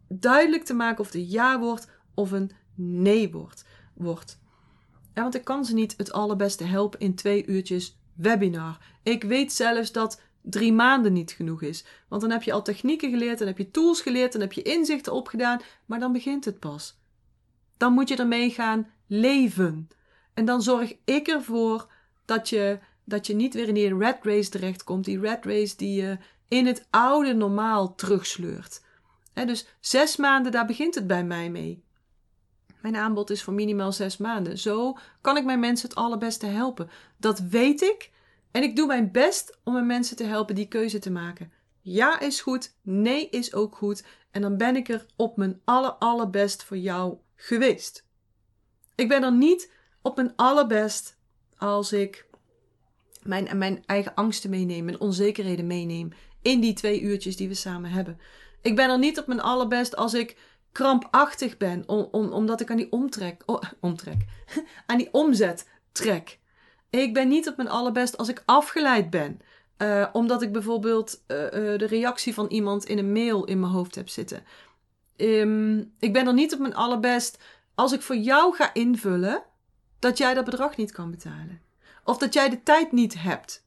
duidelijk 0.08 0.64
te 0.64 0.74
maken 0.74 1.00
of 1.00 1.12
de 1.12 1.28
ja 1.28 1.60
wordt 1.60 1.90
of 2.14 2.32
een 2.32 2.52
nee 2.76 3.32
wordt. 3.32 3.66
wordt. 3.94 4.42
Want 5.14 5.36
ik 5.36 5.44
kan 5.44 5.66
ze 5.66 5.74
niet 5.74 5.94
het 5.98 6.12
allerbeste 6.12 6.64
helpen 6.64 7.00
in 7.00 7.16
twee 7.16 7.46
uurtjes 7.46 7.98
webinar. 8.14 8.78
Ik 9.04 9.24
weet 9.24 9.54
zelfs 9.54 9.92
dat 9.92 10.22
drie 10.42 10.74
maanden 10.74 11.14
niet 11.14 11.32
genoeg 11.32 11.62
is. 11.62 11.86
Want 12.08 12.22
dan 12.22 12.32
heb 12.32 12.44
je 12.44 12.54
al 12.54 12.62
technieken 12.62 13.10
geleerd, 13.10 13.38
dan 13.38 13.48
heb 13.48 13.58
je 13.58 13.72
tools 13.72 14.02
geleerd, 14.02 14.32
dan 14.32 14.42
heb 14.42 14.54
je 14.54 14.62
inzichten 14.62 15.14
opgedaan, 15.14 15.62
maar 15.86 16.00
dan 16.00 16.12
begint 16.12 16.46
het 16.46 16.60
pas. 16.60 17.02
Dan 17.78 17.94
moet 17.94 18.10
je 18.10 18.16
ermee 18.16 18.50
gaan 18.50 18.88
leven. 19.08 19.90
En 20.34 20.46
dan 20.46 20.62
zorg 20.62 20.94
ik 21.06 21.28
ervoor 21.28 21.88
dat 22.26 22.50
je, 22.50 22.80
dat 23.04 23.28
je 23.28 23.36
niet 23.36 23.54
weer 23.54 23.68
in 23.68 23.74
die 23.74 23.98
red 23.98 24.18
race 24.22 24.50
terechtkomt. 24.50 25.06
Die 25.06 25.20
red 25.20 25.46
race 25.46 25.76
die 25.76 26.02
je 26.02 26.18
in 26.48 26.66
het 26.66 26.88
oude 26.90 27.34
normaal 27.34 27.96
terugsleurt. 27.96 28.82
dus 29.34 29.68
zes 29.80 30.16
maanden, 30.16 30.52
daar 30.52 30.66
begint 30.66 30.96
het 30.96 31.08
bij 31.08 31.24
mij 31.24 31.50
mee. 31.50 31.84
Mijn 32.82 32.96
aanbod 32.96 33.30
is 33.30 33.44
voor 33.44 33.54
minimaal 33.54 33.92
zes 33.92 34.18
maanden. 34.18 34.58
Zo 34.58 34.98
kan 35.22 35.38
ik 35.38 35.46
mijn 35.46 35.60
mensen 35.60 35.90
het 35.90 35.98
allerbeste 35.98 36.46
helpen. 36.46 36.90
Dat 37.18 37.40
weet 37.40 37.82
ik. 37.82 38.12
En 38.52 38.64
ik 38.64 38.76
doe 38.76 38.88
mijn 38.88 39.12
best 39.12 39.58
om 39.64 39.74
mijn 39.74 39.86
mensen 39.86 40.16
te 40.16 40.24
helpen 40.24 40.56
die 40.56 40.68
keuze 40.68 41.00
te 41.00 41.12
maken. 41.12 41.52
Ja 41.82 42.20
is 42.20 42.42
goed, 42.42 42.74
nee 42.82 43.30
is 43.30 43.54
ook 43.54 43.76
goed. 43.76 44.04
En 44.32 44.42
dan 44.42 44.58
ben 44.58 44.76
ik 44.76 44.90
er 44.90 45.06
op 45.16 45.38
mijn 45.38 45.62
aller 45.64 45.92
allerbest 45.92 46.64
voor 46.64 46.78
jou 46.78 47.18
geweest. 47.36 48.06
Ik 48.96 49.08
ben 49.08 49.24
er 49.24 49.34
niet 49.34 49.72
op 50.02 50.16
mijn 50.16 50.34
allerbest 50.36 51.18
als 51.58 51.94
ik 51.94 52.26
mijn, 53.22 53.58
mijn 53.58 53.84
eigen 53.86 54.14
angsten 54.14 54.50
meeneem, 54.50 54.86
mijn 54.86 55.00
onzekerheden 55.00 55.68
meeneem 55.68 56.14
in 56.42 56.60
die 56.60 56.74
twee 56.74 57.02
uurtjes 57.02 57.36
die 57.36 57.48
we 57.48 57.54
samen 57.54 57.92
hebben. 57.92 58.20
Ik 58.62 58.76
ben 58.76 58.90
er 58.90 59.00
niet 59.00 59.20
op 59.20 59.28
mijn 59.28 59.42
allerbest 59.42 59.96
als 59.96 60.14
ik 60.14 60.38
krampachtig 60.72 61.58
ben, 61.58 61.84
om, 61.88 62.08
om, 62.12 62.32
omdat 62.32 62.62
ik 62.62 62.72
aan 62.72 62.78
die 62.78 62.92
omtrek, 62.92 63.44
oh, 63.46 63.62
omtrek, 63.80 64.26
aan 64.88 64.98
die 64.98 65.10
omzet 65.12 65.70
trek. 65.92 66.40
Ik 66.90 67.14
ben 67.14 67.28
niet 67.28 67.48
op 67.48 67.58
mijn 67.58 67.70
allerbest 67.70 68.18
als 68.18 68.30
ik 68.30 68.44
afgeleid 68.46 69.10
ben. 69.10 69.42
Uh, 69.78 70.08
omdat 70.12 70.42
ik 70.42 70.52
bijvoorbeeld 70.52 71.24
uh, 71.28 71.38
uh, 71.38 71.50
de 71.52 71.88
reactie 71.88 72.34
van 72.34 72.48
iemand 72.48 72.86
in 72.86 72.98
een 72.98 73.12
mail 73.12 73.46
in 73.46 73.60
mijn 73.60 73.72
hoofd 73.72 73.96
heb 73.96 74.10
zitten. 74.10 74.44
Um, 75.18 75.94
ik 76.00 76.14
ben 76.14 76.28
er 76.28 76.34
niet 76.34 76.54
op 76.54 76.60
mijn 76.60 76.76
allerbest 76.76 77.38
als 77.76 77.92
ik 77.92 78.02
voor 78.02 78.16
jou 78.16 78.56
ga 78.56 78.74
invullen 78.74 79.44
dat 80.00 80.18
jij 80.18 80.34
dat 80.34 80.46
bedrag 80.46 80.78
niet 80.78 80.92
kan 80.92 81.12
betalen. 81.12 81.62
Of 82.04 82.18
dat 82.18 82.34
jij 82.34 82.50
de 82.50 82.64
tijd 82.64 82.92
niet 82.92 83.22
hebt. 83.22 83.66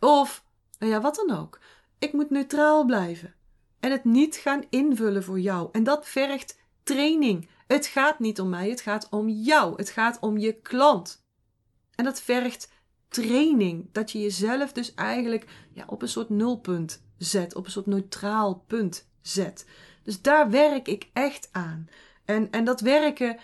Of, 0.00 0.44
nou 0.78 0.92
ja, 0.92 1.00
wat 1.00 1.14
dan 1.14 1.38
ook. 1.38 1.58
Ik 1.98 2.12
moet 2.12 2.30
neutraal 2.30 2.84
blijven 2.84 3.34
en 3.80 3.90
het 3.90 4.04
niet 4.04 4.36
gaan 4.36 4.64
invullen 4.70 5.24
voor 5.24 5.40
jou. 5.40 5.68
En 5.72 5.84
dat 5.84 6.06
vergt 6.06 6.58
training. 6.82 7.48
Het 7.66 7.86
gaat 7.86 8.18
niet 8.18 8.40
om 8.40 8.48
mij, 8.48 8.70
het 8.70 8.80
gaat 8.80 9.08
om 9.10 9.28
jou. 9.28 9.74
Het 9.76 9.90
gaat 9.90 10.18
om 10.20 10.38
je 10.38 10.52
klant. 10.52 11.24
En 11.94 12.04
dat 12.04 12.20
vergt 12.20 12.70
training. 13.08 13.88
Dat 13.92 14.10
je 14.10 14.20
jezelf 14.20 14.72
dus 14.72 14.94
eigenlijk 14.94 15.46
ja, 15.72 15.84
op 15.86 16.02
een 16.02 16.08
soort 16.08 16.28
nulpunt 16.28 17.02
zet, 17.18 17.54
op 17.54 17.64
een 17.64 17.70
soort 17.70 17.86
neutraal 17.86 18.64
punt 18.66 19.08
zet. 19.22 19.66
Dus 20.08 20.22
daar 20.22 20.50
werk 20.50 20.88
ik 20.88 21.08
echt 21.12 21.48
aan. 21.52 21.88
En, 22.24 22.50
en 22.50 22.64
dat 22.64 22.80
werken, 22.80 23.36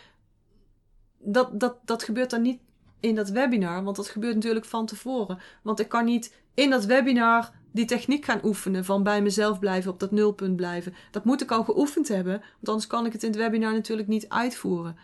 dat, 1.19 1.61
dat, 1.61 1.77
dat 1.85 2.03
gebeurt 2.03 2.31
dan 2.31 2.43
niet 2.43 2.61
in 3.01 3.15
dat 3.15 3.29
webinar, 3.29 3.83
want 3.83 3.97
dat 3.97 4.09
gebeurt 4.09 4.35
natuurlijk 4.35 4.65
van 4.65 4.87
tevoren. 4.87 5.39
Want 5.63 5.81
ik 5.81 5.89
kan 5.89 6.05
niet 6.05 6.35
in 6.55 6.71
dat 6.71 6.85
webinar 6.85 7.53
die 7.73 7.85
techniek 7.85 8.25
gaan 8.25 8.45
oefenen 8.45 8.85
van 8.85 9.03
bij 9.03 9.23
mezelf 9.23 9.59
blijven, 9.59 9.91
op 9.91 10.01
dat 10.01 10.11
nulpunt 10.11 10.57
blijven. 10.57 10.95
Dat 11.11 11.25
moet 11.25 11.43
ik 11.43 11.51
al 11.51 11.65
geoefend 11.65 12.09
hebben, 12.09 12.39
want 12.39 12.69
anders 12.69 12.87
kan 12.87 13.07
ik 13.07 13.13
het 13.13 13.23
in 13.23 13.29
het 13.29 13.39
webinar 13.39 13.73
natuurlijk 13.73 14.09
niet 14.09 14.29
uitvoeren. 14.29 14.97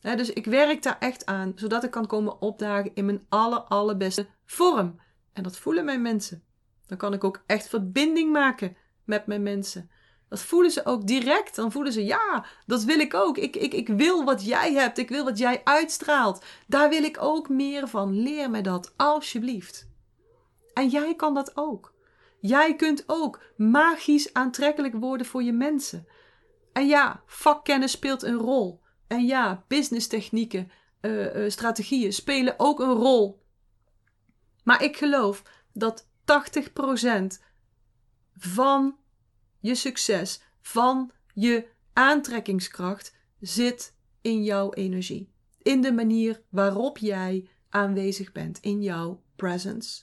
dus 0.00 0.32
ik 0.32 0.44
werk 0.44 0.82
daar 0.82 0.98
echt 0.98 1.26
aan, 1.26 1.52
zodat 1.54 1.84
ik 1.84 1.90
kan 1.90 2.06
komen 2.06 2.40
opdagen 2.40 2.90
in 2.94 3.04
mijn 3.04 3.26
aller, 3.28 3.60
allerbeste 3.60 4.26
vorm. 4.44 5.00
En 5.32 5.42
dat 5.42 5.56
voelen 5.56 5.84
mijn 5.84 6.02
mensen. 6.02 6.42
Dan 6.86 6.98
kan 6.98 7.12
ik 7.12 7.24
ook 7.24 7.42
echt 7.46 7.68
verbinding 7.68 8.32
maken 8.32 8.76
met 9.04 9.26
mijn 9.26 9.42
mensen. 9.42 9.90
Dat 10.30 10.40
voelen 10.40 10.70
ze 10.70 10.84
ook 10.84 11.06
direct. 11.06 11.56
Dan 11.56 11.72
voelen 11.72 11.92
ze, 11.92 12.04
ja, 12.04 12.44
dat 12.66 12.84
wil 12.84 12.98
ik 12.98 13.14
ook. 13.14 13.38
Ik, 13.38 13.56
ik, 13.56 13.74
ik 13.74 13.88
wil 13.88 14.24
wat 14.24 14.44
jij 14.44 14.72
hebt. 14.72 14.98
Ik 14.98 15.08
wil 15.08 15.24
wat 15.24 15.38
jij 15.38 15.60
uitstraalt. 15.64 16.44
Daar 16.66 16.88
wil 16.88 17.02
ik 17.02 17.16
ook 17.20 17.48
meer 17.48 17.88
van. 17.88 18.22
Leer 18.22 18.50
me 18.50 18.60
dat, 18.60 18.92
alsjeblieft. 18.96 19.88
En 20.74 20.88
jij 20.88 21.14
kan 21.14 21.34
dat 21.34 21.56
ook. 21.56 21.94
Jij 22.40 22.76
kunt 22.76 23.04
ook 23.06 23.40
magisch 23.56 24.32
aantrekkelijk 24.32 24.94
worden 24.94 25.26
voor 25.26 25.42
je 25.42 25.52
mensen. 25.52 26.06
En 26.72 26.86
ja, 26.86 27.22
vakkennis 27.26 27.92
speelt 27.92 28.22
een 28.22 28.38
rol. 28.38 28.80
En 29.06 29.26
ja, 29.26 29.64
businesstechnieken, 29.68 30.70
uh, 31.00 31.50
strategieën 31.50 32.12
spelen 32.12 32.54
ook 32.56 32.80
een 32.80 32.92
rol. 32.92 33.42
Maar 34.64 34.82
ik 34.82 34.96
geloof 34.96 35.42
dat 35.72 36.06
80% 36.24 37.42
van 38.36 38.96
je 39.60 39.74
succes, 39.74 40.40
van 40.60 41.12
je 41.34 41.68
aantrekkingskracht 41.92 43.16
zit 43.40 43.94
in 44.20 44.44
jouw 44.44 44.72
energie. 44.72 45.32
In 45.62 45.80
de 45.80 45.92
manier 45.92 46.42
waarop 46.48 46.98
jij 46.98 47.48
aanwezig 47.68 48.32
bent, 48.32 48.60
in 48.60 48.82
jouw 48.82 49.22
presence. 49.36 50.02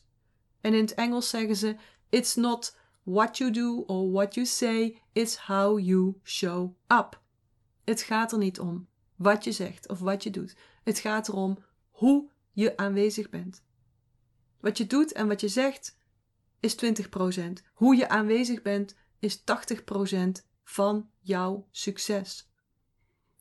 En 0.61 0.73
in 0.73 0.81
het 0.81 0.93
Engels 0.93 1.29
zeggen 1.29 1.55
ze: 1.55 1.75
It's 2.09 2.35
not 2.35 2.77
what 3.03 3.37
you 3.37 3.51
do 3.51 3.83
or 3.87 4.11
what 4.11 4.33
you 4.33 4.45
say, 4.45 5.01
it's 5.13 5.37
how 5.37 5.79
you 5.79 6.19
show 6.23 6.75
up. 6.87 7.21
Het 7.83 8.01
gaat 8.01 8.31
er 8.31 8.37
niet 8.37 8.59
om 8.59 8.87
wat 9.15 9.43
je 9.43 9.51
zegt 9.51 9.89
of 9.89 9.99
wat 9.99 10.23
je 10.23 10.29
doet. 10.29 10.55
Het 10.83 10.99
gaat 10.99 11.27
erom 11.27 11.57
hoe 11.89 12.29
je 12.51 12.77
aanwezig 12.77 13.29
bent. 13.29 13.63
Wat 14.59 14.77
je 14.77 14.87
doet 14.87 15.11
en 15.11 15.27
wat 15.27 15.41
je 15.41 15.47
zegt 15.47 15.97
is 16.59 16.75
20%. 16.75 16.89
Hoe 17.73 17.95
je 17.95 18.09
aanwezig 18.09 18.61
bent 18.61 18.95
is 19.19 19.39
80% 19.39 19.43
van 20.63 21.09
jouw 21.19 21.67
succes. 21.71 22.49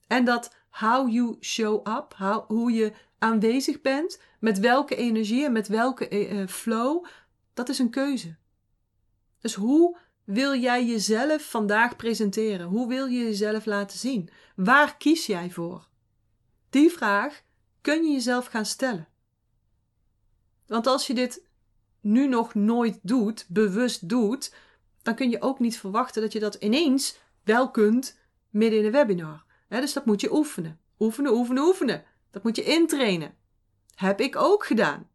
En 0.07 0.25
dat 0.25 0.55
how 0.69 1.13
you 1.13 1.37
show 1.41 1.89
up, 1.89 2.15
hoe 2.49 2.73
je 2.73 2.93
aanwezig 3.19 3.81
bent, 3.81 4.21
met 4.41 4.59
welke 4.59 4.97
energie 4.97 5.45
en 5.45 5.53
met 5.53 5.69
welke 5.69 6.29
uh, 6.29 6.47
flow, 6.47 7.07
dat 7.55 7.69
is 7.69 7.79
een 7.79 7.91
keuze. 7.91 8.37
Dus 9.41 9.55
hoe 9.55 9.99
wil 10.25 10.55
jij 10.55 10.87
jezelf 10.87 11.51
vandaag 11.51 11.97
presenteren? 11.97 12.67
Hoe 12.67 12.89
wil 12.89 13.07
je 13.07 13.25
jezelf 13.25 13.65
laten 13.65 13.99
zien? 13.99 14.29
Waar 14.57 14.97
kies 14.97 15.27
jij 15.27 15.51
voor? 15.51 15.89
Die 16.71 16.91
vraag 16.91 17.43
kun 17.81 18.05
je 18.05 18.13
jezelf 18.13 18.47
gaan 18.47 18.67
stellen. 18.67 19.09
Want 20.67 20.87
als 20.87 21.07
je 21.07 21.15
dit 21.15 21.45
nu 22.01 22.29
nog 22.29 22.55
nooit 22.55 22.99
doet, 23.03 23.47
bewust 23.49 24.09
doet, 24.09 24.55
dan 25.07 25.15
kun 25.15 25.31
je 25.31 25.43
ook 25.43 25.59
niet 25.59 25.79
verwachten 25.79 26.23
dat 26.23 26.33
je 26.33 26.41
dat 26.41 26.55
ineens 26.55 27.19
wel 27.45 27.71
kunt 27.71 28.19
midden 28.51 28.79
in 28.79 28.85
een 28.85 28.93
webinar. 28.93 29.45
dus 29.69 29.93
dat 29.93 30.07
moet 30.07 30.21
je 30.21 30.35
oefenen. 30.35 30.81
Oefenen, 30.99 31.33
oefenen, 31.33 31.63
oefenen. 31.63 32.05
Dat 32.31 32.43
moet 32.43 32.57
je 32.57 32.63
intrainen. 32.63 33.35
Heb 33.95 34.21
ik 34.21 34.37
ook 34.37 34.67
gedaan. 34.67 35.09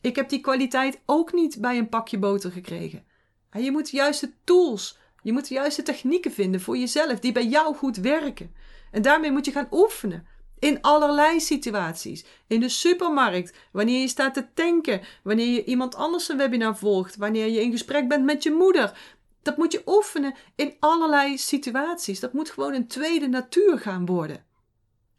Ik 0.00 0.16
heb 0.16 0.28
die 0.28 0.40
kwaliteit 0.40 1.00
ook 1.06 1.32
niet 1.32 1.60
bij 1.60 1.78
een 1.78 1.88
pakje 1.88 2.18
boter 2.18 2.50
gekregen. 2.50 3.04
Je 3.52 3.70
moet 3.70 3.90
de 3.90 3.96
juiste 3.96 4.32
tools, 4.44 4.98
je 5.22 5.32
moet 5.32 5.48
de 5.48 5.54
juiste 5.54 5.82
technieken 5.82 6.32
vinden 6.32 6.60
voor 6.60 6.76
jezelf 6.76 7.20
die 7.20 7.32
bij 7.32 7.46
jou 7.46 7.74
goed 7.74 7.96
werken. 7.96 8.54
En 8.90 9.02
daarmee 9.02 9.32
moet 9.32 9.44
je 9.44 9.52
gaan 9.52 9.68
oefenen. 9.70 10.26
In 10.58 10.80
allerlei 10.80 11.40
situaties. 11.40 12.24
In 12.46 12.60
de 12.60 12.68
supermarkt, 12.68 13.56
wanneer 13.72 14.00
je 14.00 14.08
staat 14.08 14.34
te 14.34 14.46
tanken, 14.54 15.00
wanneer 15.22 15.54
je 15.54 15.64
iemand 15.64 15.94
anders 15.94 16.28
een 16.28 16.36
webinar 16.36 16.76
volgt, 16.76 17.16
wanneer 17.16 17.48
je 17.48 17.60
in 17.60 17.70
gesprek 17.70 18.08
bent 18.08 18.24
met 18.24 18.42
je 18.42 18.50
moeder. 18.50 18.92
Dat 19.42 19.56
moet 19.56 19.72
je 19.72 19.82
oefenen 19.86 20.34
in 20.54 20.76
allerlei 20.78 21.38
situaties. 21.38 22.20
Dat 22.20 22.32
moet 22.32 22.50
gewoon 22.50 22.74
een 22.74 22.86
tweede 22.86 23.28
natuur 23.28 23.78
gaan 23.78 24.06
worden. 24.06 24.44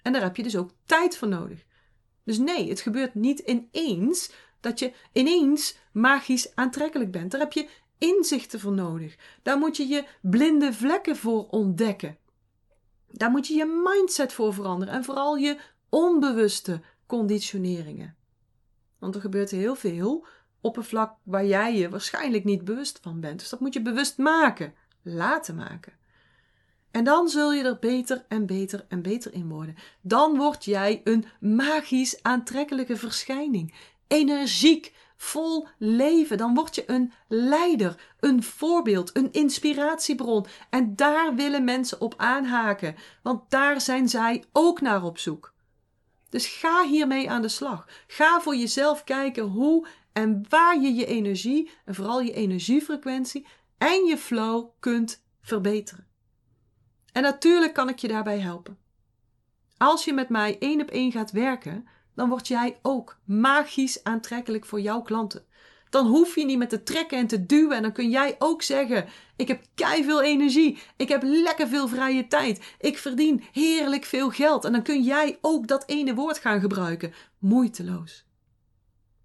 En 0.02 0.14
daar 0.14 0.22
heb 0.22 0.36
je 0.36 0.44
dus 0.44 0.58
ook 0.58 0.72
tijd 0.86 1.18
voor 1.18 1.28
nodig. 1.28 1.64
Dus 2.24 2.38
nee, 2.38 2.70
het 2.70 2.82
gebeurt 2.82 3.14
niet 3.14 3.40
ineens 3.40 4.32
dat 4.60 4.80
je 4.80 4.94
ineens 5.12 5.78
magisch 5.92 6.56
aantrekkelijk 6.56 7.12
bent. 7.12 7.32
Daar 7.32 7.40
heb 7.40 7.54
je 7.54 7.70
inzichten 7.98 8.60
voor 8.60 8.72
nodig. 8.72 9.16
Daar 9.42 9.58
moet 9.58 9.78
je 9.78 9.88
je 9.88 10.06
blinde 10.22 10.74
vlekken 10.74 11.16
voor 11.16 11.48
ontdekken. 11.50 12.18
Daar 13.12 13.32
moet 13.32 13.48
je 13.48 13.54
je 13.54 13.82
mindset 13.84 14.34
voor 14.34 14.54
veranderen 14.54 14.94
en 14.94 15.04
vooral 15.04 15.36
je 15.36 15.58
onbewuste 15.90 16.82
conditioneringen. 17.06 18.16
Want 19.00 19.16
er 19.16 19.22
gebeurt 19.22 19.52
heel 19.52 19.76
veel 19.76 20.26
op 20.64 20.78
een 20.78 20.84
vlak 20.84 21.16
waar 21.24 21.46
jij 21.46 21.76
je 21.76 21.90
waarschijnlijk 21.90 22.44
niet 22.44 22.66
bewust 22.66 23.00
van 23.02 23.20
bent. 23.20 23.40
Dus 23.40 23.50
dat 23.50 23.60
moet 23.60 23.74
je 23.74 23.82
bewust 23.82 24.18
maken, 24.18 24.74
laten 25.02 25.56
maken. 25.56 25.94
En 26.92 27.04
dan 27.04 27.30
zul 27.30 27.54
je 27.54 27.64
er 27.64 27.80
beter 27.80 28.26
en 28.28 28.46
beter 28.46 28.86
en 28.88 29.02
beter 29.02 29.34
in 29.34 29.50
worden. 29.50 29.76
Dan 30.02 30.38
word 30.38 30.66
jij 30.66 31.02
een 31.04 31.26
magisch 31.40 32.24
aantrekkelijke 32.24 32.98
verschijning. 32.98 33.74
Energiek, 34.08 34.94
vol 35.18 35.68
leven. 35.78 36.38
Dan 36.38 36.54
word 36.54 36.76
je 36.76 36.84
een 36.90 37.12
leider, 37.28 38.16
een 38.20 38.44
voorbeeld, 38.44 39.18
een 39.18 39.32
inspiratiebron. 39.32 40.46
En 40.70 40.96
daar 40.96 41.36
willen 41.36 41.64
mensen 41.64 42.02
op 42.02 42.14
aanhaken, 42.18 42.96
want 43.24 43.50
daar 43.50 43.82
zijn 43.82 44.10
zij 44.10 44.44
ook 44.52 44.82
naar 44.82 45.04
op 45.04 45.18
zoek. 45.18 45.54
Dus 46.30 46.48
ga 46.48 46.86
hiermee 46.86 47.30
aan 47.30 47.42
de 47.42 47.48
slag. 47.48 47.88
Ga 48.08 48.42
voor 48.42 48.56
jezelf 48.56 49.04
kijken 49.04 49.44
hoe 49.44 49.88
en 50.14 50.46
waar 50.50 50.82
je 50.82 50.94
je 50.94 51.06
energie 51.06 51.70
en 51.86 51.96
vooral 51.96 52.22
je 52.22 52.34
energiefrequentie 52.34 53.48
en 53.78 54.06
je 54.06 54.18
flow 54.18 54.70
kunt 54.80 55.24
verbeteren. 55.42 56.08
En 57.12 57.22
natuurlijk 57.22 57.74
kan 57.74 57.90
ik 57.90 58.00
je 58.00 58.08
daarbij 58.08 58.40
helpen. 58.40 58.78
Als 59.78 60.06
je 60.06 60.14
met 60.14 60.30
mij 60.30 60.58
één 60.60 60.82
op 60.82 60.90
één 60.90 61.12
gaat 61.12 61.32
werken, 61.32 61.88
dan 62.16 62.30
word 62.30 62.48
jij 62.48 62.80
ook 62.82 63.20
magisch 63.26 64.04
aantrekkelijk 64.04 64.66
voor 64.66 64.82
jouw 64.82 65.02
klanten. 65.02 65.46
Dan 65.90 66.08
hoef 66.08 66.36
je 66.36 66.46
niet 66.46 66.58
met 66.58 66.70
te 66.70 66.84
trekken 66.84 67.18
en 67.18 67.28
te 67.28 67.46
duwen 67.46 67.76
en 67.76 67.82
dan 67.82 67.92
kun 67.92 68.10
jij 68.10 68.36
ook 68.40 68.62
zeggen: 68.62 69.06
ik 69.36 69.48
heb 69.48 69.64
kei 69.76 70.04
veel 70.04 70.22
energie, 70.22 70.78
ik 70.98 71.10
heb 71.10 71.22
lekker 71.24 71.68
veel 71.68 71.88
vrije 71.88 72.28
tijd, 72.28 72.76
ik 72.80 72.98
verdien 72.98 73.44
heerlijk 73.52 74.04
veel 74.04 74.30
geld 74.30 74.66
en 74.66 74.72
dan 74.72 74.84
kun 74.84 75.02
jij 75.02 75.38
ook 75.42 75.68
dat 75.68 75.84
ene 75.88 76.14
woord 76.14 76.38
gaan 76.38 76.60
gebruiken, 76.60 77.14
moeiteloos. 77.40 78.26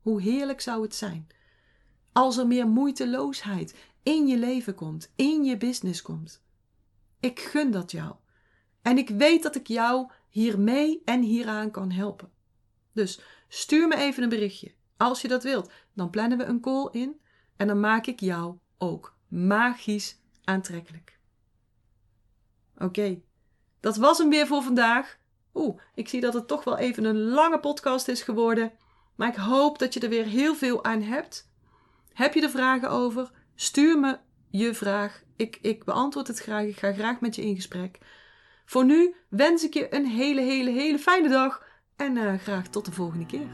Hoe 0.09 0.23
heerlijk 0.23 0.61
zou 0.61 0.83
het 0.83 0.95
zijn 0.95 1.27
als 2.13 2.37
er 2.37 2.47
meer 2.47 2.67
moeiteloosheid 2.67 3.75
in 4.03 4.27
je 4.27 4.39
leven 4.39 4.75
komt, 4.75 5.13
in 5.17 5.45
je 5.45 5.57
business 5.57 6.03
komt. 6.03 6.43
Ik 7.21 7.41
gun 7.41 7.71
dat 7.71 7.91
jou. 7.91 8.15
En 8.83 8.99
ik 8.99 9.09
weet 9.09 9.43
dat 9.43 9.55
ik 9.55 9.67
jou 9.67 10.11
hiermee 10.29 11.03
en 11.05 11.23
hieraan 11.23 11.71
kan 11.71 11.91
helpen. 11.91 12.31
Dus 12.93 13.21
stuur 13.49 13.89
me 13.89 13.97
even 13.97 14.23
een 14.23 14.29
berichtje. 14.29 14.75
Als 14.97 15.23
je 15.23 15.29
dat 15.29 15.43
wilt, 15.43 15.71
dan 15.95 16.11
plannen 16.11 16.39
we 16.39 16.45
een 16.45 16.61
call 16.61 16.89
in 16.93 17.21
en 17.57 17.67
dan 17.67 17.81
maak 17.81 18.07
ik 18.07 18.21
jou 18.21 18.59
ook 18.79 19.17
magisch 19.29 20.21
aantrekkelijk. 20.45 21.19
Oké, 22.79 23.21
dat 23.81 23.97
was 23.97 24.19
hem 24.19 24.31
weer 24.31 24.47
voor 24.47 24.63
vandaag. 24.63 25.19
Oeh, 25.55 25.81
ik 25.95 26.09
zie 26.09 26.21
dat 26.21 26.35
het 26.35 26.49
toch 26.49 26.65
wel 26.65 26.79
even 26.79 27.05
een 27.05 27.21
lange 27.21 27.61
podcast 27.61 28.09
is 28.09 28.23
geworden. 28.23 28.73
Maar 29.19 29.29
ik 29.29 29.37
hoop 29.37 29.79
dat 29.79 29.95
je 29.95 30.01
er 30.01 30.09
weer 30.09 30.25
heel 30.25 30.55
veel 30.55 30.85
aan 30.85 31.03
hebt. 31.03 31.51
Heb 32.13 32.35
je 32.35 32.43
er 32.43 32.51
vragen 32.51 32.91
over? 32.91 33.31
Stuur 33.55 33.99
me 33.99 34.19
je 34.51 34.75
vraag. 34.75 35.23
Ik, 35.37 35.59
ik 35.63 35.85
beantwoord 35.85 36.27
het 36.27 36.39
graag. 36.39 36.65
Ik 36.65 36.79
ga 36.79 36.93
graag 36.93 37.21
met 37.21 37.35
je 37.35 37.43
in 37.43 37.55
gesprek. 37.55 37.99
Voor 38.65 38.85
nu 38.85 39.15
wens 39.29 39.65
ik 39.65 39.75
je 39.75 39.95
een 39.95 40.07
hele, 40.07 40.41
hele, 40.41 40.71
hele 40.71 40.99
fijne 40.99 41.29
dag. 41.29 41.63
En 41.97 42.17
uh, 42.17 42.35
graag 42.35 42.69
tot 42.69 42.85
de 42.85 42.93
volgende 42.93 43.27
keer. 43.27 43.47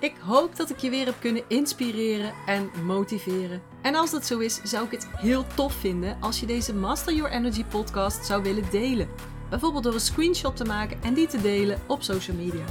Ik 0.00 0.14
hoop 0.16 0.56
dat 0.56 0.70
ik 0.70 0.78
je 0.78 0.90
weer 0.90 1.06
heb 1.06 1.20
kunnen 1.20 1.44
inspireren 1.48 2.34
en 2.46 2.70
motiveren. 2.84 3.62
En 3.82 3.94
als 3.94 4.10
dat 4.10 4.26
zo 4.26 4.38
is, 4.38 4.60
zou 4.62 4.84
ik 4.84 4.90
het 4.90 5.06
heel 5.16 5.46
tof 5.54 5.74
vinden 5.74 6.16
als 6.20 6.40
je 6.40 6.46
deze 6.46 6.74
Master 6.74 7.14
Your 7.14 7.32
Energy 7.32 7.64
podcast 7.64 8.26
zou 8.26 8.42
willen 8.42 8.70
delen. 8.70 9.08
Bijvoorbeeld 9.50 9.84
door 9.84 9.94
een 9.94 10.00
screenshot 10.00 10.56
te 10.56 10.64
maken 10.64 11.02
en 11.02 11.14
die 11.14 11.26
te 11.26 11.40
delen 11.40 11.80
op 11.86 12.02
social 12.02 12.36
media. 12.36 12.64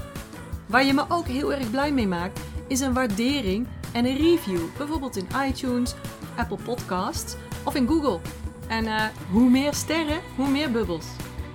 Waar 0.65 0.85
je 0.85 0.93
me 0.93 1.05
ook 1.09 1.27
heel 1.27 1.53
erg 1.53 1.69
blij 1.69 1.91
mee 1.91 2.07
maakt, 2.07 2.39
is 2.67 2.79
een 2.79 2.93
waardering 2.93 3.67
en 3.93 4.05
een 4.05 4.17
review. 4.17 4.61
Bijvoorbeeld 4.77 5.15
in 5.15 5.27
iTunes, 5.47 5.95
Apple 6.35 6.57
Podcasts 6.63 7.35
of 7.63 7.75
in 7.75 7.87
Google. 7.87 8.19
En 8.67 8.85
uh, 8.85 9.03
hoe 9.31 9.49
meer 9.49 9.73
sterren, 9.73 10.21
hoe 10.35 10.49
meer 10.49 10.71
bubbels. 10.71 11.05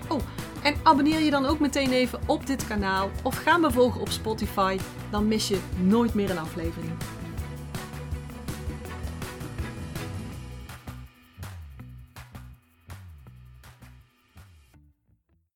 Oh, 0.09 0.21
en 0.63 0.75
abonneer 0.83 1.21
je 1.21 1.31
dan 1.31 1.47
ook 1.47 1.59
meteen 1.59 1.91
even 1.91 2.21
op 2.27 2.47
dit 2.47 2.67
kanaal 2.67 3.11
of 3.23 3.37
ga 3.37 3.57
me 3.57 3.71
volgen 3.71 4.01
op 4.01 4.09
Spotify, 4.09 4.79
dan 5.11 5.29
mis 5.29 5.49
je 5.49 5.59
nooit 5.83 6.15
meer 6.15 6.31
een 6.31 6.39
aflevering. 6.39 6.93